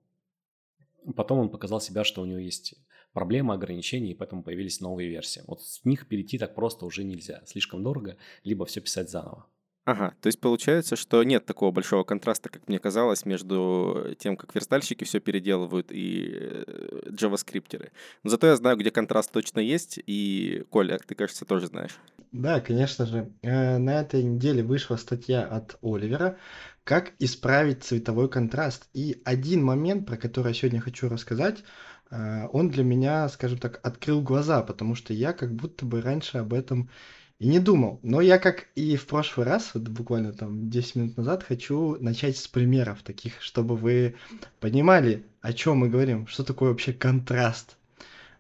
потом 1.15 1.39
он 1.39 1.51
показал 1.51 1.81
себя, 1.81 2.05
что 2.05 2.23
у 2.23 2.25
него 2.25 2.39
есть 2.39 2.75
проблемы, 3.13 3.55
ограничения, 3.55 4.11
и 4.11 4.15
поэтому 4.15 4.43
появились 4.43 4.81
новые 4.81 5.09
версии. 5.09 5.43
Вот 5.47 5.63
с 5.63 5.85
них 5.85 6.09
перейти 6.09 6.39
так 6.39 6.55
просто 6.55 6.85
уже 6.85 7.05
нельзя. 7.05 7.43
Слишком 7.47 7.83
дорого, 7.83 8.17
либо 8.45 8.65
все 8.65 8.81
писать 8.81 9.11
заново. 9.11 9.47
Ага, 9.89 10.13
то 10.21 10.27
есть 10.27 10.39
получается, 10.39 10.97
что 10.97 11.23
нет 11.23 11.47
такого 11.47 11.71
большого 11.71 12.05
контраста, 12.05 12.51
как 12.51 12.69
мне 12.69 12.79
казалось, 12.79 13.25
между 13.25 14.15
тем, 14.19 14.37
как 14.37 14.55
верстальщики 14.55 15.05
все 15.05 15.19
переделывают, 15.19 15.87
и 15.91 16.29
э, 16.31 17.09
джаваскриптеры. 17.09 17.91
Но 18.23 18.29
зато 18.29 18.49
я 18.49 18.57
знаю, 18.57 18.77
где 18.77 18.91
контраст 18.91 19.33
точно 19.33 19.61
есть, 19.61 19.99
и, 20.07 20.63
Коля, 20.69 20.99
ты, 20.99 21.15
кажется, 21.15 21.47
тоже 21.47 21.69
знаешь. 21.69 21.99
Да, 22.33 22.61
конечно 22.61 23.07
же. 23.07 23.33
Э, 23.41 23.79
на 23.79 23.99
этой 24.03 24.23
неделе 24.23 24.63
вышла 24.63 24.97
статья 24.97 25.43
от 25.43 25.79
Оливера 25.81 26.37
«Как 26.85 27.15
исправить 27.19 27.83
цветовой 27.83 28.29
контраст». 28.29 28.91
И 28.93 29.23
один 29.25 29.65
момент, 29.65 30.07
про 30.07 30.19
который 30.19 30.49
я 30.49 30.53
сегодня 30.55 30.83
хочу 30.83 31.09
рассказать, 31.09 31.65
э, 32.11 32.47
он 32.53 32.69
для 32.69 32.85
меня, 32.85 33.27
скажем 33.31 33.59
так, 33.59 33.81
открыл 33.83 34.21
глаза, 34.21 34.63
потому 34.63 34.95
что 34.95 35.15
я 35.15 35.33
как 35.33 35.55
будто 35.55 35.87
бы 35.87 36.03
раньше 36.03 36.37
об 36.37 36.53
этом 36.53 36.91
и 37.39 37.47
не 37.47 37.61
думал. 37.61 38.01
Но 38.03 38.21
я, 38.21 38.39
как 38.39 38.67
и 38.75 38.97
в 38.97 39.07
прошлый 39.07 39.47
раз, 39.47 39.71
вот 39.75 39.89
буквально 39.89 40.33
там 40.33 40.71
10 40.71 40.95
минут 40.97 41.17
назад, 41.17 41.45
хочу 41.45 41.97
начать 42.01 42.37
с 42.37 42.49
примеров 42.49 43.03
таких, 43.03 43.41
чтобы 43.41 43.77
вы 43.77 44.17
понимали, 44.61 45.25
о 45.41 45.53
чем 45.53 45.79
мы 45.79 45.89
говорим, 45.89 46.27
что 46.27 46.43
такое 46.45 46.71
вообще 46.71 46.93
контраст. 46.93 47.77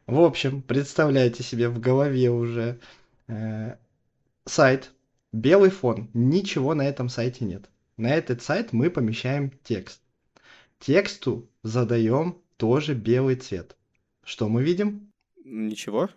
В 0.07 0.21
общем, 0.21 0.63
представляете 0.63 1.43
себе 1.43 1.69
в 1.69 1.79
голове 1.79 2.31
уже 2.31 2.81
э, 3.29 3.77
сайт, 4.47 4.91
белый 5.33 5.71
фон, 5.71 6.09
ничего 6.15 6.75
на 6.75 6.83
этом 6.83 7.09
сайте 7.09 7.45
нет. 7.45 7.69
На 7.97 8.15
этот 8.15 8.43
сайт 8.43 8.73
мы 8.73 8.91
помещаем 8.91 9.53
текст. 9.63 10.01
Тексту 10.81 11.49
задаем 11.63 12.39
тоже 12.57 12.95
белый 12.95 13.37
цвет. 13.37 13.77
Что 14.25 14.49
мы 14.49 14.63
видим? 14.63 15.13
Ничего. 15.45 16.09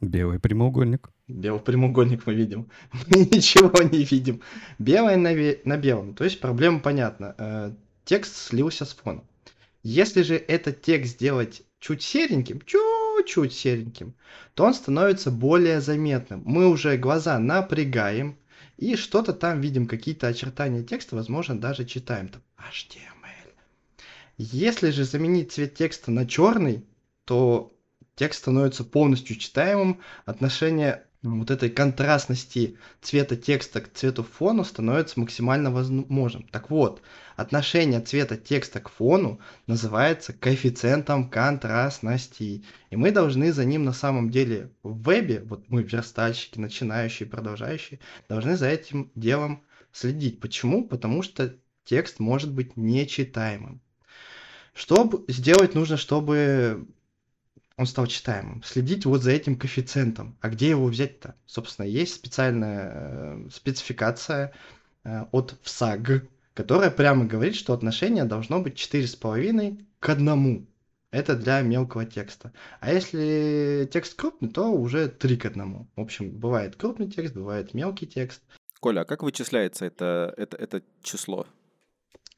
Белый 0.00 0.38
прямоугольник. 0.38 1.10
Белый 1.30 1.60
прямоугольник 1.60 2.26
мы 2.26 2.34
видим. 2.34 2.70
Мы 3.08 3.20
ничего 3.20 3.82
не 3.82 4.04
видим. 4.04 4.42
Белое 4.78 5.16
на, 5.16 5.30
на 5.64 5.76
белом. 5.76 6.14
То 6.14 6.24
есть 6.24 6.40
проблема 6.40 6.80
понятна. 6.80 7.34
Э, 7.38 7.72
текст 8.04 8.36
слился 8.36 8.84
с 8.84 8.92
фоном. 8.92 9.24
Если 9.82 10.22
же 10.22 10.36
этот 10.36 10.82
текст 10.82 11.14
сделать 11.14 11.62
чуть 11.78 12.02
сереньким, 12.02 12.60
чуть-чуть 12.60 13.54
сереньким, 13.54 14.14
то 14.54 14.64
он 14.64 14.74
становится 14.74 15.30
более 15.30 15.80
заметным. 15.80 16.42
Мы 16.44 16.68
уже 16.68 16.96
глаза 16.96 17.38
напрягаем 17.38 18.36
и 18.76 18.96
что-то 18.96 19.32
там 19.32 19.60
видим, 19.60 19.86
какие-то 19.86 20.26
очертания 20.26 20.82
текста, 20.82 21.16
возможно, 21.16 21.58
даже 21.58 21.84
читаем 21.84 22.28
там 22.28 22.42
HTML. 22.58 23.52
Если 24.38 24.90
же 24.90 25.04
заменить 25.04 25.52
цвет 25.52 25.74
текста 25.74 26.10
на 26.10 26.26
черный, 26.26 26.84
то 27.24 27.74
текст 28.14 28.40
становится 28.40 28.84
полностью 28.84 29.36
читаемым, 29.36 30.00
отношение 30.24 31.04
вот 31.22 31.50
этой 31.50 31.68
контрастности 31.68 32.78
цвета 33.02 33.36
текста 33.36 33.82
к 33.82 33.92
цвету 33.92 34.22
фону 34.22 34.64
становится 34.64 35.20
максимально 35.20 35.70
возможным. 35.70 36.44
Так 36.44 36.70
вот, 36.70 37.02
отношение 37.36 38.00
цвета 38.00 38.36
текста 38.38 38.80
к 38.80 38.88
фону 38.88 39.38
называется 39.66 40.32
коэффициентом 40.32 41.28
контрастности. 41.28 42.64
И 42.90 42.96
мы 42.96 43.10
должны 43.10 43.52
за 43.52 43.66
ним 43.66 43.84
на 43.84 43.92
самом 43.92 44.30
деле 44.30 44.70
в 44.82 45.02
вебе, 45.02 45.42
вот 45.44 45.64
мы 45.68 45.82
верстальщики, 45.82 46.58
начинающие, 46.58 47.28
продолжающие, 47.28 48.00
должны 48.28 48.56
за 48.56 48.68
этим 48.68 49.10
делом 49.14 49.62
следить. 49.92 50.40
Почему? 50.40 50.88
Потому 50.88 51.22
что 51.22 51.54
текст 51.84 52.18
может 52.18 52.50
быть 52.50 52.76
нечитаемым. 52.76 53.82
Что 54.72 55.24
сделать 55.28 55.74
нужно, 55.74 55.98
чтобы 55.98 56.86
он 57.80 57.86
стал 57.86 58.06
читаемым. 58.06 58.62
Следить 58.62 59.06
вот 59.06 59.22
за 59.22 59.30
этим 59.30 59.56
коэффициентом. 59.56 60.36
А 60.42 60.50
где 60.50 60.68
его 60.68 60.84
взять-то? 60.84 61.34
Собственно, 61.46 61.86
есть 61.86 62.14
специальная 62.14 62.92
э, 62.92 63.48
спецификация 63.50 64.52
э, 65.02 65.24
от 65.32 65.54
ВСАГ, 65.62 66.26
которая 66.52 66.90
прямо 66.90 67.24
говорит, 67.24 67.54
что 67.54 67.72
отношение 67.72 68.24
должно 68.24 68.60
быть 68.60 68.74
4,5 68.74 69.82
к 69.98 70.08
1. 70.10 70.66
Это 71.10 71.36
для 71.36 71.62
мелкого 71.62 72.04
текста. 72.04 72.52
А 72.80 72.92
если 72.92 73.88
текст 73.90 74.12
крупный, 74.14 74.50
то 74.50 74.70
уже 74.70 75.08
3 75.08 75.36
к 75.38 75.46
1. 75.46 75.88
В 75.96 76.00
общем, 76.00 76.32
бывает 76.32 76.76
крупный 76.76 77.10
текст, 77.10 77.34
бывает 77.34 77.72
мелкий 77.72 78.06
текст. 78.06 78.42
Коля, 78.80 79.00
а 79.00 79.04
как 79.06 79.22
вычисляется 79.22 79.86
это, 79.86 80.34
это, 80.36 80.58
это 80.58 80.82
число? 81.02 81.46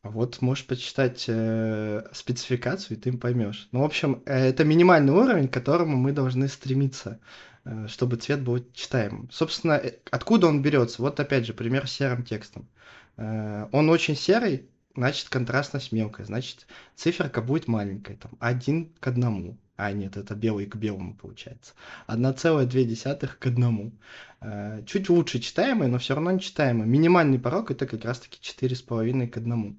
Вот 0.02 0.42
можешь 0.42 0.66
почитать 0.66 1.26
э, 1.28 2.02
спецификацию, 2.12 2.98
и 2.98 3.00
ты 3.00 3.12
поймешь. 3.16 3.68
Ну, 3.70 3.82
в 3.82 3.84
общем, 3.84 4.20
э, 4.26 4.48
это 4.48 4.64
минимальный 4.64 5.12
уровень, 5.12 5.46
к 5.46 5.52
которому 5.52 5.96
мы 5.96 6.10
должны 6.10 6.48
стремиться, 6.48 7.20
э, 7.64 7.86
чтобы 7.86 8.16
цвет 8.16 8.42
был 8.42 8.66
читаемым. 8.74 9.30
Собственно, 9.30 9.74
э, 9.74 9.98
откуда 10.10 10.48
он 10.48 10.60
берется? 10.60 11.02
Вот 11.02 11.20
опять 11.20 11.46
же, 11.46 11.54
пример 11.54 11.86
с 11.86 11.92
серым 11.92 12.24
текстом. 12.24 12.68
Э, 13.16 13.68
он 13.70 13.90
очень 13.90 14.16
серый, 14.16 14.68
значит 14.96 15.28
контрастность 15.28 15.92
мелкая, 15.92 16.26
значит 16.26 16.66
циферка 16.96 17.40
будет 17.40 17.68
маленькая, 17.68 18.16
там 18.16 18.32
один 18.40 18.92
к 18.98 19.06
одному. 19.06 19.56
А, 19.76 19.92
нет, 19.92 20.16
это 20.16 20.34
белый 20.34 20.66
к 20.66 20.74
белому 20.74 21.14
получается. 21.14 21.74
1,2 22.08 23.28
к 23.38 23.46
одному. 23.46 23.92
Э, 24.40 24.82
чуть 24.84 25.08
лучше 25.08 25.38
читаемый, 25.38 25.86
но 25.86 25.98
все 25.98 26.16
равно 26.16 26.32
не 26.32 26.40
читаемый. 26.40 26.88
Минимальный 26.88 27.38
порог 27.38 27.70
это 27.70 27.86
как 27.86 28.04
раз-таки 28.04 28.40
4,5 28.40 29.28
к 29.28 29.36
одному. 29.36 29.76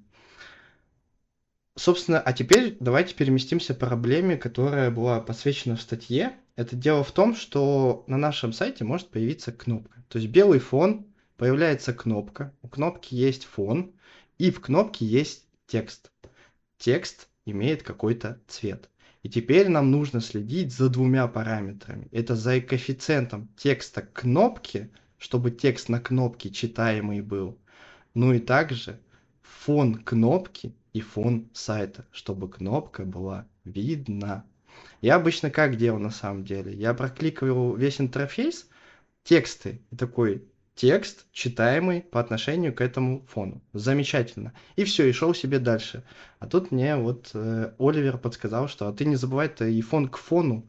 Собственно, 1.76 2.20
а 2.20 2.34
теперь 2.34 2.78
давайте 2.80 3.16
переместимся 3.16 3.74
к 3.74 3.80
проблеме, 3.80 4.38
которая 4.38 4.92
была 4.92 5.20
посвящена 5.20 5.76
в 5.76 5.82
статье. 5.82 6.34
Это 6.56 6.76
дело 6.76 7.04
в 7.04 7.12
том, 7.12 7.36
что 7.36 8.04
на 8.08 8.18
нашем 8.18 8.54
сайте 8.54 8.84
может 8.84 9.10
появиться 9.10 9.52
кнопка. 9.52 10.04
То 10.08 10.20
есть 10.20 10.30
белый 10.30 10.60
фон, 10.60 11.08
появляется 11.36 11.94
кнопка, 11.94 12.54
у 12.62 12.68
кнопки 12.68 13.16
есть 13.16 13.46
фон, 13.46 13.92
и 14.38 14.52
в 14.52 14.62
кнопке 14.62 15.06
есть 15.06 15.48
текст. 15.66 16.12
Текст 16.78 17.28
имеет 17.46 17.82
какой-то 17.82 18.40
цвет. 18.48 18.90
И 19.24 19.30
теперь 19.30 19.70
нам 19.70 19.90
нужно 19.90 20.22
следить 20.22 20.74
за 20.74 20.90
двумя 20.90 21.28
параметрами. 21.28 22.08
Это 22.12 22.36
за 22.36 22.62
коэффициентом 22.62 23.50
текста 23.58 24.02
кнопки, 24.02 24.92
чтобы 25.18 25.50
текст 25.50 25.90
на 25.90 26.00
кнопке 26.00 26.52
читаемый 26.52 27.22
был. 27.22 27.58
Ну 28.14 28.34
и 28.34 28.40
также 28.40 29.00
фон 29.66 29.96
кнопки 29.96 30.76
и 30.92 31.00
фон 31.00 31.50
сайта, 31.54 32.06
чтобы 32.12 32.50
кнопка 32.50 33.06
была 33.06 33.48
видна. 33.64 34.44
Я 35.00 35.16
обычно 35.16 35.50
как 35.52 35.78
делал 35.78 36.00
на 36.00 36.10
самом 36.10 36.44
деле? 36.44 36.74
Я 36.74 36.94
прокликивал 36.94 37.74
весь 37.76 38.02
интерфейс, 38.02 38.68
тексты, 39.24 39.82
и 39.90 39.96
такой 39.96 40.44
текст 40.76 41.28
читаемый 41.32 42.02
по 42.02 42.20
отношению 42.20 42.74
к 42.74 42.82
этому 42.82 43.26
фону. 43.28 43.62
Замечательно. 43.72 44.54
И 44.76 44.84
все, 44.84 45.08
и 45.08 45.14
шел 45.14 45.34
себе 45.34 45.60
дальше. 45.60 46.04
А 46.40 46.48
тут 46.48 46.72
мне 46.72 46.98
вот 46.98 47.32
э, 47.34 47.72
Оливер 47.80 48.18
подсказал, 48.18 48.68
что 48.68 48.90
а 48.90 48.94
ты 48.94 49.06
не 49.06 49.16
забывай-то 49.16 49.66
и 49.66 49.82
фон 49.82 50.10
к 50.10 50.18
фону 50.18 50.68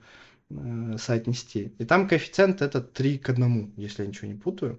э, 0.50 0.96
соотнести. 0.98 1.74
И 1.78 1.84
там 1.84 2.06
коэффициент 2.06 2.62
это 2.62 2.80
3 2.80 3.18
к 3.18 3.28
1, 3.30 3.72
если 3.76 4.02
я 4.02 4.08
ничего 4.08 4.28
не 4.28 4.38
путаю. 4.38 4.78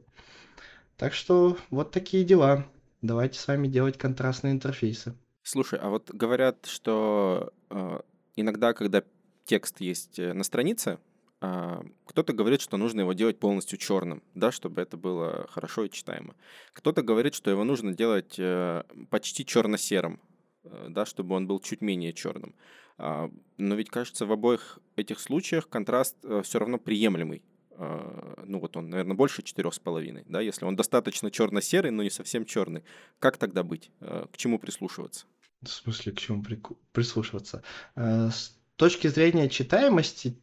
Так 0.95 1.13
что 1.13 1.57
вот 1.69 1.91
такие 1.91 2.23
дела. 2.23 2.65
Давайте 3.05 3.37
с 3.37 3.47
вами 3.47 3.67
делать 3.67 3.99
контрастные 3.99 4.51
интерфейсы. 4.51 5.15
Слушай, 5.43 5.77
а 5.77 5.89
вот 5.89 6.09
говорят, 6.09 6.65
что 6.65 7.53
э, 7.69 7.99
иногда, 8.35 8.73
когда 8.73 9.03
текст 9.43 9.79
есть 9.79 10.17
э, 10.17 10.33
на 10.33 10.43
странице, 10.43 10.97
э, 11.39 11.83
кто-то 12.07 12.33
говорит, 12.33 12.61
что 12.61 12.77
нужно 12.77 13.01
его 13.01 13.13
делать 13.13 13.37
полностью 13.37 13.77
черным, 13.77 14.23
да, 14.33 14.51
чтобы 14.51 14.81
это 14.81 14.97
было 14.97 15.45
хорошо 15.51 15.85
и 15.85 15.91
читаемо. 15.91 16.33
Кто-то 16.73 17.03
говорит, 17.03 17.35
что 17.35 17.51
его 17.51 17.63
нужно 17.63 17.93
делать 17.93 18.39
э, 18.39 18.81
почти 19.11 19.45
черно-серым, 19.45 20.19
э, 20.63 20.87
да, 20.89 21.05
чтобы 21.05 21.35
он 21.35 21.45
был 21.45 21.59
чуть 21.59 21.81
менее 21.81 22.11
черным. 22.11 22.55
Э, 22.97 23.29
но 23.57 23.75
ведь 23.75 23.91
кажется, 23.91 24.25
в 24.25 24.31
обоих 24.31 24.79
этих 24.95 25.19
случаях 25.19 25.69
контраст 25.69 26.17
э, 26.23 26.41
все 26.43 26.57
равно 26.57 26.79
приемлемый. 26.79 27.43
А, 27.77 28.43
ну 28.45 28.59
вот 28.59 28.77
он, 28.77 28.89
наверное, 28.89 29.15
больше 29.15 29.43
четырех 29.43 29.73
с 29.73 29.79
половиной, 29.79 30.23
да, 30.27 30.41
если 30.41 30.65
он 30.65 30.75
достаточно 30.75 31.31
черно-серый, 31.31 31.91
но 31.91 32.03
не 32.03 32.09
совсем 32.09 32.45
черный, 32.45 32.83
как 33.19 33.37
тогда 33.37 33.63
быть? 33.63 33.91
А, 33.99 34.27
к 34.31 34.37
чему 34.37 34.59
прислушиваться? 34.59 35.25
В 35.61 35.69
смысле, 35.69 36.11
к 36.11 36.19
чему 36.19 36.43
прислушиваться? 36.91 37.63
А, 37.95 38.29
с 38.29 38.57
точки 38.75 39.07
зрения 39.07 39.49
читаемости, 39.49 40.37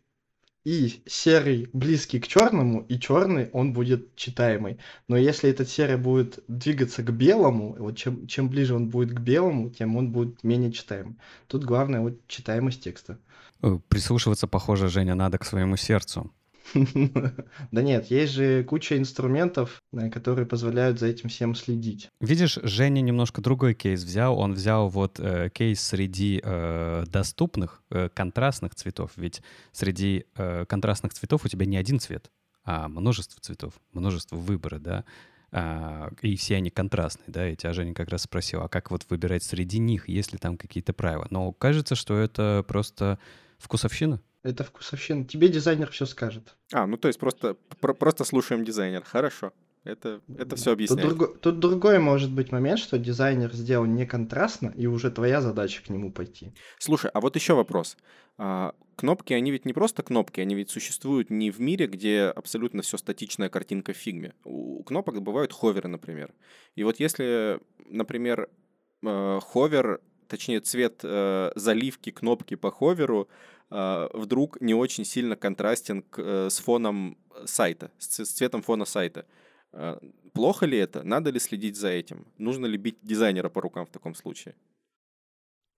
и 0.65 1.03
серый 1.07 1.69
близкий 1.73 2.21
к 2.21 2.29
черному, 2.29 2.83
и 2.83 2.99
черный 2.99 3.51
он 3.53 3.73
будет 3.73 4.15
читаемый. 4.15 4.79
Но 5.09 5.17
если 5.17 5.51
этот 5.51 5.69
серый 5.69 5.97
будет 5.97 6.39
двигаться 6.47 7.03
к 7.03 7.11
белому, 7.13 7.75
вот 7.79 7.97
чем, 7.97 8.27
чем 8.27 8.49
ближе 8.49 8.75
он 8.75 8.89
будет 8.89 9.13
к 9.13 9.21
белому, 9.21 9.71
тем 9.71 9.97
он 9.97 10.13
будет 10.13 10.45
менее 10.45 10.73
читаемый. 10.73 11.17
Тут 11.49 11.65
главное 11.65 12.01
вот 12.01 12.27
читаемость 12.29 12.85
текста. 12.85 13.19
Э, 13.63 13.79
прислушиваться, 13.89 14.47
похоже, 14.47 14.89
Женя, 14.89 15.15
надо 15.15 15.39
к 15.39 15.45
своему 15.45 15.77
сердцу. 15.77 16.31
Да 17.71 17.83
нет, 17.83 18.07
есть 18.07 18.33
же 18.33 18.65
куча 18.65 18.99
инструментов, 18.99 19.83
э, 19.93 20.11
которые 20.11 20.47
позволяют 20.47 20.99
за 20.99 21.07
этим 21.07 21.29
всем 21.29 21.55
следить. 21.55 22.09
Видишь, 22.21 22.59
Женя 22.63 23.01
немножко 23.01 23.41
другой 23.41 23.75
кейс 23.75 24.03
взял. 24.03 24.39
Он 24.39 24.55
взял 24.55 24.89
вот 24.89 25.19
э, 25.21 25.51
кейс 25.51 25.81
среди 25.81 26.41
э, 26.43 27.05
доступных 27.09 27.83
э, 27.91 28.09
контрастных 28.09 28.75
цветов. 28.75 29.13
Ведь 29.17 29.43
среди 29.73 30.27
э, 30.37 30.65
контрастных 30.67 31.15
цветов 31.15 31.45
у 31.45 31.49
тебя 31.49 31.67
не 31.67 31.77
один 31.77 31.99
цвет, 31.99 32.31
а 32.65 32.89
множество 32.89 33.41
цветов, 33.41 33.75
множество 33.93 34.37
выбора, 34.37 34.79
да. 34.79 35.05
А, 35.55 36.11
и 36.23 36.35
все 36.37 36.57
они 36.57 36.71
контрастные, 36.71 37.27
да, 37.29 37.49
и 37.49 37.57
тебя 37.57 37.75
Женя 37.75 37.93
как 37.93 38.09
раз 38.09 38.23
спросил, 38.23 38.63
а 38.63 38.69
как 38.69 38.91
вот 38.91 39.05
выбирать 39.11 39.43
среди 39.43 39.79
них, 39.79 40.09
есть 40.09 40.33
ли 40.33 40.39
там 40.39 40.57
какие-то 40.57 40.95
правила? 40.95 41.27
Но 41.29 41.53
кажется, 41.53 41.95
что 41.95 42.17
это 42.17 42.65
просто 42.67 43.19
вкусовщина. 43.59 44.21
Это 44.43 44.65
вкусовщина. 44.65 45.25
Тебе 45.25 45.49
дизайнер 45.49 45.91
все 45.91 46.07
скажет. 46.07 46.57
А, 46.73 46.87
ну 46.87 46.97
то 46.97 47.09
есть 47.09 47.21
просто, 47.21 47.57
про- 47.81 47.95
просто 47.95 48.25
слушаем 48.25 48.65
дизайнер. 48.65 49.03
Хорошо. 49.05 49.53
Это, 49.85 50.21
это 50.39 50.55
все 50.55 50.73
объясняет. 50.73 51.09
Тут, 51.09 51.19
друго, 51.19 51.39
тут 51.39 51.59
другой 51.59 51.99
может 51.99 52.31
быть 52.33 52.53
момент, 52.53 52.79
что 52.79 52.99
дизайнер 52.99 53.53
сделал 53.53 53.85
не 53.85 54.07
контрастно, 54.07 54.73
и 54.77 54.87
уже 54.87 55.11
твоя 55.11 55.41
задача 55.41 55.83
к 55.83 55.91
нему 55.91 56.13
пойти. 56.13 56.53
Слушай, 56.79 57.11
а 57.13 57.21
вот 57.21 57.35
еще 57.35 57.55
вопрос. 57.55 57.97
А, 58.39 58.75
кнопки, 58.95 59.33
они 59.33 59.51
ведь 59.51 59.65
не 59.65 59.73
просто 59.73 60.05
кнопки, 60.05 60.41
они 60.41 60.55
ведь 60.55 60.71
существуют 60.71 61.31
не 61.31 61.51
в 61.51 61.61
мире, 61.61 61.89
где 61.89 62.27
абсолютно 62.27 62.83
все 62.83 62.97
статичная 62.97 63.49
картинка 63.49 63.93
в 63.93 63.97
фигме. 63.97 64.35
У, 64.45 64.85
кнопок 64.85 65.21
бывают 65.21 65.53
ховеры, 65.53 65.89
например. 65.89 66.33
И 66.77 66.85
вот 66.85 67.01
если, 67.01 67.59
например, 67.87 68.49
э, 69.05 69.41
ховер, 69.43 70.01
точнее 70.29 70.61
цвет 70.61 71.01
э, 71.03 71.51
заливки 71.57 72.11
кнопки 72.11 72.55
по 72.55 72.71
ховеру 72.71 73.29
вдруг 74.13 74.61
не 74.61 74.75
очень 74.75 75.05
сильно 75.05 75.37
контрастен 75.37 76.03
к, 76.03 76.19
э, 76.19 76.51
с 76.51 76.59
фоном 76.59 77.17
сайта, 77.45 77.91
с, 77.99 78.25
цветом 78.25 78.63
фона 78.63 78.85
сайта. 78.85 79.25
А, 79.73 79.99
плохо 80.33 80.67
ли 80.67 80.79
это? 80.79 81.03
Надо 81.03 81.31
ли 81.31 81.41
следить 81.41 81.77
за 81.77 81.89
этим? 81.89 82.27
Нужно 82.39 82.67
ли 82.67 82.77
бить 82.77 82.99
дизайнера 83.03 83.49
по 83.49 83.61
рукам 83.61 83.87
в 83.87 83.91
таком 83.91 84.15
случае? 84.15 84.55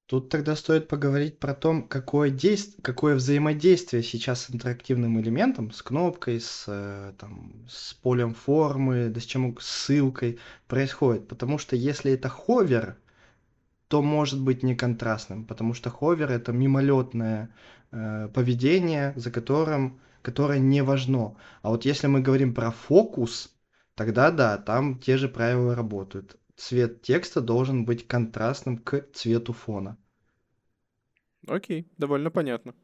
Тут 0.06 0.28
тогда 0.28 0.54
стоит 0.54 0.86
поговорить 0.86 1.38
про 1.38 1.54
то, 1.54 1.82
какое, 1.82 2.28
действ... 2.28 2.76
какое 2.82 3.14
взаимодействие 3.14 4.02
сейчас 4.02 4.42
с 4.42 4.50
интерактивным 4.50 5.18
элементом, 5.18 5.70
с 5.72 5.82
кнопкой, 5.82 6.40
с, 6.40 6.64
э, 6.66 7.14
там, 7.18 7.64
с 7.68 7.94
полем 7.94 8.34
формы, 8.34 9.08
да 9.08 9.20
с 9.20 9.24
чем 9.24 9.56
с 9.58 9.66
ссылкой 9.66 10.38
происходит. 10.68 11.26
Потому 11.26 11.56
что 11.56 11.74
если 11.74 12.12
это 12.12 12.28
ховер, 12.28 12.96
то 13.88 14.02
может 14.02 14.40
быть 14.40 14.62
не 14.62 14.74
контрастным, 14.74 15.44
потому 15.46 15.72
что 15.72 15.88
ховер 15.88 16.30
это 16.30 16.52
мимолетное 16.52 17.54
поведение, 18.34 19.12
за 19.16 19.30
которым, 19.30 20.00
которое 20.22 20.58
не 20.58 20.82
важно. 20.82 21.36
А 21.62 21.70
вот 21.70 21.84
если 21.84 22.08
мы 22.08 22.20
говорим 22.20 22.54
про 22.54 22.70
фокус, 22.70 23.54
тогда 23.94 24.30
да, 24.30 24.58
там 24.58 24.98
те 24.98 25.16
же 25.16 25.28
правила 25.28 25.74
работают. 25.74 26.36
Цвет 26.56 27.02
текста 27.02 27.40
должен 27.40 27.84
быть 27.84 28.06
контрастным 28.06 28.78
к 28.78 29.06
цвету 29.12 29.52
фона. 29.52 29.96
Окей, 31.46 31.90
довольно 31.98 32.30
понятно. 32.30 32.74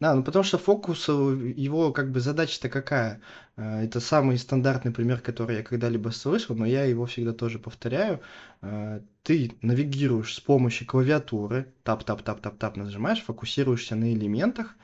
Да, 0.00 0.14
ну 0.14 0.22
потому 0.24 0.42
что 0.42 0.58
фокус, 0.58 1.08
э, 1.08 1.12
его 1.56 1.92
как 1.92 2.10
бы 2.10 2.20
задача-то 2.20 2.68
какая? 2.68 3.20
Э, 3.56 3.82
Это 3.84 4.00
самый 4.00 4.36
стандартный 4.38 4.92
пример, 4.92 5.20
который 5.20 5.56
я 5.58 5.62
когда-либо 5.62 6.08
слышал, 6.10 6.56
но 6.56 6.66
я 6.66 6.84
его 6.84 7.06
всегда 7.06 7.32
тоже 7.32 7.58
повторяю. 7.58 8.20
Э, 8.62 9.00
Ты 9.22 9.52
навигируешь 9.62 10.34
с 10.34 10.40
помощью 10.40 10.86
клавиатуры, 10.86 11.72
Tab-Tab-Tab-Tab-Tab 11.84 12.76
нажимаешь, 12.76 13.22
фокусируешься 13.22 13.94
на 13.94 14.12
элементах, 14.12 14.76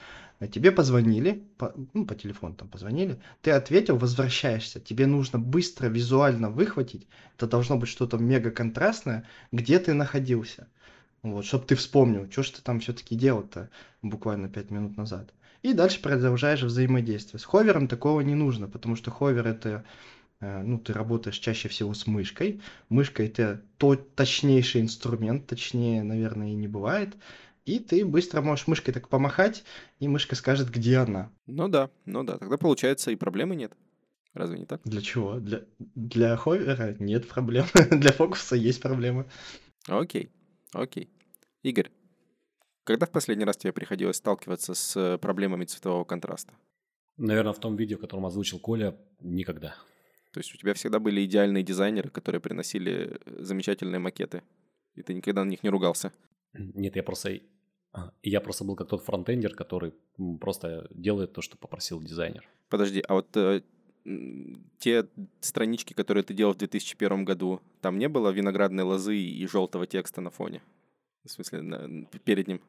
тебе 0.52 0.70
позвонили, 0.70 1.42
по, 1.56 1.72
ну, 1.94 2.04
по 2.06 2.14
телефону 2.14 2.54
там 2.54 2.68
позвонили, 2.68 3.18
ты 3.40 3.50
ответил, 3.52 3.96
возвращаешься, 3.96 4.80
тебе 4.80 5.06
нужно 5.06 5.38
быстро 5.38 5.86
визуально 5.88 6.50
выхватить, 6.50 7.08
это 7.36 7.46
должно 7.46 7.76
быть 7.78 7.88
что-то 7.88 8.18
мега 8.18 8.50
контрастное, 8.50 9.24
где 9.50 9.78
ты 9.78 9.94
находился. 9.94 10.68
Вот, 11.26 11.44
чтобы 11.44 11.64
ты 11.66 11.74
вспомнил, 11.74 12.30
что 12.30 12.44
ж 12.44 12.50
ты 12.50 12.62
там 12.62 12.78
все-таки 12.78 13.16
делал-то 13.16 13.68
буквально 14.00 14.48
5 14.48 14.70
минут 14.70 14.96
назад. 14.96 15.34
И 15.62 15.72
дальше 15.72 16.00
продолжаешь 16.00 16.62
взаимодействие. 16.62 17.40
С 17.40 17.44
ховером 17.44 17.88
такого 17.88 18.20
не 18.20 18.36
нужно, 18.36 18.68
потому 18.68 18.94
что 18.94 19.10
ховер 19.10 19.44
это, 19.44 19.84
э, 20.38 20.62
ну, 20.62 20.78
ты 20.78 20.92
работаешь 20.92 21.38
чаще 21.38 21.68
всего 21.68 21.94
с 21.94 22.06
мышкой. 22.06 22.60
Мышка 22.90 23.24
это 23.24 23.60
тот 23.76 24.14
точнейший 24.14 24.82
инструмент, 24.82 25.48
точнее, 25.48 26.04
наверное, 26.04 26.50
и 26.50 26.54
не 26.54 26.68
бывает. 26.68 27.16
И 27.64 27.80
ты 27.80 28.04
быстро 28.04 28.40
можешь 28.40 28.68
мышкой 28.68 28.94
так 28.94 29.08
помахать, 29.08 29.64
и 29.98 30.06
мышка 30.06 30.36
скажет, 30.36 30.70
где 30.70 30.98
она. 30.98 31.32
Ну 31.46 31.66
да, 31.66 31.90
ну 32.04 32.22
да. 32.22 32.38
Тогда 32.38 32.56
получается 32.56 33.10
и 33.10 33.16
проблемы 33.16 33.56
нет. 33.56 33.72
Разве 34.32 34.60
не 34.60 34.66
так? 34.66 34.80
Для 34.84 35.02
чего? 35.02 35.40
Для, 35.40 35.64
для 35.80 36.36
ховера 36.36 36.94
нет 37.00 37.26
проблем. 37.26 37.66
для 37.90 38.12
фокуса 38.12 38.54
есть 38.54 38.80
проблемы. 38.80 39.26
Окей, 39.88 40.30
окей. 40.72 41.10
Игорь, 41.66 41.90
когда 42.84 43.06
в 43.06 43.10
последний 43.10 43.44
раз 43.44 43.56
тебе 43.56 43.72
приходилось 43.72 44.18
сталкиваться 44.18 44.74
с 44.74 44.96
э, 44.96 45.18
проблемами 45.18 45.64
цветового 45.64 46.04
контраста? 46.04 46.54
Наверное, 47.16 47.52
в 47.52 47.58
том 47.58 47.74
видео, 47.74 47.98
которым 47.98 48.26
озвучил 48.26 48.60
Коля, 48.60 48.96
никогда. 49.18 49.74
То 50.32 50.38
есть 50.38 50.54
у 50.54 50.58
тебя 50.58 50.74
всегда 50.74 51.00
были 51.00 51.24
идеальные 51.24 51.64
дизайнеры, 51.64 52.08
которые 52.10 52.40
приносили 52.40 53.18
э, 53.24 53.42
замечательные 53.42 53.98
макеты, 53.98 54.44
и 54.94 55.02
ты 55.02 55.12
никогда 55.12 55.44
на 55.44 55.48
них 55.48 55.64
не 55.64 55.70
ругался? 55.70 56.12
Нет, 56.52 56.94
я 56.94 57.02
просто... 57.02 57.40
а, 57.92 58.12
Я 58.22 58.40
просто 58.40 58.62
был 58.62 58.76
как 58.76 58.88
тот 58.88 59.02
фронтендер, 59.02 59.52
который 59.56 59.92
просто 60.40 60.86
делает 60.90 61.32
то, 61.32 61.42
что 61.42 61.58
попросил 61.58 62.00
дизайнер. 62.00 62.48
Подожди, 62.68 63.02
а 63.08 63.14
вот 63.14 63.36
э, 63.36 63.62
те 64.78 65.08
странички, 65.40 65.94
которые 65.94 66.22
ты 66.22 66.32
делал 66.32 66.54
в 66.54 66.58
2001 66.58 67.24
году, 67.24 67.60
там 67.80 67.98
не 67.98 68.08
было 68.08 68.30
виноградной 68.30 68.84
лозы 68.84 69.16
и 69.16 69.44
желтого 69.48 69.88
текста 69.88 70.20
на 70.20 70.30
фоне? 70.30 70.62
В 71.26 71.30
смысле, 71.30 71.62
на- 71.62 72.06
перед 72.24 72.48
ним? 72.48 72.60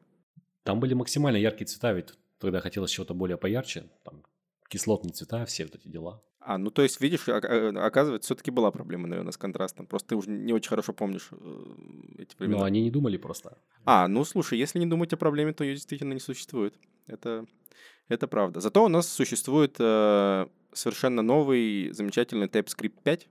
Там 0.64 0.80
были 0.80 0.94
максимально 0.94 1.36
яркие 1.38 1.66
цвета, 1.66 1.92
ведь 1.92 2.12
тогда 2.38 2.60
хотелось 2.60 2.90
чего-то 2.90 3.14
более 3.14 3.36
поярче. 3.36 3.88
Там 4.04 4.22
кислотные 4.68 5.12
цвета, 5.12 5.44
все 5.46 5.64
вот 5.64 5.74
эти 5.76 5.88
дела. 5.88 6.22
А, 6.40 6.56
ну 6.58 6.70
то 6.70 6.82
есть, 6.82 7.00
видишь, 7.00 7.28
о- 7.28 7.86
оказывается, 7.86 8.26
все-таки 8.28 8.50
была 8.50 8.70
проблема, 8.70 9.06
наверное, 9.08 9.32
с 9.32 9.36
контрастом. 9.36 9.86
Просто 9.86 10.08
ты 10.10 10.16
уже 10.16 10.30
не 10.30 10.52
очень 10.52 10.68
хорошо 10.70 10.92
помнишь 10.92 11.28
э, 11.32 11.64
эти 12.18 12.34
времена. 12.38 12.58
Но 12.60 12.64
они 12.64 12.82
не 12.82 12.90
думали 12.90 13.16
просто. 13.16 13.58
А, 13.84 14.08
ну 14.08 14.24
слушай, 14.24 14.58
если 14.58 14.78
не 14.78 14.86
думать 14.86 15.12
о 15.12 15.16
проблеме, 15.16 15.52
то 15.52 15.64
ее 15.64 15.74
действительно 15.74 16.12
не 16.14 16.20
существует. 16.20 16.74
Это, 17.06 17.44
это 18.08 18.28
правда. 18.28 18.60
Зато 18.60 18.84
у 18.84 18.88
нас 18.88 19.08
существует 19.08 19.76
э, 19.78 20.46
совершенно 20.72 21.22
новый 21.22 21.90
замечательный 21.92 22.46
TypeScript 22.46 23.02
5, 23.02 23.28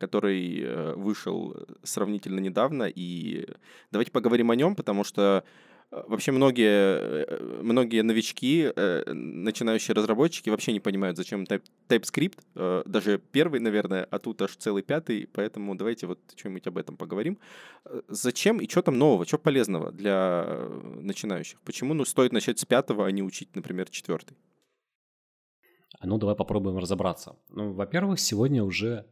который 0.00 0.60
э, 0.62 0.94
вышел 0.96 1.54
сравнительно 1.82 2.40
недавно. 2.40 2.84
И 2.84 3.46
давайте 3.92 4.10
поговорим 4.10 4.50
о 4.50 4.56
нем, 4.56 4.74
потому 4.74 5.04
что 5.04 5.44
э, 5.92 6.02
вообще 6.08 6.32
многие, 6.32 6.98
э, 7.26 7.60
многие 7.62 8.02
новички, 8.02 8.72
э, 8.74 9.12
начинающие 9.12 9.94
разработчики 9.94 10.50
вообще 10.50 10.72
не 10.72 10.80
понимают, 10.80 11.16
зачем 11.16 11.44
Type- 11.44 11.62
TypeScript. 11.88 12.38
Э, 12.56 12.82
Даже 12.86 13.18
первый, 13.18 13.60
наверное, 13.60 14.06
а 14.10 14.18
тут 14.18 14.42
аж 14.42 14.56
целый 14.56 14.82
пятый. 14.82 15.28
Поэтому 15.32 15.74
давайте 15.76 16.06
вот 16.06 16.18
что-нибудь 16.36 16.66
об 16.66 16.78
этом 16.78 16.96
поговорим. 16.96 17.38
Э, 17.84 18.00
Зачем 18.08 18.58
и 18.58 18.68
что 18.68 18.82
там 18.82 18.98
нового, 18.98 19.24
что 19.26 19.38
полезного 19.38 19.92
для 19.92 20.44
э, 20.46 20.80
начинающих? 21.02 21.60
Почему 21.60 21.94
ну, 21.94 22.04
стоит 22.04 22.32
начать 22.32 22.58
с 22.58 22.64
пятого, 22.64 23.06
а 23.06 23.10
не 23.12 23.22
учить, 23.22 23.54
например, 23.54 23.88
четвертый? 23.90 24.36
А 25.98 26.06
ну, 26.06 26.16
давай 26.18 26.34
попробуем 26.34 26.78
разобраться. 26.78 27.36
Ну, 27.50 27.72
во-первых, 27.72 28.18
сегодня 28.20 28.64
уже 28.64 29.04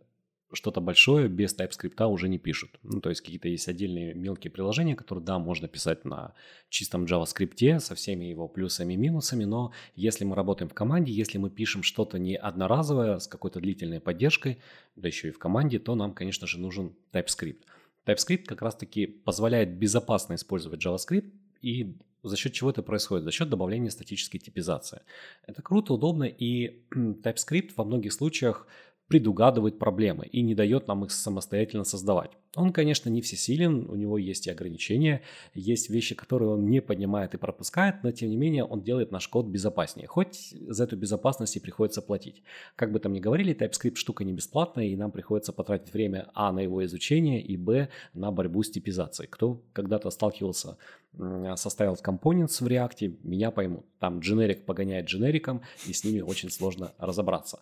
что-то 0.53 0.80
большое 0.80 1.28
без 1.28 1.55
TypeScript 1.55 2.03
уже 2.07 2.28
не 2.28 2.38
пишут. 2.38 2.70
Ну, 2.82 3.01
то 3.01 3.11
есть 3.11 3.20
какие-то 3.20 3.49
есть 3.49 3.68
отдельные 3.68 4.14
мелкие 4.14 4.51
приложения, 4.51 4.96
которые, 4.96 5.24
да, 5.24 5.38
можно 5.38 5.68
писать 5.68 6.05
на 6.05 6.34
чистом 6.68 7.05
JavaScript 7.05 7.80
со 7.80 7.94
всеми 7.94 8.26
его 8.26 8.49
плюсами 8.49 8.94
и 8.94 8.96
минусами, 8.96 9.44
но 9.44 9.72
если 9.94 10.24
мы 10.24 10.34
работаем 10.34 10.68
в 10.68 10.74
команде, 10.74 11.12
если 11.12 11.38
мы 11.38 11.51
пишем 11.51 11.82
что-то 11.82 12.18
не 12.18 12.36
одноразовое 12.36 13.18
с 13.18 13.26
какой-то 13.26 13.61
длительной 13.61 14.01
поддержкой, 14.01 14.59
да 14.96 15.09
еще 15.09 15.28
и 15.28 15.32
в 15.32 15.38
команде, 15.38 15.78
то 15.78 15.94
нам, 15.94 16.12
конечно 16.12 16.46
же, 16.46 16.59
нужен 16.59 16.94
TypeScript. 17.12 17.62
TypeScript 18.07 18.44
как 18.44 18.62
раз-таки 18.62 19.07
позволяет 19.07 19.76
безопасно 19.76 20.34
использовать 20.34 20.84
JavaScript 20.84 21.30
и 21.61 21.96
за 22.22 22.36
счет 22.36 22.53
чего 22.53 22.70
это 22.70 22.82
происходит? 22.82 23.24
За 23.24 23.30
счет 23.30 23.49
добавления 23.49 23.90
статической 23.90 24.40
типизации. 24.40 25.03
Это 25.46 25.62
круто, 25.62 25.92
удобно, 25.92 26.24
и 26.24 26.82
TypeScript 26.94 27.72
во 27.76 27.84
многих 27.84 28.12
случаях 28.12 28.66
предугадывает 29.09 29.78
проблемы 29.78 30.26
и 30.26 30.42
не 30.42 30.54
дает 30.54 30.86
нам 30.86 31.04
их 31.04 31.11
самостоятельно 31.11 31.84
создавать. 31.84 32.32
Он, 32.57 32.72
конечно, 32.72 33.11
не 33.11 33.20
всесилен, 33.20 33.88
у 33.90 33.94
него 33.94 34.16
есть 34.16 34.46
и 34.46 34.51
ограничения, 34.51 35.22
есть 35.55 35.90
вещи, 35.90 36.14
которые 36.14 36.51
он 36.51 36.66
не 36.66 36.80
поднимает 36.80 37.34
и 37.34 37.36
пропускает, 37.36 38.03
но 38.03 38.11
тем 38.11 38.30
не 38.30 38.36
менее 38.36 38.64
он 38.64 38.82
делает 38.82 39.12
наш 39.12 39.28
код 39.28 39.46
безопаснее, 39.46 40.09
хоть 40.09 40.55
за 40.66 40.84
эту 40.84 40.96
безопасность 40.96 41.57
и 41.57 41.61
приходится 41.61 42.01
платить. 42.01 42.42
Как 42.74 42.90
бы 42.90 43.01
там 43.01 43.12
ни 43.12 43.20
говорили, 43.20 43.55
TypeScript 43.55 43.96
штука 43.96 44.24
не 44.24 44.32
бесплатная, 44.32 44.86
и 44.86 44.96
нам 44.96 45.12
приходится 45.12 45.53
потратить 45.53 45.92
время 45.92 46.30
а 46.34 46.51
на 46.53 46.61
его 46.61 46.84
изучение 46.86 47.42
и 47.42 47.57
б 47.57 47.88
на 48.14 48.30
борьбу 48.30 48.62
с 48.62 48.70
типизацией. 48.70 49.28
Кто 49.28 49.62
когда-то 49.74 50.09
сталкивался 50.11 50.78
м, 51.18 51.55
со 51.57 51.68
Styled 51.68 52.03
Components 52.03 52.64
в 52.64 52.66
React, 52.66 53.18
меня 53.24 53.51
поймут. 53.51 53.84
Там 53.99 54.20
дженерик 54.20 54.64
погоняет 54.64 55.07
дженериком, 55.07 55.62
и 55.86 55.92
с 55.92 56.03
ними 56.03 56.20
очень 56.20 56.51
сложно 56.51 56.92
разобраться. 56.99 57.61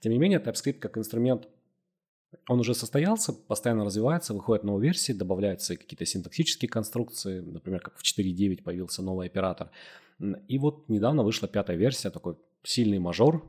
Тем 0.00 0.12
не 0.12 0.18
менее, 0.18 0.40
TypeScript 0.40 0.78
как 0.78 0.98
инструмент 0.98 1.48
он 2.48 2.60
уже 2.60 2.74
состоялся, 2.74 3.32
постоянно 3.32 3.84
развивается, 3.84 4.34
выходят 4.34 4.64
новые 4.64 4.88
версии, 4.88 5.12
добавляются 5.12 5.76
какие-то 5.76 6.06
синтаксические 6.06 6.68
конструкции, 6.68 7.40
например, 7.40 7.80
как 7.80 7.96
в 7.96 8.02
4.9 8.02 8.62
появился 8.62 9.02
новый 9.02 9.26
оператор. 9.26 9.70
И 10.48 10.58
вот 10.58 10.88
недавно 10.88 11.22
вышла 11.22 11.48
пятая 11.48 11.76
версия, 11.76 12.10
такой 12.10 12.36
сильный 12.62 12.98
мажор. 12.98 13.42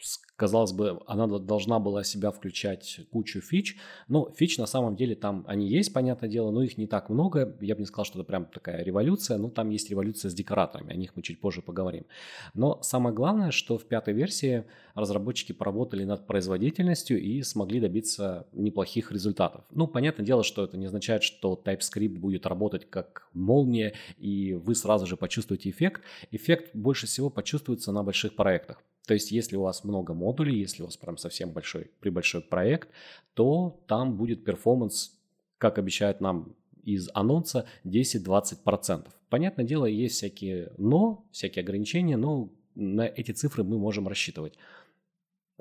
С- 0.00 0.20
Казалось 0.36 0.72
бы, 0.72 1.00
она 1.06 1.26
должна 1.26 1.78
была 1.78 2.04
себя 2.04 2.30
включать 2.30 3.00
кучу 3.10 3.40
фич, 3.40 3.76
но 4.08 4.30
фич 4.30 4.58
на 4.58 4.66
самом 4.66 4.96
деле 4.96 5.14
там 5.14 5.44
они 5.46 5.68
есть, 5.68 5.92
понятное 5.92 6.28
дело, 6.28 6.50
но 6.50 6.62
их 6.62 6.78
не 6.78 6.86
так 6.86 7.10
много. 7.10 7.56
Я 7.60 7.74
бы 7.74 7.80
не 7.80 7.86
сказал, 7.86 8.06
что 8.06 8.18
это 8.18 8.26
прям 8.26 8.46
такая 8.46 8.82
революция, 8.82 9.36
но 9.36 9.50
там 9.50 9.70
есть 9.70 9.90
революция 9.90 10.30
с 10.30 10.34
декораторами, 10.34 10.92
о 10.92 10.96
них 10.96 11.12
мы 11.14 11.22
чуть 11.22 11.40
позже 11.40 11.60
поговорим. 11.60 12.06
Но 12.54 12.80
самое 12.82 13.14
главное, 13.14 13.50
что 13.50 13.76
в 13.78 13.84
пятой 13.84 14.14
версии 14.14 14.64
разработчики 14.94 15.52
поработали 15.52 16.04
над 16.04 16.26
производительностью 16.26 17.20
и 17.20 17.42
смогли 17.42 17.80
добиться 17.80 18.46
неплохих 18.52 19.12
результатов. 19.12 19.64
Ну, 19.70 19.86
понятное 19.86 20.24
дело, 20.24 20.44
что 20.44 20.64
это 20.64 20.76
не 20.76 20.86
означает, 20.86 21.22
что 21.22 21.60
TypeScript 21.62 22.18
будет 22.18 22.46
работать 22.46 22.88
как 22.88 23.28
молния, 23.34 23.94
и 24.16 24.54
вы 24.54 24.74
сразу 24.74 25.06
же 25.06 25.16
почувствуете 25.16 25.70
эффект. 25.70 26.02
Эффект 26.30 26.74
больше 26.74 27.06
всего 27.06 27.30
почувствуется 27.30 27.92
на 27.92 28.02
больших 28.02 28.34
проектах. 28.34 28.82
То 29.06 29.14
есть, 29.14 29.32
если 29.32 29.56
у 29.56 29.62
вас 29.62 29.82
много 29.82 30.14
модулей, 30.22 30.58
если 30.58 30.82
у 30.82 30.86
вас 30.86 30.96
прям 30.96 31.18
совсем 31.18 31.50
большой, 31.50 31.90
прибольшой 32.00 32.40
проект, 32.40 32.88
то 33.34 33.82
там 33.86 34.16
будет 34.16 34.44
перформанс, 34.44 35.18
как 35.58 35.78
обещают 35.78 36.20
нам 36.20 36.54
из 36.84 37.08
анонса, 37.14 37.66
10-20%. 37.84 39.06
Понятное 39.28 39.64
дело, 39.64 39.86
есть 39.86 40.16
всякие 40.16 40.72
но, 40.78 41.24
всякие 41.32 41.62
ограничения, 41.62 42.16
но 42.16 42.50
на 42.74 43.06
эти 43.06 43.32
цифры 43.32 43.64
мы 43.64 43.78
можем 43.78 44.08
рассчитывать. 44.08 44.54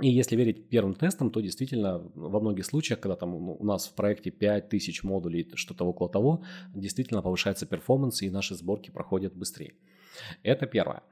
И 0.02 0.10
если 0.10 0.36
верить 0.36 0.70
первым 0.70 0.96
тестам, 0.96 1.30
то 1.30 1.42
действительно 1.42 2.00
во 2.16 2.40
многих 2.40 2.66
случаях, 2.66 3.00
когда 3.00 3.16
там 3.16 3.32
ну, 3.32 3.56
у 3.60 3.66
нас 3.66 3.88
в 3.88 3.94
проекте 3.94 4.32
5000 4.32 5.04
модулей, 5.04 5.52
что-то 5.56 5.86
около 5.86 6.10
того, 6.10 6.44
действительно 6.74 7.22
повышается 7.22 7.66
перформанс 7.66 8.22
и 8.22 8.30
наши 8.30 8.56
сборки 8.56 8.90
проходят 8.90 9.36
быстрее. 9.36 9.74
Это 10.44 10.66
первое. 10.66 11.04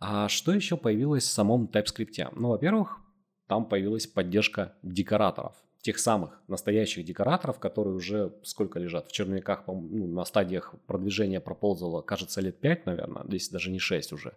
А 0.00 0.28
что 0.28 0.52
еще 0.52 0.76
появилось 0.76 1.24
в 1.24 1.30
самом 1.30 1.66
TypeScript? 1.66 2.32
Ну, 2.36 2.48
во-первых, 2.48 2.98
там 3.46 3.68
появилась 3.68 4.06
поддержка 4.06 4.74
декораторов. 4.82 5.56
Тех 5.80 5.98
самых 5.98 6.40
настоящих 6.48 7.04
декораторов, 7.04 7.58
которые 7.58 7.94
уже 7.94 8.34
сколько 8.42 8.78
лежат 8.78 9.08
в 9.08 9.12
черновиках, 9.12 9.64
ну, 9.66 10.06
на 10.06 10.24
стадиях 10.24 10.74
продвижения 10.86 11.40
проползало, 11.40 12.02
кажется, 12.02 12.40
лет 12.40 12.60
5, 12.60 12.86
наверное, 12.86 13.24
если 13.28 13.52
даже 13.52 13.70
не 13.70 13.78
6 13.78 14.12
уже. 14.12 14.34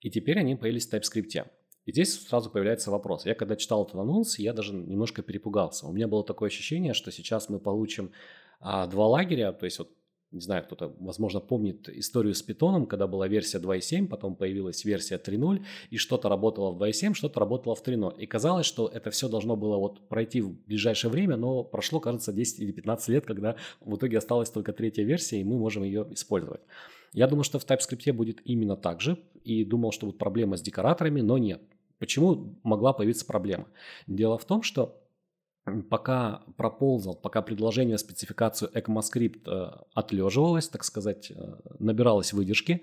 И 0.00 0.10
теперь 0.10 0.38
они 0.38 0.56
появились 0.56 0.86
в 0.88 0.94
TypeScript. 0.94 1.46
И 1.84 1.92
здесь 1.92 2.26
сразу 2.26 2.50
появляется 2.50 2.90
вопрос. 2.90 3.26
Я 3.26 3.34
когда 3.34 3.56
читал 3.56 3.84
этот 3.84 3.96
анонс, 3.96 4.38
я 4.38 4.52
даже 4.52 4.74
немножко 4.74 5.22
перепугался. 5.22 5.86
У 5.86 5.92
меня 5.92 6.06
было 6.06 6.24
такое 6.24 6.48
ощущение, 6.48 6.94
что 6.94 7.10
сейчас 7.10 7.48
мы 7.48 7.58
получим 7.58 8.12
а, 8.60 8.86
два 8.86 9.06
лагеря, 9.06 9.52
то 9.52 9.64
есть 9.64 9.78
вот 9.78 9.90
не 10.30 10.40
знаю, 10.40 10.62
кто-то, 10.64 10.94
возможно, 11.00 11.40
помнит 11.40 11.88
историю 11.88 12.34
с 12.34 12.42
питоном, 12.42 12.86
когда 12.86 13.06
была 13.06 13.28
версия 13.28 13.58
2.7, 13.58 14.08
потом 14.08 14.36
появилась 14.36 14.84
версия 14.84 15.16
3.0, 15.16 15.64
и 15.90 15.96
что-то 15.96 16.28
работало 16.28 16.72
в 16.72 16.82
2.7, 16.82 17.14
что-то 17.14 17.40
работало 17.40 17.74
в 17.74 17.82
3.0. 17.82 18.18
И 18.18 18.26
казалось, 18.26 18.66
что 18.66 18.88
это 18.88 19.10
все 19.10 19.28
должно 19.28 19.56
было 19.56 19.76
вот 19.76 20.06
пройти 20.08 20.42
в 20.42 20.52
ближайшее 20.66 21.10
время, 21.10 21.36
но 21.36 21.64
прошло, 21.64 21.98
кажется, 22.00 22.32
10 22.32 22.60
или 22.60 22.72
15 22.72 23.08
лет, 23.08 23.24
когда 23.24 23.56
в 23.80 23.96
итоге 23.96 24.18
осталась 24.18 24.50
только 24.50 24.72
третья 24.72 25.02
версия, 25.02 25.40
и 25.40 25.44
мы 25.44 25.56
можем 25.56 25.82
ее 25.82 26.06
использовать. 26.10 26.60
Я 27.14 27.26
думал, 27.26 27.44
что 27.44 27.58
в 27.58 27.64
TypeScript 27.64 28.12
будет 28.12 28.40
именно 28.44 28.76
так 28.76 29.00
же, 29.00 29.18
и 29.44 29.64
думал, 29.64 29.92
что 29.92 30.06
будет 30.06 30.18
проблема 30.18 30.58
с 30.58 30.62
декораторами, 30.62 31.22
но 31.22 31.38
нет. 31.38 31.62
Почему 31.98 32.58
могла 32.62 32.92
появиться 32.92 33.24
проблема? 33.24 33.66
Дело 34.06 34.36
в 34.36 34.44
том, 34.44 34.62
что 34.62 35.00
пока 35.90 36.42
проползал, 36.56 37.14
пока 37.14 37.42
предложение 37.42 37.98
спецификацию 37.98 38.70
ECMAScript 38.74 39.40
э, 39.46 39.84
отлеживалось, 39.94 40.68
так 40.68 40.84
сказать, 40.84 41.30
э, 41.30 41.54
набиралось 41.78 42.32
выдержки, 42.32 42.82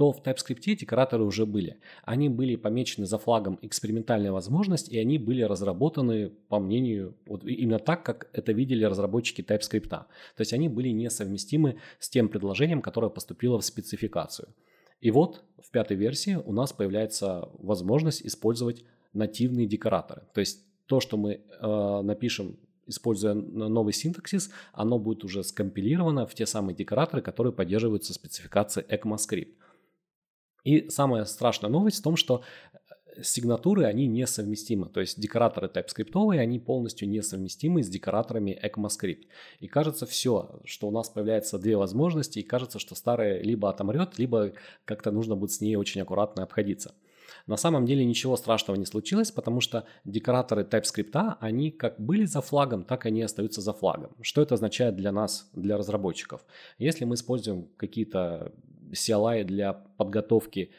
то 0.00 0.12
в 0.12 0.22
TypeScript 0.22 0.76
декораторы 0.76 1.24
уже 1.24 1.44
были. 1.44 1.78
Они 2.04 2.30
были 2.30 2.56
помечены 2.56 3.06
за 3.06 3.18
флагом 3.18 3.58
экспериментальная 3.60 4.32
возможность, 4.32 4.88
и 4.88 4.98
они 4.98 5.18
были 5.18 5.42
разработаны, 5.42 6.30
по 6.48 6.58
мнению, 6.58 7.18
вот 7.26 7.44
именно 7.44 7.78
так, 7.78 8.02
как 8.02 8.30
это 8.32 8.52
видели 8.52 8.84
разработчики 8.84 9.42
TypeScript. 9.42 9.88
То 9.88 10.06
есть 10.38 10.54
они 10.54 10.70
были 10.70 10.88
несовместимы 10.88 11.80
с 11.98 12.08
тем 12.08 12.30
предложением, 12.30 12.80
которое 12.80 13.10
поступило 13.10 13.58
в 13.60 13.64
спецификацию. 13.64 14.48
И 15.02 15.10
вот 15.10 15.44
в 15.62 15.70
пятой 15.70 15.98
версии 15.98 16.34
у 16.34 16.52
нас 16.52 16.72
появляется 16.72 17.50
возможность 17.58 18.24
использовать 18.24 18.84
нативные 19.12 19.66
декораторы. 19.66 20.22
То 20.32 20.40
есть 20.40 20.64
то, 20.90 20.98
что 20.98 21.16
мы 21.16 21.34
э, 21.34 22.00
напишем, 22.02 22.58
используя 22.84 23.34
новый 23.34 23.92
синтаксис, 23.92 24.50
оно 24.72 24.98
будет 24.98 25.22
уже 25.22 25.44
скомпилировано 25.44 26.26
в 26.26 26.34
те 26.34 26.46
самые 26.46 26.74
декораторы, 26.74 27.22
которые 27.22 27.52
поддерживаются 27.52 28.12
спецификацией 28.12 28.84
ECMAScript. 28.88 29.54
И 30.64 30.88
самая 30.88 31.26
страшная 31.26 31.70
новость 31.70 32.00
в 32.00 32.02
том, 32.02 32.16
что 32.16 32.42
э, 32.72 33.22
сигнатуры, 33.22 33.84
они 33.84 34.08
несовместимы. 34.08 34.88
То 34.88 34.98
есть 34.98 35.20
декораторы 35.20 35.68
TypeScript, 35.68 36.36
они 36.36 36.58
полностью 36.58 37.08
несовместимы 37.08 37.84
с 37.84 37.88
декораторами 37.88 38.60
ECMAScript. 38.60 39.28
И 39.60 39.68
кажется 39.68 40.06
все, 40.06 40.60
что 40.64 40.88
у 40.88 40.90
нас 40.90 41.08
появляется 41.08 41.60
две 41.60 41.76
возможности, 41.76 42.40
и 42.40 42.42
кажется, 42.42 42.80
что 42.80 42.96
старая 42.96 43.40
либо 43.40 43.70
отомрет, 43.70 44.18
либо 44.18 44.54
как-то 44.84 45.12
нужно 45.12 45.36
будет 45.36 45.52
с 45.52 45.60
ней 45.60 45.76
очень 45.76 46.00
аккуратно 46.00 46.42
обходиться. 46.42 46.96
На 47.46 47.56
самом 47.56 47.86
деле 47.86 48.04
ничего 48.04 48.36
страшного 48.36 48.76
не 48.76 48.86
случилось, 48.86 49.30
потому 49.30 49.60
что 49.60 49.84
декораторы 50.04 50.62
TypeScript, 50.62 51.36
они 51.40 51.70
как 51.70 52.00
были 52.00 52.24
за 52.24 52.40
флагом, 52.40 52.84
так 52.84 53.06
они 53.06 53.22
остаются 53.22 53.60
за 53.60 53.72
флагом. 53.72 54.12
Что 54.20 54.42
это 54.42 54.54
означает 54.54 54.96
для 54.96 55.12
нас, 55.12 55.50
для 55.52 55.76
разработчиков? 55.76 56.44
Если 56.78 57.04
мы 57.04 57.14
используем 57.14 57.68
какие-то 57.76 58.52
CLI 58.92 59.44
для 59.44 59.72
подготовки 59.72 60.70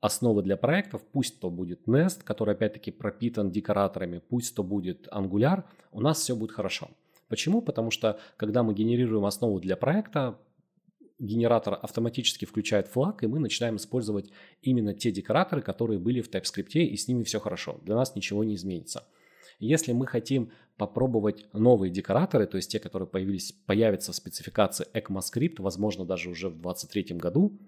основы 0.00 0.42
для 0.42 0.56
проектов, 0.56 1.02
пусть 1.12 1.40
то 1.40 1.50
будет 1.50 1.86
Nest, 1.88 2.22
который 2.24 2.54
опять-таки 2.54 2.90
пропитан 2.90 3.50
декораторами, 3.50 4.18
пусть 4.18 4.54
то 4.54 4.62
будет 4.62 5.08
Angular, 5.08 5.64
у 5.92 6.00
нас 6.00 6.18
все 6.18 6.36
будет 6.36 6.52
хорошо. 6.52 6.88
Почему? 7.28 7.60
Потому 7.60 7.90
что 7.90 8.18
когда 8.36 8.62
мы 8.62 8.74
генерируем 8.74 9.24
основу 9.26 9.60
для 9.60 9.76
проекта, 9.76 10.38
генератор 11.18 11.78
автоматически 11.80 12.44
включает 12.44 12.88
флаг, 12.88 13.22
и 13.22 13.26
мы 13.26 13.38
начинаем 13.38 13.76
использовать 13.76 14.30
именно 14.62 14.94
те 14.94 15.10
декораторы, 15.10 15.62
которые 15.62 15.98
были 15.98 16.20
в 16.20 16.30
TypeScript, 16.30 16.74
и 16.74 16.96
с 16.96 17.08
ними 17.08 17.24
все 17.24 17.40
хорошо. 17.40 17.80
Для 17.82 17.96
нас 17.96 18.14
ничего 18.14 18.44
не 18.44 18.54
изменится. 18.54 19.04
Если 19.58 19.92
мы 19.92 20.06
хотим 20.06 20.52
попробовать 20.76 21.46
новые 21.52 21.90
декораторы, 21.90 22.46
то 22.46 22.56
есть 22.56 22.70
те, 22.70 22.78
которые 22.78 23.08
появились, 23.08 23.52
появятся 23.52 24.12
в 24.12 24.16
спецификации 24.16 24.86
ECMAScript, 24.94 25.56
возможно, 25.58 26.04
даже 26.04 26.30
уже 26.30 26.48
в 26.48 26.60
2023 26.60 27.16
году, 27.16 27.58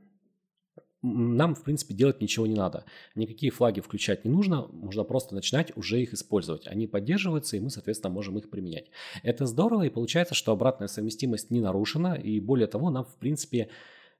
нам, 1.02 1.54
в 1.54 1.62
принципе, 1.62 1.94
делать 1.94 2.20
ничего 2.20 2.46
не 2.46 2.54
надо. 2.54 2.84
Никакие 3.14 3.50
флаги 3.50 3.80
включать 3.80 4.24
не 4.24 4.30
нужно, 4.30 4.66
можно 4.72 5.04
просто 5.04 5.34
начинать 5.34 5.76
уже 5.76 6.00
их 6.00 6.12
использовать. 6.12 6.66
Они 6.66 6.86
поддерживаются, 6.86 7.56
и 7.56 7.60
мы, 7.60 7.70
соответственно, 7.70 8.12
можем 8.12 8.38
их 8.38 8.50
применять. 8.50 8.90
Это 9.22 9.46
здорово, 9.46 9.84
и 9.84 9.90
получается, 9.90 10.34
что 10.34 10.52
обратная 10.52 10.88
совместимость 10.88 11.50
не 11.50 11.60
нарушена, 11.60 12.14
и 12.14 12.40
более 12.40 12.66
того, 12.66 12.90
нам, 12.90 13.04
в 13.04 13.16
принципе, 13.16 13.70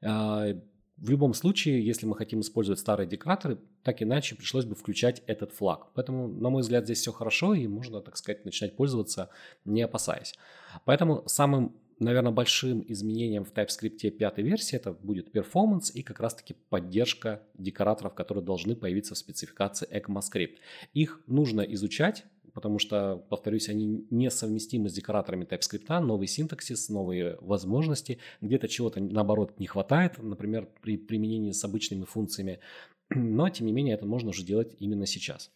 а, 0.03 0.55
в 1.01 1.09
любом 1.09 1.33
случае, 1.33 1.85
если 1.85 2.07
мы 2.07 2.15
хотим 2.15 2.41
использовать 2.41 2.79
старые 2.79 3.07
декораторы, 3.07 3.59
так 3.83 4.03
иначе 4.03 4.35
пришлось 4.35 4.67
бы 4.67 4.75
включать 4.75 5.23
этот 5.27 5.53
флаг. 5.53 5.89
Поэтому, 5.95 6.29
на 6.29 6.51
мой 6.51 6.61
взгляд, 6.61 6.85
здесь 6.85 6.99
все 7.01 7.11
хорошо, 7.11 7.55
и 7.55 7.67
можно, 7.67 8.01
так 8.01 8.19
сказать, 8.19 8.45
начинать 8.45 8.77
пользоваться, 8.77 9.31
не 9.65 9.81
опасаясь. 9.81 10.35
Поэтому 10.85 11.25
самым 11.27 11.75
наверное, 12.01 12.33
большим 12.33 12.85
изменением 12.89 13.45
в 13.45 13.53
TypeScript 13.53 14.11
пятой 14.11 14.43
версии 14.43 14.77
это 14.77 14.93
будет 14.93 15.35
performance 15.35 15.93
и 15.93 16.03
как 16.03 16.21
раз-таки 16.21 16.55
поддержка 16.69 17.43
декораторов, 17.55 18.15
которые 18.15 18.45
должны 18.45 18.75
появиться 18.75 19.15
в 19.15 19.19
спецификации 19.19 19.89
ECMAScript. 19.89 20.57
Их 20.95 21.21
нужно 21.27 21.61
изучать, 21.61 22.25
потому 22.53 22.79
что, 22.79 23.25
повторюсь, 23.29 23.69
они 23.69 24.07
несовместимы 24.11 24.89
с 24.89 24.93
декораторами 24.93 25.45
TypeScript, 25.45 26.01
новый 26.01 26.27
синтаксис, 26.27 26.89
новые 26.89 27.37
возможности, 27.41 28.19
где-то 28.41 28.69
чего-то, 28.69 29.01
наоборот, 29.01 29.59
не 29.59 29.67
хватает, 29.67 30.19
например, 30.19 30.69
при 30.83 30.97
применении 30.97 31.53
с 31.53 31.65
обычными 31.65 32.05
функциями, 32.05 32.61
но, 33.11 33.49
тем 33.51 33.67
не 33.67 33.73
менее, 33.73 33.95
это 33.95 34.07
можно 34.07 34.31
уже 34.31 34.43
делать 34.43 34.75
именно 34.79 35.07
сейчас. 35.07 35.51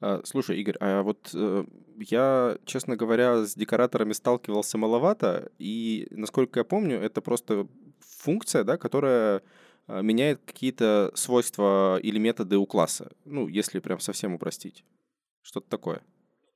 А, 0.00 0.20
слушай, 0.24 0.60
Игорь, 0.60 0.76
а 0.80 1.02
вот 1.02 1.30
э, 1.34 1.64
я, 1.98 2.58
честно 2.64 2.96
говоря, 2.96 3.44
с 3.44 3.54
декораторами 3.54 4.12
сталкивался 4.12 4.78
маловато, 4.78 5.50
и, 5.58 6.06
насколько 6.10 6.60
я 6.60 6.64
помню, 6.64 7.00
это 7.00 7.20
просто 7.20 7.66
функция, 8.00 8.62
да, 8.62 8.76
которая 8.76 9.42
э, 9.88 10.02
меняет 10.02 10.40
какие-то 10.44 11.10
свойства 11.14 11.98
или 12.00 12.18
методы 12.18 12.58
у 12.58 12.66
класса. 12.66 13.10
Ну, 13.24 13.48
если 13.48 13.80
прям 13.80 13.98
совсем 13.98 14.34
упростить. 14.34 14.84
Что-то 15.42 15.68
такое. 15.68 16.02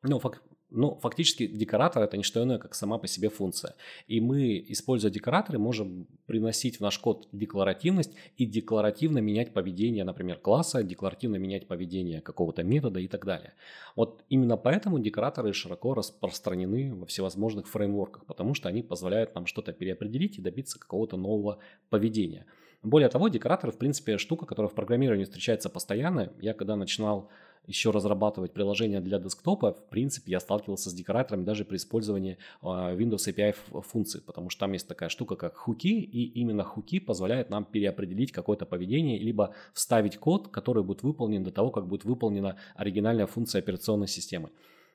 Ну, 0.03 0.21
фак, 0.21 0.41
ну, 0.75 0.99
фактически 1.01 1.47
декоратор 1.47 2.03
это 2.03 2.17
не 2.17 2.23
что 2.23 2.43
иное, 2.43 2.59
как 2.59 2.75
сама 2.75 2.99
по 2.99 3.07
себе 3.07 3.29
функция. 3.29 3.75
И 4.07 4.21
мы, 4.21 4.65
используя 4.69 5.11
декораторы, 5.11 5.59
можем 5.59 6.07
приносить 6.27 6.79
в 6.79 6.81
наш 6.81 6.99
код 6.99 7.29
декларативность 7.33 8.13
и 8.37 8.47
декларативно 8.47 9.19
менять 9.19 9.53
поведение, 9.53 10.05
например, 10.05 10.39
класса, 10.39 10.83
декларативно 10.83 11.37
менять 11.37 11.67
поведение 11.67 12.21
какого-то 12.21 12.63
метода 12.63 13.01
и 13.01 13.09
так 13.09 13.25
далее. 13.25 13.55
Вот 13.97 14.25
именно 14.29 14.57
поэтому 14.57 14.99
декораторы 14.99 15.53
широко 15.53 15.95
распространены 15.95 16.95
во 16.95 17.07
всевозможных 17.07 17.69
фреймворках, 17.69 18.27
потому 18.27 18.55
что 18.55 18.69
они 18.69 18.83
позволяют 18.83 19.35
нам 19.35 19.47
что-то 19.47 19.73
переопределить 19.73 20.39
и 20.39 20.43
добиться 20.43 20.79
какого-то 20.79 21.17
нового 21.17 21.59
поведения. 21.91 22.47
Более 22.83 23.09
того, 23.09 23.29
декораторы, 23.29 23.73
в 23.73 23.79
принципе, 23.79 24.19
штука, 24.19 24.45
которая 24.45 24.69
в 24.69 24.75
программировании 24.75 25.25
встречается 25.25 25.71
постоянно. 25.71 26.33
Я 26.41 26.53
когда 26.53 26.75
начинал 26.75 27.29
еще 27.67 27.91
разрабатывать 27.91 28.53
приложение 28.53 29.01
для 29.01 29.19
десктопа, 29.19 29.73
в 29.73 29.89
принципе, 29.89 30.33
я 30.33 30.41
сталкивался 30.41 30.91
с 30.91 30.95
декораторами 30.95 31.45
даже 31.45 31.65
при 31.65 31.77
использовании 31.77 32.39
а, 32.61 32.95
Windows 32.95 33.29
API 33.29 33.55
функций, 33.83 34.21
потому 34.21 34.51
что 34.51 34.61
там 34.61 34.73
есть 34.73 34.89
такая 34.89 35.09
штука, 35.09 35.37
как 35.37 35.57
хуки, 35.57 36.01
и 36.01 36.25
именно 36.41 36.65
хуки 36.65 36.99
позволяют 36.99 37.51
нам 37.51 37.65
переопределить 37.65 38.33
какое-то 38.33 38.67
поведение, 38.67 39.19
либо 39.19 39.55
вставить 39.73 40.19
код, 40.19 40.49
который 40.49 40.83
будет 40.83 41.03
выполнен 41.03 41.45
до 41.45 41.53
того, 41.53 41.71
как 41.71 41.87
будет 41.87 42.05
выполнена 42.05 42.57
оригинальная 42.75 43.27
функция 43.27 43.61
операционной 43.61 44.09
системы. 44.09 44.51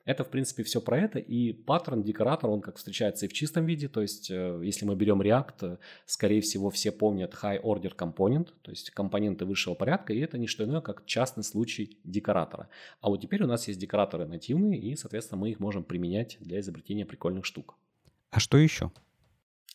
Это, 0.07 0.23
в 0.23 0.29
принципе, 0.29 0.63
все 0.63 0.79
про 0.79 0.99
это. 0.99 1.19
И 1.19 1.51
паттерн, 1.51 2.01
декоратор, 2.01 2.49
он 2.49 2.61
как 2.61 2.77
встречается 2.77 3.25
и 3.25 3.29
в 3.29 3.33
чистом 3.33 3.65
виде. 3.65 3.89
То 3.89 4.01
есть, 4.01 4.31
э, 4.31 4.61
если 4.63 4.85
мы 4.85 4.95
берем 4.95 5.21
React, 5.21 5.73
э, 5.73 5.77
скорее 6.05 6.39
всего, 6.39 6.69
все 6.69 6.93
помнят 6.93 7.33
High 7.33 7.61
Order 7.61 7.93
Component, 7.93 8.47
то 8.61 8.71
есть 8.71 8.89
компоненты 8.91 9.43
высшего 9.43 9.75
порядка, 9.75 10.13
и 10.13 10.19
это 10.19 10.37
не 10.37 10.47
что 10.47 10.63
иное, 10.63 10.79
как 10.79 11.05
частный 11.05 11.43
случай 11.43 11.99
декоратора. 12.05 12.69
А 13.01 13.09
вот 13.09 13.19
теперь 13.19 13.43
у 13.43 13.47
нас 13.47 13.67
есть 13.67 13.81
декораторы 13.81 14.25
нативные, 14.25 14.79
и, 14.79 14.95
соответственно, 14.95 15.41
мы 15.41 15.51
их 15.51 15.59
можем 15.59 15.83
применять 15.83 16.37
для 16.39 16.61
изобретения 16.61 17.05
прикольных 17.05 17.43
штук. 17.43 17.75
А 18.31 18.39
что 18.39 18.57
еще? 18.57 18.93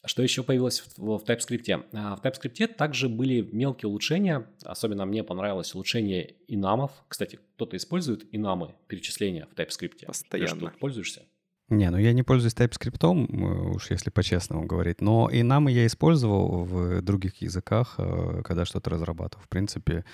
Что 0.05 0.22
еще 0.22 0.42
появилось 0.42 0.80
в, 0.80 0.98
в 0.98 1.22
TypeScript? 1.24 1.84
А, 1.92 2.16
в 2.16 2.20
TypeScript 2.20 2.74
также 2.74 3.09
были 3.09 3.40
мелкие 3.40 3.88
улучшения. 3.88 4.46
Особенно 4.64 5.07
мне 5.07 5.22
понравилось 5.22 5.74
улучшение 5.74 6.34
инамов. 6.48 6.90
Кстати, 7.07 7.38
кто-то 7.55 7.76
использует 7.76 8.26
инамы 8.32 8.74
перечисления 8.88 9.46
в 9.46 9.55
TypeScript? 9.55 10.07
Постоянно. 10.07 10.70
Ты 10.70 10.78
пользуешься? 10.78 11.22
Не, 11.68 11.88
ну 11.90 11.98
я 11.98 12.12
не 12.12 12.22
пользуюсь 12.22 12.55
TypeScript, 12.55 12.98
э, 13.03 13.74
уж 13.74 13.90
если 13.90 14.11
по-честному 14.11 14.66
говорить, 14.66 15.00
но 15.00 15.30
инамы 15.32 15.70
я 15.70 15.86
использовал 15.86 16.64
в 16.64 17.00
других 17.00 17.40
языках, 17.40 17.94
э, 17.98 18.42
когда 18.44 18.64
что-то 18.64 18.90
разрабатывал. 18.90 19.42
В 19.44 19.48
принципе, 19.48 20.05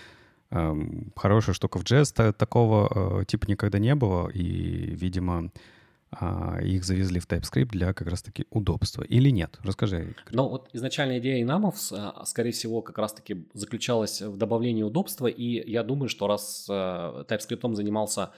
эм, 0.51 1.13
хорошая 1.17 1.55
штука 1.55 1.79
в 1.79 1.85
JS 1.85 2.33
такого 2.35 3.23
э, 3.23 3.25
типа 3.25 3.47
никогда 3.49 3.79
не 3.79 3.95
было, 3.95 4.29
и, 4.29 4.95
видимо, 4.95 5.51
а, 6.11 6.59
их 6.63 6.85
завезли 6.85 7.21
в 7.21 7.27
TypeScript 7.27 7.69
для 7.71 7.93
как 7.93 8.09
раз-таки 8.09 8.47
удобства. 8.51 9.03
Или 9.03 9.31
нет? 9.31 9.59
Расскажи. 9.63 10.15
Ну 10.31 10.49
вот 10.49 10.69
изначальная 10.73 11.19
идея 11.19 11.43
инамов, 11.43 11.77
а, 11.93 12.25
скорее 12.25 12.53
всего, 12.53 12.81
как 12.83 12.99
раз-таки 12.99 13.47
заключалась 13.55 14.23
в 14.23 14.37
добавлении 14.37 14.83
удобства, 14.83 15.27
и 15.27 15.71
я 15.71 15.83
думаю, 15.83 16.09
что 16.09 16.27
раз 16.27 16.67
э, 16.69 16.73
TypeScript 16.73 17.75
занимался 17.75 18.31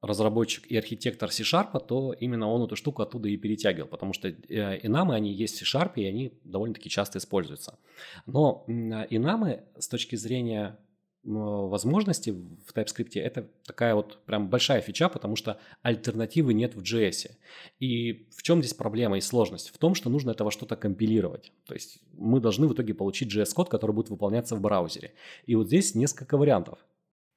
разработчик 0.00 0.66
и 0.66 0.76
архитектор 0.76 1.30
C-Sharp, 1.30 1.78
то 1.86 2.12
именно 2.12 2.48
он 2.48 2.62
эту 2.62 2.76
штуку 2.76 3.02
оттуда 3.02 3.28
и 3.28 3.36
перетягивал, 3.36 3.88
потому 3.88 4.14
что 4.14 4.30
инамы, 4.30 5.14
они 5.14 5.32
есть 5.32 5.56
в 5.56 5.58
C-Sharp, 5.58 5.92
и 5.96 6.04
они 6.06 6.32
довольно-таки 6.44 6.88
часто 6.88 7.18
используются. 7.18 7.78
Но 8.24 8.64
инамы 8.66 9.64
с 9.78 9.88
точки 9.88 10.16
зрения 10.16 10.78
возможностей 11.22 12.32
в 12.32 12.74
TypeScript 12.74 13.20
это 13.20 13.48
такая 13.66 13.94
вот 13.94 14.24
прям 14.24 14.48
большая 14.48 14.80
фича, 14.80 15.08
потому 15.08 15.36
что 15.36 15.58
альтернативы 15.82 16.54
нет 16.54 16.74
в 16.74 16.82
JS. 16.82 17.32
И 17.78 18.26
в 18.36 18.42
чем 18.42 18.60
здесь 18.62 18.74
проблема 18.74 19.18
и 19.18 19.20
сложность? 19.20 19.70
В 19.70 19.78
том, 19.78 19.94
что 19.94 20.08
нужно 20.08 20.30
этого 20.30 20.50
что-то 20.50 20.76
компилировать. 20.76 21.52
То 21.66 21.74
есть 21.74 21.98
мы 22.12 22.40
должны 22.40 22.66
в 22.66 22.72
итоге 22.72 22.94
получить 22.94 23.34
JS-код, 23.34 23.68
который 23.68 23.92
будет 23.92 24.10
выполняться 24.10 24.56
в 24.56 24.60
браузере. 24.60 25.12
И 25.46 25.54
вот 25.54 25.66
здесь 25.66 25.94
несколько 25.94 26.38
вариантов. 26.38 26.78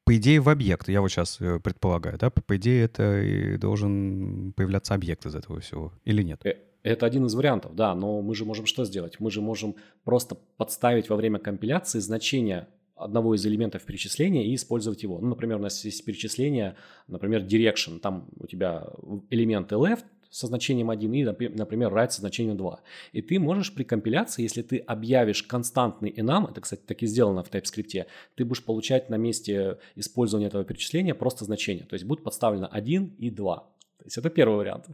По 0.05 0.15
идее, 0.17 0.41
в 0.41 0.49
объект, 0.49 0.89
я 0.89 0.99
вот 1.01 1.09
сейчас 1.09 1.39
э, 1.39 1.59
предполагаю, 1.59 2.17
да, 2.17 2.29
по 2.29 2.57
идее, 2.57 2.83
это 2.83 3.21
и 3.21 3.57
должен 3.57 4.51
появляться 4.51 4.93
объект 4.93 5.25
из 5.25 5.33
этого 5.33 5.61
всего, 5.61 5.93
или 6.03 6.21
нет? 6.21 6.45
Э, 6.45 6.57
это 6.83 7.05
один 7.05 7.25
из 7.25 7.33
вариантов, 7.35 7.73
да, 7.73 7.95
но 7.95 8.21
мы 8.21 8.35
же 8.35 8.43
можем 8.43 8.65
что 8.65 8.83
сделать? 8.83 9.21
Мы 9.21 9.31
же 9.31 9.39
можем 9.39 9.75
просто 10.03 10.35
подставить 10.57 11.07
во 11.07 11.15
время 11.15 11.39
компиляции 11.39 11.99
значение 11.99 12.67
одного 13.03 13.35
из 13.35 13.45
элементов 13.45 13.83
перечисления 13.83 14.43
и 14.43 14.55
использовать 14.55 15.03
его. 15.03 15.19
Ну, 15.19 15.29
например, 15.29 15.57
у 15.57 15.61
нас 15.61 15.83
есть 15.85 16.03
перечисление, 16.05 16.75
например, 17.07 17.41
direction, 17.41 17.99
там 17.99 18.27
у 18.39 18.47
тебя 18.47 18.87
элементы 19.29 19.75
left, 19.75 20.05
со 20.33 20.47
значением 20.47 20.89
1 20.89 21.13
и, 21.13 21.23
например, 21.23 21.93
right 21.93 22.09
со 22.09 22.21
значением 22.21 22.57
2. 22.57 22.79
И 23.11 23.21
ты 23.21 23.39
можешь 23.39 23.73
при 23.73 23.83
компиляции, 23.83 24.41
если 24.41 24.63
ты 24.63 24.77
объявишь 24.79 25.43
константный 25.43 26.09
enum, 26.09 26.49
это, 26.49 26.59
кстати, 26.59 26.81
так 26.87 27.03
и 27.03 27.05
сделано 27.05 27.43
в 27.43 27.51
TypeScript, 27.51 28.07
ты 28.35 28.43
будешь 28.43 28.63
получать 28.63 29.11
на 29.11 29.15
месте 29.15 29.77
использования 29.95 30.47
этого 30.47 30.63
перечисления 30.63 31.13
просто 31.13 31.45
значение. 31.45 31.85
То 31.85 31.93
есть 31.93 32.05
будет 32.05 32.23
подставлено 32.23 32.67
1 32.71 33.15
и 33.19 33.29
2. 33.29 33.55
То 33.55 34.05
есть 34.05 34.17
это 34.17 34.31
первый 34.31 34.57
вариант. 34.57 34.87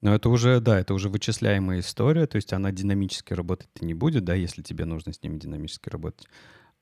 Но 0.00 0.12
это 0.14 0.28
уже, 0.28 0.60
да, 0.60 0.80
это 0.80 0.92
уже 0.92 1.08
вычисляемая 1.08 1.78
история, 1.78 2.26
то 2.26 2.36
есть 2.36 2.52
она 2.52 2.72
динамически 2.72 3.32
работать 3.32 3.70
не 3.80 3.94
будет, 3.94 4.24
да, 4.24 4.34
если 4.34 4.60
тебе 4.60 4.84
нужно 4.84 5.12
с 5.12 5.22
ними 5.22 5.38
динамически 5.38 5.88
работать. 5.88 6.26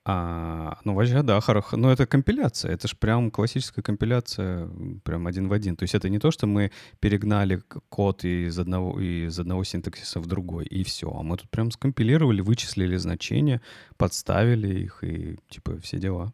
А, 0.04 0.78
ну, 0.84 0.94
вообще, 0.94 1.22
да, 1.22 1.40
хорошо. 1.40 1.76
Но 1.76 1.92
это 1.92 2.06
компиляция. 2.06 2.72
Это 2.72 2.88
же 2.88 2.96
прям 2.96 3.30
классическая 3.30 3.82
компиляция, 3.82 4.68
прям 5.04 5.28
один 5.28 5.48
в 5.48 5.52
один. 5.52 5.76
То 5.76 5.84
есть 5.84 5.94
это 5.94 6.08
не 6.08 6.18
то, 6.18 6.32
что 6.32 6.46
мы 6.46 6.72
перегнали 6.98 7.62
код 7.88 8.24
из 8.24 8.58
одного, 8.58 9.00
из 9.00 9.38
одного 9.38 9.62
синтаксиса 9.62 10.18
в 10.18 10.26
другой, 10.26 10.66
и 10.66 10.82
все. 10.82 11.08
А 11.08 11.22
мы 11.22 11.36
тут 11.36 11.50
прям 11.50 11.70
скомпилировали, 11.70 12.40
вычислили 12.40 12.96
значения, 12.96 13.60
подставили 13.96 14.80
их, 14.80 15.04
и 15.04 15.38
типа 15.48 15.78
все 15.80 15.98
дела. 15.98 16.32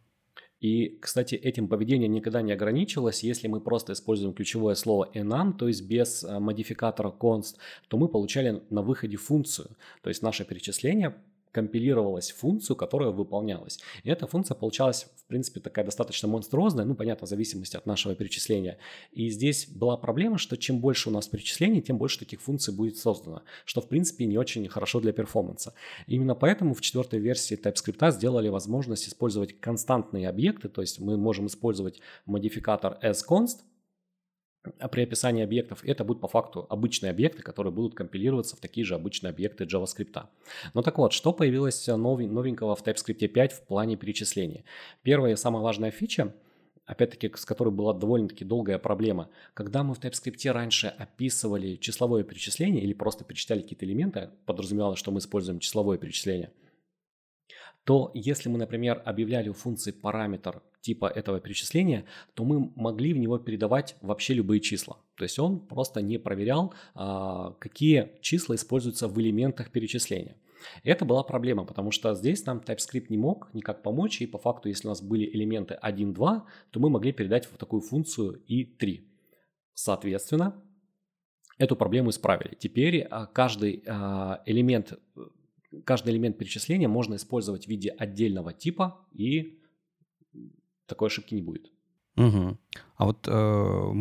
И, 0.61 0.99
кстати, 1.01 1.37
этим 1.37 1.69
поведение 1.69 2.09
никогда 2.09 2.43
не 2.43 2.53
ограничилось. 2.53 3.23
Если 3.23 3.47
мы 3.49 3.61
просто 3.61 3.93
используем 3.93 4.35
ключевое 4.35 4.75
слово 4.75 5.09
enum, 5.15 5.53
то 5.57 5.69
есть 5.69 5.87
без 5.87 6.25
э, 6.25 6.39
модификатора 6.39 7.11
const, 7.17 7.57
то 7.89 7.97
мы 7.97 8.09
получали 8.09 8.63
на 8.71 8.83
выходе 8.83 9.17
функцию. 9.17 9.77
То 10.03 10.09
есть 10.09 10.23
наше 10.23 10.45
перечисление 10.45 11.15
компилировалась 11.53 12.33
функцию, 12.33 12.77
которая 12.77 13.11
выполнялась. 13.11 13.79
И 14.03 14.11
эта 14.11 14.27
функция 14.27 14.55
получалась, 14.55 15.07
в 15.17 15.25
принципе, 15.27 15.61
такая 15.61 15.85
достаточно 15.85 16.29
монструозная, 16.29 16.85
ну, 16.85 16.95
понятно, 16.95 17.27
в 17.27 17.31
зависимости 17.31 17.77
от 17.77 17.87
нашего 17.87 18.15
перечисления. 18.15 18.79
И 19.13 19.29
здесь 19.31 19.69
была 19.69 19.97
проблема, 19.97 20.39
что 20.39 20.57
чем 20.57 20.81
больше 20.81 21.09
у 21.09 21.13
нас 21.13 21.29
перечислений, 21.29 21.81
тем 21.81 21.99
больше 21.99 22.19
таких 22.19 22.41
функций 22.41 22.75
будет 22.75 22.97
создано, 22.97 23.43
что, 23.65 23.81
в 23.81 23.89
принципе, 23.89 24.27
не 24.27 24.39
очень 24.39 24.67
хорошо 24.69 25.01
для 25.01 25.13
перформанса. 25.13 25.75
Именно 26.07 26.35
поэтому 26.35 26.75
в 26.75 26.81
четвертой 26.81 27.21
версии 27.21 27.59
TypeScript 27.59 28.13
сделали 28.13 28.49
возможность 28.49 29.09
использовать 29.09 29.59
константные 29.61 30.29
объекты, 30.29 30.69
то 30.69 30.81
есть 30.81 31.01
мы 31.01 31.17
можем 31.17 31.47
использовать 31.47 32.01
модификатор 32.27 32.99
asConst, 33.03 33.59
а 33.61 33.68
при 34.63 35.03
описании 35.03 35.45
объектов 35.45 35.85
это 35.85 36.05
будут 36.05 36.21
по 36.21 36.29
факту 36.29 36.67
обычные 36.69 37.11
объекты, 37.11 37.43
которые 37.43 37.73
будут 37.73 37.95
компилироваться 37.95 38.57
в 38.57 38.61
такие 38.61 38.85
же 38.85 38.95
обычные 38.95 39.31
объекты 39.31 39.65
JavaScript. 39.65 40.27
Ну 40.75 40.83
так 40.83 40.99
вот, 40.99 41.13
что 41.13 41.33
появилось 41.33 41.87
новенького 41.87 42.75
в 42.75 42.83
TypeScript 42.83 43.29
5 43.29 43.53
в 43.53 43.63
плане 43.63 43.97
перечисления? 43.97 44.65
Первая 45.03 45.33
и 45.33 45.37
самая 45.37 45.63
важная 45.63 45.91
фича 45.91 46.35
опять-таки, 46.87 47.31
с 47.35 47.45
которой 47.45 47.69
была 47.69 47.93
довольно-таки 47.93 48.45
долгая 48.45 48.79
проблема. 48.79 49.29
Когда 49.53 49.83
мы 49.83 49.95
в 49.95 50.01
TypeScript 50.01 50.51
раньше 50.51 50.87
описывали 50.87 51.77
числовое 51.77 52.25
перечисление 52.25 52.83
или 52.83 52.95
просто 52.95 53.25
перечисляли 53.25 53.61
какие-то 53.61 53.85
элементы, 53.85 54.31
подразумевалось, 54.47 54.99
что 54.99 55.11
мы 55.11 55.19
используем 55.19 55.61
числовое 55.61 55.99
перечисление, 55.99 56.51
то 57.85 58.11
если 58.15 58.49
мы, 58.49 58.59
например, 58.59 59.03
объявляли 59.05 59.51
у 59.51 59.53
функции 59.53 59.93
параметр 59.93 60.63
типа 60.81 61.07
этого 61.07 61.41
перечисления, 61.41 62.05
то 62.35 62.45
мы 62.45 62.73
могли 62.77 63.13
в 63.13 63.19
него 63.19 63.39
передавать 63.39 63.97
вообще 64.01 64.35
любые 64.35 64.61
числа. 64.61 64.99
То 65.17 65.25
есть 65.25 65.39
он 65.39 65.61
просто 65.61 66.01
не 66.01 66.19
проверял, 66.19 66.73
а, 66.95 67.53
какие 67.59 68.13
числа 68.21 68.55
используются 68.55 69.09
в 69.09 69.21
элементах 69.21 69.71
перечисления. 69.71 70.37
Это 70.83 71.05
была 71.05 71.23
проблема, 71.23 71.65
потому 71.65 71.91
что 71.91 72.15
здесь 72.15 72.45
нам 72.47 72.59
TypeScript 72.59 73.07
не 73.09 73.19
мог 73.19 73.49
никак 73.55 73.83
помочь, 73.83 74.21
и 74.21 74.27
по 74.27 74.39
факту, 74.39 74.69
если 74.69 74.89
у 74.89 74.91
нас 74.91 75.03
были 75.03 75.25
элементы 75.25 75.75
1, 75.75 76.15
2, 76.15 76.47
то 76.71 76.81
мы 76.81 76.91
могли 76.91 77.13
передать 77.13 77.47
в 77.47 77.57
такую 77.57 77.81
функцию 77.81 78.43
и 78.47 78.65
3. 78.65 79.09
Соответственно, 79.75 80.63
эту 81.59 81.77
проблему 81.77 82.11
исправили. 82.11 82.55
Теперь 82.55 83.03
а, 83.03 83.27
каждый 83.27 83.83
а, 83.87 84.43
элемент, 84.47 84.99
каждый 85.85 86.15
элемент 86.15 86.39
перечисления 86.39 86.89
можно 86.89 87.17
использовать 87.17 87.67
в 87.67 87.69
виде 87.69 87.91
отдельного 87.91 88.53
типа 88.53 89.07
и 89.13 89.58
такой 90.89 91.09
ошибки 91.09 91.35
не 91.35 91.43
будет. 91.43 91.71
Угу. 92.19 92.59
А 92.97 93.05
вот 93.05 93.29
э, 93.29 93.93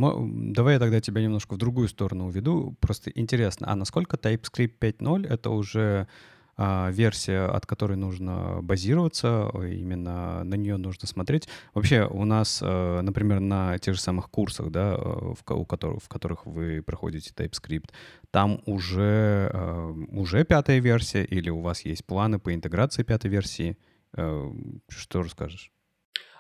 давай 0.54 0.74
я 0.74 0.80
тогда 0.80 1.00
тебя 1.00 1.22
немножко 1.22 1.54
в 1.54 1.58
другую 1.58 1.88
сторону 1.88 2.28
уведу. 2.28 2.76
Просто 2.80 3.12
интересно, 3.12 3.68
а 3.70 3.76
насколько 3.76 4.18
TypeScript 4.18 4.80
5.0 4.80 5.28
это 5.28 5.52
уже 5.52 6.08
э, 6.58 6.92
версия, 6.92 7.46
от 7.46 7.68
которой 7.68 7.96
нужно 7.96 8.60
базироваться, 8.64 9.52
именно 9.54 10.44
на 10.44 10.56
нее 10.56 10.78
нужно 10.78 11.08
смотреть? 11.08 11.48
Вообще 11.76 12.08
у 12.08 12.26
нас, 12.26 12.60
э, 12.64 13.02
например, 13.02 13.40
на 13.40 13.78
тех 13.78 13.94
же 13.94 14.02
самых 14.02 14.32
курсах, 14.32 14.72
да, 14.72 14.96
э, 14.96 14.98
в, 14.98 15.44
у 15.52 15.66
которых, 15.66 16.02
в 16.02 16.10
которых 16.10 16.48
вы 16.48 16.82
проходите 16.82 17.32
TypeScript, 17.36 17.92
там 18.32 18.64
уже, 18.66 19.52
э, 19.54 19.94
уже 20.10 20.44
пятая 20.44 20.80
версия 20.80 21.24
или 21.24 21.52
у 21.52 21.62
вас 21.62 21.86
есть 21.86 22.04
планы 22.04 22.40
по 22.40 22.52
интеграции 22.52 23.04
пятой 23.04 23.30
версии? 23.30 23.78
Э, 24.14 24.52
что 24.90 25.22
расскажешь? 25.22 25.72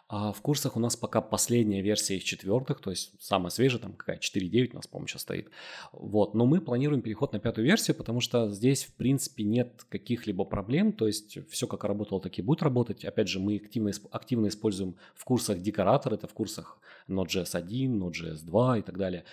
А 0.10 0.32
в 0.32 0.42
курсах 0.42 0.78
у 0.78 0.80
нас 0.80 0.96
пока 0.96 1.20
последняя 1.20 1.82
версия 1.82 2.16
из 2.16 2.24
четвертых, 2.24 2.80
то 2.80 2.92
есть 2.92 3.12
самая 3.20 3.50
свежая, 3.50 3.82
там 3.82 3.92
какая 3.92 4.18
4.9 4.18 4.72
у 4.72 4.76
нас, 4.78 4.88
по-моему, 4.88 5.08
сейчас 5.08 5.24
стоит. 5.24 5.50
Вот, 5.92 6.34
но 6.34 6.46
мы 6.46 6.62
планируем 6.62 7.02
переход 7.02 7.34
на 7.34 7.40
пятую 7.40 7.66
версию, 7.66 7.98
потому 7.98 8.22
что 8.22 8.50
здесь, 8.50 8.86
в 8.86 8.94
принципе, 8.94 9.44
нет 9.44 9.86
каких-либо 9.90 10.46
проблем, 10.46 10.94
то 10.94 11.08
есть 11.08 11.40
все 11.50 11.68
как 11.68 11.84
работало, 11.84 12.22
так 12.22 12.40
и 12.40 12.42
будет 12.42 12.64
работать. 12.64 13.04
Опять 13.04 13.28
же, 13.28 13.42
мы 13.42 13.58
активно, 13.58 13.92
активно 14.12 14.48
используем 14.48 14.96
в 15.14 15.26
курсах 15.26 15.62
декоратор, 15.62 16.14
это 16.14 16.28
в 16.28 16.34
курсах 16.34 16.80
Node.js 17.10 17.54
1, 17.58 18.02
Node.js 18.02 18.46
2 18.46 18.78
и 18.78 18.82
так 18.84 18.98
далее. 18.98 19.26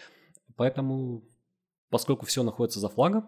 Поэтому, 0.56 1.22
поскольку 1.88 2.26
все 2.26 2.42
находится 2.42 2.80
за 2.80 2.88
флагом, 2.88 3.26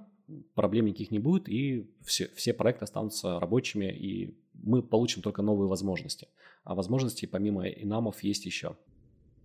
проблем 0.54 0.86
никаких 0.86 1.12
не 1.12 1.20
будет, 1.20 1.48
и 1.48 1.88
все, 2.04 2.28
все 2.34 2.52
проекты 2.52 2.84
останутся 2.84 3.38
рабочими, 3.38 3.86
и 3.86 4.36
мы 4.54 4.82
получим 4.82 5.22
только 5.22 5.42
новые 5.42 5.68
возможности. 5.68 6.26
А 6.66 6.74
возможностей 6.74 7.28
помимо 7.28 7.68
инамов 7.68 8.24
есть 8.24 8.44
еще. 8.44 8.76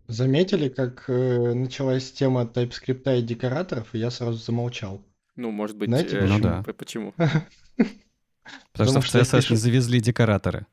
Заметили, 0.08 0.70
как 0.70 1.06
э, 1.08 1.54
началась 1.54 2.12
тема 2.12 2.52
TypeScript 2.52 3.20
и 3.20 3.22
декораторов, 3.22 3.94
и 3.94 4.00
я 4.00 4.10
сразу 4.10 4.40
замолчал. 4.40 5.06
Ну, 5.36 5.52
может 5.52 5.78
быть, 5.78 5.90
Знаете, 5.90 6.18
э, 6.18 6.26
ну, 6.26 6.40
да. 6.40 6.64
почему? 6.64 7.14
Потому 8.74 8.90
что 8.90 9.02
в 9.02 9.06
CSS 9.06 9.52
не 9.52 9.56
завезли 9.56 10.02
декораторы. 10.02 10.66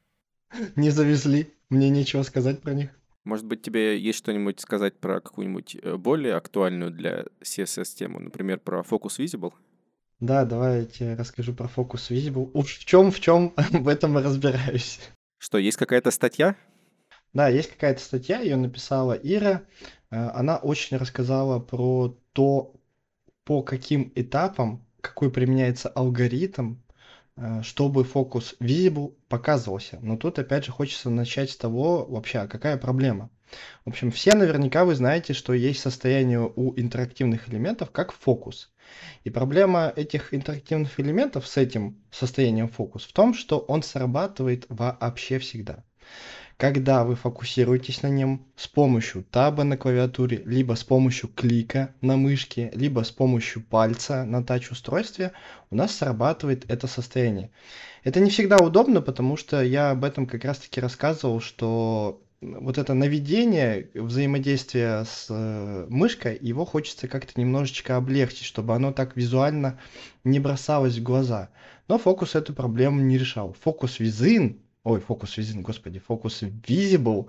Не 0.77 0.89
завезли. 0.89 1.53
Мне 1.69 1.91
нечего 1.91 2.23
сказать 2.23 2.63
про 2.63 2.73
них. 2.73 2.91
Может 3.25 3.45
быть, 3.45 3.61
тебе 3.61 3.99
есть 3.99 4.19
что-нибудь 4.19 4.59
сказать 4.59 4.99
про 4.99 5.21
какую-нибудь 5.21 5.77
э, 5.83 5.97
более 5.97 6.35
актуальную 6.35 6.91
для 6.91 7.27
CSS 7.43 7.95
тему, 7.95 8.21
например, 8.21 8.59
про 8.59 8.81
Focus 8.81 9.19
Visible? 9.19 9.53
Да, 10.19 10.47
давай 10.47 10.81
я 10.81 10.85
тебе 10.87 11.15
расскажу 11.15 11.53
про 11.53 11.67
Focus 11.67 12.11
Visible. 12.11 12.51
Уж 12.55 12.79
в 12.79 12.85
чем, 12.87 13.13
в 13.13 13.21
чем 13.21 13.53
в 13.71 13.87
этом 13.87 14.19
и 14.19 14.23
разбираюсь. 14.23 14.99
Что, 15.39 15.59
есть 15.59 15.77
какая-то 15.77 16.11
статья? 16.11 16.57
Да, 17.33 17.49
есть 17.49 17.71
какая-то 17.71 18.01
статья, 18.01 18.41
ее 18.41 18.57
написала 18.57 19.13
Ира. 19.13 19.63
Э, 20.11 20.31
она 20.31 20.57
очень 20.59 20.97
рассказала 20.97 21.59
про 21.61 22.19
то, 22.33 22.75
по 23.45 23.63
каким 23.63 24.13
этапам, 24.15 24.87
какой 25.01 25.31
применяется 25.31 25.89
алгоритм, 25.89 26.77
э, 27.37 27.63
чтобы 27.63 28.05
фокус 28.05 28.57
visible 28.61 29.15
показывался. 29.29 29.99
Но 30.03 30.17
тут 30.17 30.39
опять 30.39 30.65
же 30.67 30.73
хочется 30.73 31.11
начать 31.11 31.51
с 31.51 31.57
того, 31.57 32.05
вообще, 32.07 32.41
а 32.41 32.49
какая 32.49 32.77
проблема. 32.79 33.31
В 33.85 33.91
общем, 33.91 34.11
все 34.11 34.35
наверняка 34.35 34.85
вы 34.85 34.95
знаете, 34.95 35.33
что 35.33 35.53
есть 35.53 35.81
состояние 35.81 36.51
у 36.55 36.75
интерактивных 36.79 37.49
элементов 37.49 37.91
как 37.91 38.13
фокус. 38.13 38.71
И 39.25 39.31
проблема 39.31 39.93
этих 39.95 40.35
интерактивных 40.35 40.99
элементов 40.99 41.47
с 41.47 41.57
этим 41.57 41.97
состоянием 42.11 42.69
фокус 42.69 43.05
в 43.05 43.13
том, 43.13 43.35
что 43.35 43.59
он 43.59 43.83
срабатывает 43.83 44.67
вообще 44.69 45.39
всегда. 45.39 45.85
Когда 46.59 47.05
вы 47.05 47.15
фокусируетесь 47.15 48.03
на 48.03 48.09
нем 48.09 48.45
с 48.57 48.67
помощью 48.67 49.23
таба 49.23 49.63
на 49.63 49.77
клавиатуре, 49.77 50.43
либо 50.45 50.75
с 50.75 50.83
помощью 50.83 51.29
клика 51.29 51.95
на 52.01 52.17
мышке, 52.17 52.73
либо 52.75 53.05
с 53.05 53.13
помощью 53.13 53.63
пальца 53.63 54.25
на 54.25 54.43
тач-устройстве, 54.43 55.31
у 55.71 55.77
нас 55.77 55.95
срабатывает 55.95 56.69
это 56.69 56.89
состояние. 56.89 57.53
Это 58.03 58.19
не 58.19 58.31
всегда 58.31 58.57
удобно, 58.57 59.01
потому 59.01 59.37
что 59.37 59.63
я 59.63 59.91
об 59.91 60.03
этом 60.03 60.27
как 60.27 60.45
раз-таки 60.45 60.81
рассказывал, 60.81 61.41
что 61.41 62.21
вот 62.41 62.79
это 62.79 62.95
наведение, 62.95 63.91
взаимодействие 63.95 65.05
с 65.05 65.27
э, 65.29 65.87
мышкой, 65.89 66.39
его 66.41 66.65
хочется 66.65 67.09
как-то 67.09 67.39
немножечко 67.41 67.97
облегчить, 67.97 68.45
чтобы 68.45 68.75
оно 68.75 68.93
так 68.93 69.17
визуально 69.17 69.79
не 70.25 70.39
бросалось 70.39 70.99
в 70.99 71.03
глаза. 71.03 71.51
Но 71.89 71.99
фокус 71.99 72.35
эту 72.35 72.55
проблему 72.55 73.01
не 73.01 73.19
решал. 73.19 73.57
Фокус 73.61 73.99
визин 73.99 74.61
ой, 74.89 75.01
фокус 75.01 75.37
визин, 75.37 75.63
господи, 75.63 75.99
фокус 75.99 76.43
visible, 76.43 77.29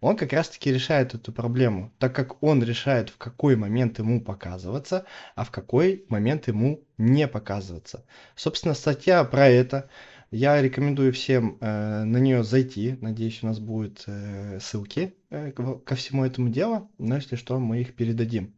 он 0.00 0.16
как 0.16 0.32
раз-таки 0.32 0.72
решает 0.72 1.14
эту 1.14 1.32
проблему, 1.32 1.92
так 1.98 2.14
как 2.14 2.42
он 2.42 2.62
решает, 2.62 3.10
в 3.10 3.16
какой 3.16 3.54
момент 3.54 3.98
ему 3.98 4.20
показываться, 4.20 5.06
а 5.36 5.44
в 5.44 5.50
какой 5.50 6.04
момент 6.08 6.48
ему 6.48 6.82
не 6.98 7.28
показываться. 7.28 8.04
Собственно, 8.34 8.74
статья 8.74 9.22
про 9.24 9.48
это. 9.48 9.88
Я 10.30 10.60
рекомендую 10.60 11.12
всем 11.12 11.58
э, 11.60 12.04
на 12.04 12.18
нее 12.18 12.42
зайти. 12.42 12.96
Надеюсь, 13.00 13.42
у 13.42 13.46
нас 13.46 13.60
будут 13.60 14.04
э, 14.06 14.58
ссылки 14.60 15.14
э, 15.30 15.52
ко 15.52 15.94
всему 15.94 16.24
этому 16.24 16.48
делу. 16.48 16.90
Но 16.98 17.16
если 17.16 17.36
что, 17.36 17.58
мы 17.58 17.80
их 17.80 17.94
передадим. 17.94 18.54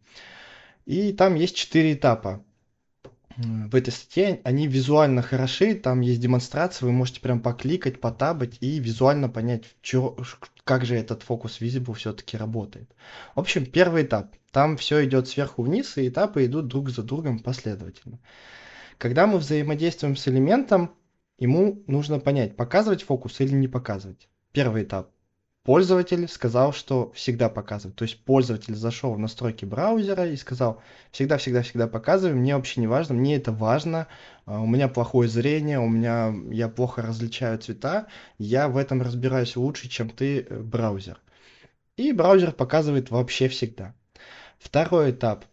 И 0.87 1.12
там 1.12 1.35
есть 1.35 1.55
четыре 1.55 1.93
этапа 1.93 2.43
в 3.39 3.75
этой 3.77 3.91
статье, 3.91 4.41
они 4.43 4.66
визуально 4.66 5.23
хороши, 5.23 5.75
там 5.75 6.01
есть 6.01 6.21
демонстрация, 6.21 6.87
вы 6.87 6.93
можете 6.93 7.21
прям 7.21 7.41
покликать, 7.41 8.01
потабать 8.01 8.57
и 8.61 8.81
визуально 8.81 9.29
понять, 9.29 9.64
чё, 9.81 10.16
как 10.64 10.85
же 10.85 10.97
этот 10.97 11.23
фокус 11.23 11.61
Visible 11.61 11.95
все-таки 11.95 12.37
работает. 12.37 12.91
В 13.37 13.41
общем, 13.41 13.64
первый 13.64 14.03
этап. 14.03 14.35
Там 14.51 14.77
все 14.77 15.05
идет 15.05 15.29
сверху 15.29 15.62
вниз, 15.62 15.97
и 15.99 16.09
этапы 16.09 16.47
идут 16.47 16.66
друг 16.66 16.91
за 16.91 17.05
другом 17.05 17.39
последовательно. 17.39 18.19
Когда 18.97 19.29
мы 19.29 19.39
взаимодействуем 19.39 20.16
с 20.16 20.27
элементом, 20.27 20.91
ему 21.39 21.82
нужно 21.86 22.20
понять, 22.20 22.57
показывать 22.57 23.03
фокус 23.03 23.41
или 23.41 23.55
не 23.55 23.68
показывать. 23.68 24.28
Первый 24.53 24.84
этап 24.84 25.11
пользователь 25.68 26.26
сказал, 26.28 26.72
что 26.72 27.12
всегда 27.12 27.51
показывает. 27.51 27.95
То 27.95 28.05
есть 28.05 28.24
пользователь 28.24 28.74
зашел 28.74 29.12
в 29.12 29.18
настройки 29.18 29.66
браузера 29.66 30.26
и 30.26 30.34
сказал, 30.34 30.80
всегда-всегда-всегда 31.11 31.86
показывай, 31.86 32.32
мне 32.34 32.57
вообще 32.57 32.80
не 32.80 32.86
важно, 32.86 33.14
мне 33.14 33.36
это 33.36 33.53
важно, 33.53 34.07
а, 34.47 34.62
у 34.62 34.66
меня 34.66 34.89
плохое 34.89 35.28
зрение, 35.28 35.78
у 35.78 35.86
меня, 35.86 36.34
я 36.51 36.70
плохо 36.70 37.03
различаю 37.03 37.59
цвета, 37.59 38.07
я 38.39 38.68
в 38.68 38.78
этом 38.78 39.03
разбираюсь 39.03 39.57
лучше, 39.57 39.91
чем 39.91 40.09
ты, 40.09 40.41
э, 40.41 40.59
браузер. 40.59 41.20
И 41.99 42.12
браузер 42.12 42.53
показывает 42.53 43.11
вообще 43.11 43.49
всегда. 43.49 43.95
Второй 44.59 45.11
этап. 45.11 45.45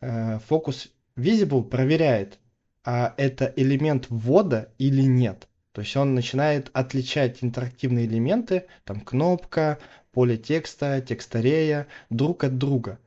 Э, 0.00 0.38
фокус 0.46 0.88
Visible 1.16 1.64
проверяет, 1.64 2.38
а 2.84 3.14
это 3.16 3.52
элемент 3.56 4.06
ввода 4.10 4.72
или 4.78 5.02
нет. 5.02 5.48
То 5.72 5.80
есть 5.80 5.96
он 5.96 6.14
начинает 6.14 6.70
отличать 6.72 7.42
интерактивные 7.42 8.06
элементы, 8.06 8.66
там 8.84 9.00
кнопка, 9.00 9.78
поле 10.12 10.36
текста, 10.36 11.00
текстарея, 11.00 11.88
друг 12.10 12.44
от 12.44 12.58
друга. 12.58 13.00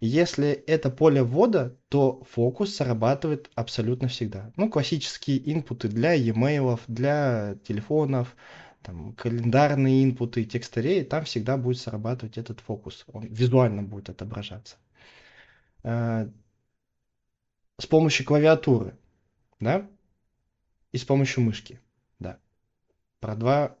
Если 0.00 0.50
это 0.50 0.88
поле 0.88 1.22
ввода, 1.22 1.76
то 1.88 2.24
фокус 2.30 2.74
срабатывает 2.76 3.50
абсолютно 3.54 4.08
всегда. 4.08 4.52
Ну, 4.56 4.70
классические 4.70 5.52
инпуты 5.52 5.88
для 5.88 6.14
e-mail, 6.14 6.80
для 6.88 7.56
телефонов, 7.66 8.34
там, 8.82 9.12
календарные 9.14 10.04
инпуты, 10.04 10.44
текстареи, 10.44 11.02
там 11.02 11.24
всегда 11.24 11.56
будет 11.56 11.78
срабатывать 11.78 12.38
этот 12.38 12.60
фокус. 12.60 13.04
Он 13.12 13.24
визуально 13.26 13.82
будет 13.82 14.08
отображаться. 14.08 14.76
Э, 15.82 16.28
с 17.78 17.86
помощью 17.86 18.24
клавиатуры, 18.26 18.96
да, 19.60 19.86
и 20.92 20.98
с 20.98 21.04
помощью 21.04 21.42
мышки. 21.42 21.80
Про 23.24 23.36
два 23.36 23.74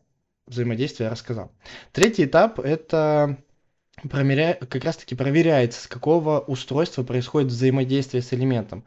взаимодействия 0.46 1.04
я 1.04 1.10
рассказал. 1.10 1.52
Третий 1.92 2.24
этап– 2.24 2.58
это 2.60 3.36
промеря... 4.08 4.54
как 4.54 4.82
раз-таки 4.84 5.14
проверяется, 5.14 5.82
с 5.82 5.86
какого 5.86 6.40
устройства 6.40 7.02
происходит 7.02 7.50
взаимодействие 7.50 8.22
с 8.22 8.32
элементом. 8.32 8.84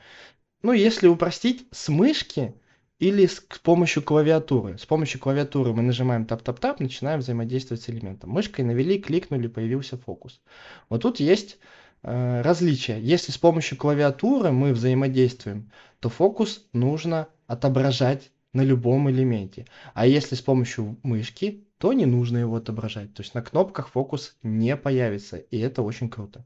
Ну, 0.63 0.71
если 0.71 1.07
упростить, 1.07 1.67
с 1.69 1.89
мышки 1.89 2.55
или 2.97 3.27
с 3.27 3.39
помощью 3.61 4.01
клавиатуры. 4.01 4.79
С 4.79 4.87
помощью 4.87 5.19
клавиатуры 5.19 5.73
мы 5.73 5.83
нажимаем 5.83 6.25
тап-тап-тап, 6.25 6.79
начинаем 6.79 7.19
взаимодействовать 7.19 7.83
с 7.83 7.89
элементом. 7.91 8.31
Мышкой 8.31 8.65
навели, 8.65 8.97
кликнули, 8.97 9.45
появился 9.45 9.95
фокус. 9.95 10.41
Вот 10.89 11.03
тут 11.03 11.19
есть 11.19 11.59
различие. 12.01 13.01
Если 13.01 13.31
с 13.31 13.37
помощью 13.37 13.77
клавиатуры 13.77 14.51
мы 14.51 14.73
взаимодействуем, 14.73 15.71
то 15.99 16.09
фокус 16.09 16.65
нужно 16.73 17.27
отображать 17.47 18.31
на 18.53 18.61
любом 18.61 19.09
элементе. 19.09 19.65
А 19.93 20.05
если 20.07 20.35
с 20.35 20.41
помощью 20.41 20.97
мышки, 21.03 21.67
то 21.77 21.93
не 21.93 22.05
нужно 22.05 22.37
его 22.37 22.55
отображать. 22.55 23.13
То 23.13 23.21
есть 23.21 23.33
на 23.33 23.41
кнопках 23.41 23.89
фокус 23.89 24.35
не 24.41 24.75
появится, 24.75 25.37
и 25.37 25.59
это 25.59 25.81
очень 25.81 26.09
круто. 26.09 26.45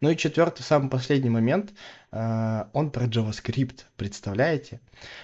Ну 0.00 0.10
и 0.10 0.16
четвертый, 0.16 0.62
самый 0.62 0.90
последний 0.90 1.30
момент, 1.30 1.72
э, 2.10 2.64
он 2.72 2.90
про 2.90 3.06
JavaScript, 3.06 3.84
представляете? 3.96 4.80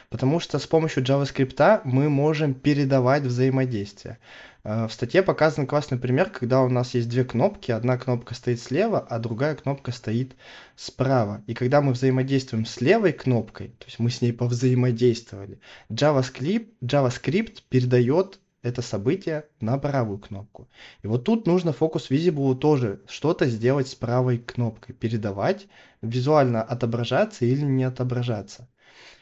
Потому 0.09 0.39
что 0.39 0.61
с 0.61 0.67
помощью 0.69 1.03
JavaScript 1.03 1.81
мы 1.83 2.09
можем 2.09 2.55
передавать 2.55 3.25
взаимодействие. 3.25 4.19
Э, 4.63 4.87
в 4.87 4.93
статье 4.93 5.25
показан 5.25 5.67
классный 5.67 5.99
пример, 5.99 6.31
когда 6.31 6.63
у 6.63 6.69
нас 6.69 6.95
есть 6.95 7.09
две 7.09 7.25
кнопки, 7.25 7.73
одна 7.73 7.99
кнопка 7.99 8.35
стоит 8.35 8.61
слева, 8.61 9.01
а 9.01 9.19
другая 9.19 9.57
кнопка 9.57 9.91
стоит 9.91 10.37
справа. 10.77 11.43
И 11.49 11.55
когда 11.55 11.81
мы 11.81 11.93
взаимодействуем 11.93 12.65
с 12.65 12.81
левой 12.81 13.13
кнопкой, 13.13 13.69
то 13.79 13.87
есть 13.87 13.99
мы 13.99 14.11
с 14.11 14.23
ней 14.23 14.33
повзаимодействовали, 14.33 15.59
JavaScript, 15.91 16.69
JavaScript 16.85 17.63
передает 17.69 18.39
это 18.63 18.83
событие 18.83 19.47
на 19.61 19.79
правую 19.79 20.19
кнопку. 20.19 20.69
И 21.03 21.07
вот 21.07 21.25
тут 21.25 21.47
нужно 21.47 21.73
фокус 21.73 22.11
Visible 22.11 22.55
тоже 22.57 23.01
что-то 23.07 23.47
сделать 23.47 23.89
с 23.89 23.95
правой 23.95 24.39
кнопкой, 24.39 24.95
передавать, 24.95 25.69
визуально 26.03 26.63
отображаться 26.63 27.45
или 27.45 27.63
не 27.63 27.85
отображаться. 27.85 28.69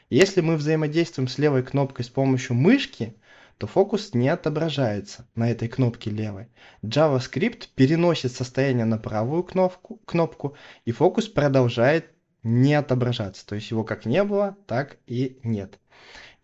Если 0.09 0.41
мы 0.41 0.57
взаимодействуем 0.57 1.29
с 1.29 1.39
левой 1.39 1.63
кнопкой 1.63 2.05
с 2.05 2.09
помощью 2.09 2.55
мышки, 2.55 3.17
то 3.59 3.67
фокус 3.67 4.15
не 4.15 4.29
отображается 4.29 5.27
на 5.35 5.51
этой 5.51 5.69
кнопке 5.69 6.11
левой. 6.11 6.49
JavaScript 6.83 7.69
переносит 7.75 8.33
состояние 8.33 8.85
на 8.85 8.99
правую 8.99 9.43
кнопку, 9.43 10.01
кнопку 10.05 10.57
и 10.85 10.93
фокус 10.93 11.27
продолжает 11.27 12.11
не 12.43 12.75
отображаться. 12.75 13.47
То 13.47 13.55
есть 13.55 13.71
его 13.71 13.83
как 13.83 14.07
не 14.07 14.23
было, 14.25 14.57
так 14.67 14.99
и 15.07 15.39
нет. 15.43 15.79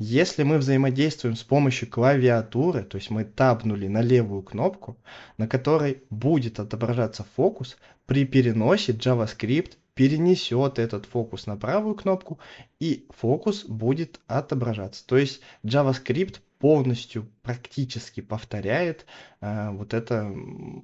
Если 0.04 0.42
мы 0.42 0.58
взаимодействуем 0.58 1.36
с 1.36 1.44
помощью 1.44 1.88
клавиатуры, 1.88 2.82
то 2.82 2.96
есть 2.96 3.10
мы 3.10 3.24
табнули 3.24 3.86
на 3.86 4.00
левую 4.00 4.42
кнопку, 4.42 4.98
на 5.38 5.46
которой 5.46 6.02
будет 6.10 6.58
отображаться 6.58 7.24
фокус, 7.36 7.76
при 8.06 8.24
переносе 8.24 8.94
JavaScript 8.94 9.74
перенесет 9.94 10.80
этот 10.80 11.06
фокус 11.06 11.46
на 11.46 11.56
правую 11.56 11.94
кнопку 11.94 12.40
и 12.80 13.06
фокус 13.10 13.64
будет 13.64 14.18
отображаться. 14.26 15.06
То 15.06 15.18
есть 15.18 15.40
JavaScript 15.64 16.40
полностью 16.58 17.28
практически 17.42 18.22
повторяет 18.22 19.06
э, 19.40 19.70
вот 19.70 19.94
это 19.94 20.34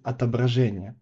отображение. 0.05 0.95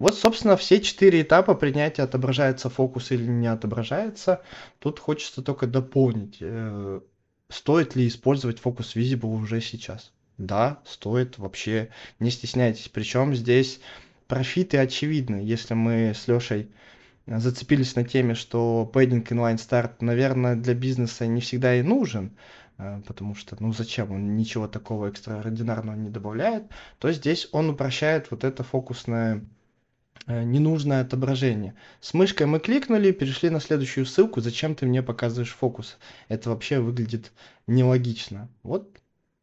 Вот, 0.00 0.16
собственно, 0.16 0.56
все 0.56 0.80
четыре 0.80 1.22
этапа 1.22 1.54
принятия, 1.54 2.02
отображается 2.02 2.68
фокус 2.68 3.12
или 3.12 3.30
не 3.30 3.46
отображается. 3.46 4.42
Тут 4.80 4.98
хочется 4.98 5.40
только 5.40 5.68
дополнить. 5.68 6.38
Э, 6.40 7.00
стоит 7.48 7.96
ли 7.96 8.08
использовать 8.08 8.58
фокус 8.58 8.96
Visible 8.96 9.34
уже 9.34 9.60
сейчас? 9.60 10.12
Да, 10.38 10.80
стоит, 10.84 11.38
вообще 11.38 11.90
не 12.18 12.30
стесняйтесь. 12.30 12.88
Причем 12.88 13.34
здесь 13.34 13.80
профиты 14.26 14.78
очевидны. 14.78 15.36
Если 15.36 15.74
мы 15.74 16.12
с 16.14 16.26
Лешей 16.26 16.68
зацепились 17.26 17.94
на 17.94 18.04
теме, 18.04 18.34
что 18.34 18.90
Padding 18.92 19.26
Inline 19.26 19.56
Start, 19.56 19.92
наверное, 20.00 20.56
для 20.56 20.74
бизнеса 20.74 21.26
не 21.26 21.40
всегда 21.40 21.76
и 21.76 21.82
нужен, 21.82 22.32
э, 22.78 23.00
потому 23.06 23.34
что, 23.34 23.56
ну 23.60 23.72
зачем, 23.72 24.10
он 24.12 24.36
ничего 24.36 24.68
такого 24.68 25.06
экстраординарного 25.06 25.96
не 25.96 26.10
добавляет, 26.10 26.64
то 26.98 27.12
здесь 27.12 27.48
он 27.52 27.70
упрощает 27.70 28.30
вот 28.30 28.44
это 28.44 28.62
фокусное 28.62 29.44
ненужное 30.26 31.02
отображение. 31.02 31.74
С 32.00 32.14
мышкой 32.14 32.46
мы 32.46 32.60
кликнули, 32.60 33.12
перешли 33.12 33.50
на 33.50 33.60
следующую 33.60 34.06
ссылку, 34.06 34.40
зачем 34.40 34.74
ты 34.74 34.86
мне 34.86 35.02
показываешь 35.02 35.52
фокус? 35.52 35.98
Это 36.28 36.50
вообще 36.50 36.80
выглядит 36.80 37.32
нелогично. 37.66 38.48
Вот 38.62 39.00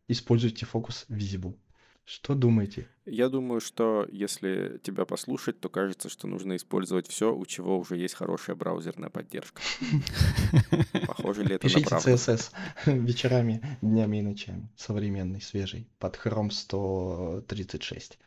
используйте 0.07 0.65
фокус 0.65 1.05
Visible. 1.09 1.55
Что 2.03 2.34
думаете? 2.34 2.88
Я 3.05 3.30
думаю, 3.30 3.61
что 3.61 4.07
если 4.11 4.80
тебя 4.84 5.05
послушать, 5.05 5.59
то 5.59 5.69
кажется, 5.69 6.09
что 6.09 6.28
нужно 6.28 6.55
использовать 6.55 7.07
все, 7.07 7.34
у 7.34 7.45
чего 7.45 7.78
уже 7.78 7.95
есть 7.95 8.15
хорошая 8.15 8.55
браузерная 8.55 9.09
поддержка. 9.09 9.61
Похоже 11.07 11.43
ли 11.43 11.55
это 11.55 11.67
на 11.67 11.69
Пишите 11.69 11.88
правду? 11.88 12.09
CSS 12.09 12.51
вечерами, 12.86 13.78
днями 13.82 14.17
и 14.17 14.22
ночами. 14.22 14.67
Современный, 14.76 15.41
свежий. 15.41 15.88
Под 15.99 16.15
Chrome 16.17 16.51
136. 16.51 18.19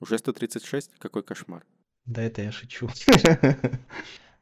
Уже 0.00 0.18
136? 0.18 0.92
Какой 0.98 1.22
кошмар. 1.22 1.64
Да 2.06 2.22
это 2.22 2.42
я 2.42 2.52
шучу. 2.52 2.88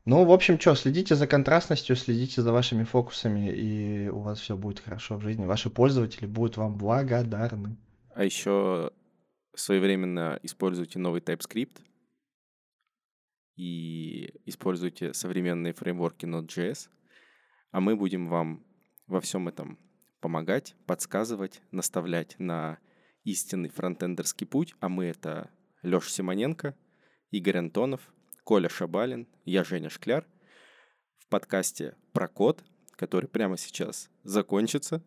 Ну, 0.07 0.23
в 0.27 0.33
общем, 0.33 0.61
что, 0.61 0.75
следите 0.75 1.15
за 1.15 1.27
контрастностью, 1.27 1.97
следите 1.97 2.43
за 2.43 2.53
вашими 2.53 2.85
фокусами, 2.85 3.51
и 3.51 4.09
у 4.11 4.19
вас 4.19 4.39
все 4.39 4.55
будет 4.55 4.81
хорошо 4.81 5.17
в 5.17 5.23
жизни. 5.23 5.47
Ваши 5.47 5.71
пользователи 5.71 6.27
будут 6.27 6.59
вам 6.59 6.77
благодарны. 6.77 7.79
А 8.15 8.23
еще 8.23 8.91
своевременно 9.55 10.39
используйте 10.43 10.99
новый 10.99 11.23
TypeScript 11.23 11.81
и 13.57 14.41
используйте 14.45 15.15
современные 15.15 15.73
фреймворки 15.73 16.27
Node.js, 16.27 16.89
а 17.71 17.81
мы 17.81 17.97
будем 17.97 18.29
вам 18.29 18.63
во 19.07 19.23
всем 19.23 19.49
этом 19.49 19.79
помогать, 20.21 20.75
подсказывать, 20.87 21.63
наставлять 21.71 22.37
на 22.39 22.79
истинный 23.23 23.71
фронтендерский 23.71 24.47
путь, 24.47 24.75
а 24.81 24.91
мы 24.91 25.07
это 25.07 25.51
Леша 25.83 26.11
Симоненко, 26.11 26.77
Игорь 27.35 27.59
Антонов, 27.59 28.01
Коля 28.45 28.69
Шабалин, 28.69 29.27
я 29.45 29.65
Женя 29.65 29.91
Шкляр 29.91 30.25
в 31.19 31.27
подкасте 31.27 31.97
про 32.13 32.29
код, 32.29 32.63
который 32.93 33.29
прямо 33.29 33.57
сейчас 33.57 34.09
закончится, 34.23 35.03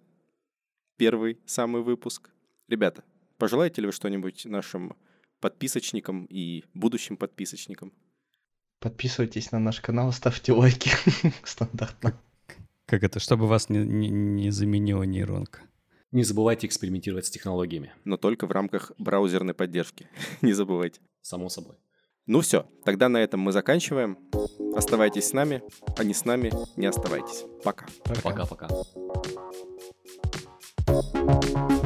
первый 0.97 1.39
самый 1.45 1.83
выпуск. 1.83 2.29
Ребята, 2.67 3.05
пожелаете 3.37 3.79
ли 3.79 3.85
вы 3.85 3.93
что-нибудь 3.93 4.43
нашим 4.43 4.97
подписочникам 5.39 6.25
и 6.25 6.65
будущим 6.73 7.15
подписочникам? 7.15 7.93
Подписывайтесь 8.81 9.53
на 9.53 9.59
наш 9.59 9.79
канал, 9.79 10.11
ставьте 10.11 10.51
лайки. 10.51 10.91
Стандартно. 11.45 12.21
Как 12.87 13.03
это? 13.03 13.21
Чтобы 13.21 13.47
вас 13.47 13.69
не, 13.69 13.85
не, 13.85 14.09
не 14.09 14.49
заменила 14.51 15.03
нейронка. 15.03 15.61
Не 16.11 16.25
забывайте 16.25 16.67
экспериментировать 16.67 17.25
с 17.25 17.29
технологиями, 17.29 17.93
Но 18.03 18.17
только 18.17 18.47
в 18.47 18.51
рамках 18.51 18.91
браузерной 18.97 19.53
поддержки. 19.53 20.09
Не 20.41 20.51
забывайте. 20.51 20.99
само 21.21 21.47
собой. 21.47 21.77
Ну 22.27 22.41
все, 22.41 22.65
тогда 22.83 23.07
на 23.07 23.17
этом 23.17 23.39
мы 23.39 23.53
заканчиваем. 23.53 24.17
Оставайтесь 24.75 25.29
с 25.29 25.33
нами, 25.33 25.63
а 25.97 26.03
не 26.03 26.13
с 26.13 26.25
нами 26.25 26.51
не 26.75 26.85
оставайтесь. 26.85 27.45
Пока. 27.63 27.85
Пока-пока. 28.21 28.67
Пока. 30.85 31.76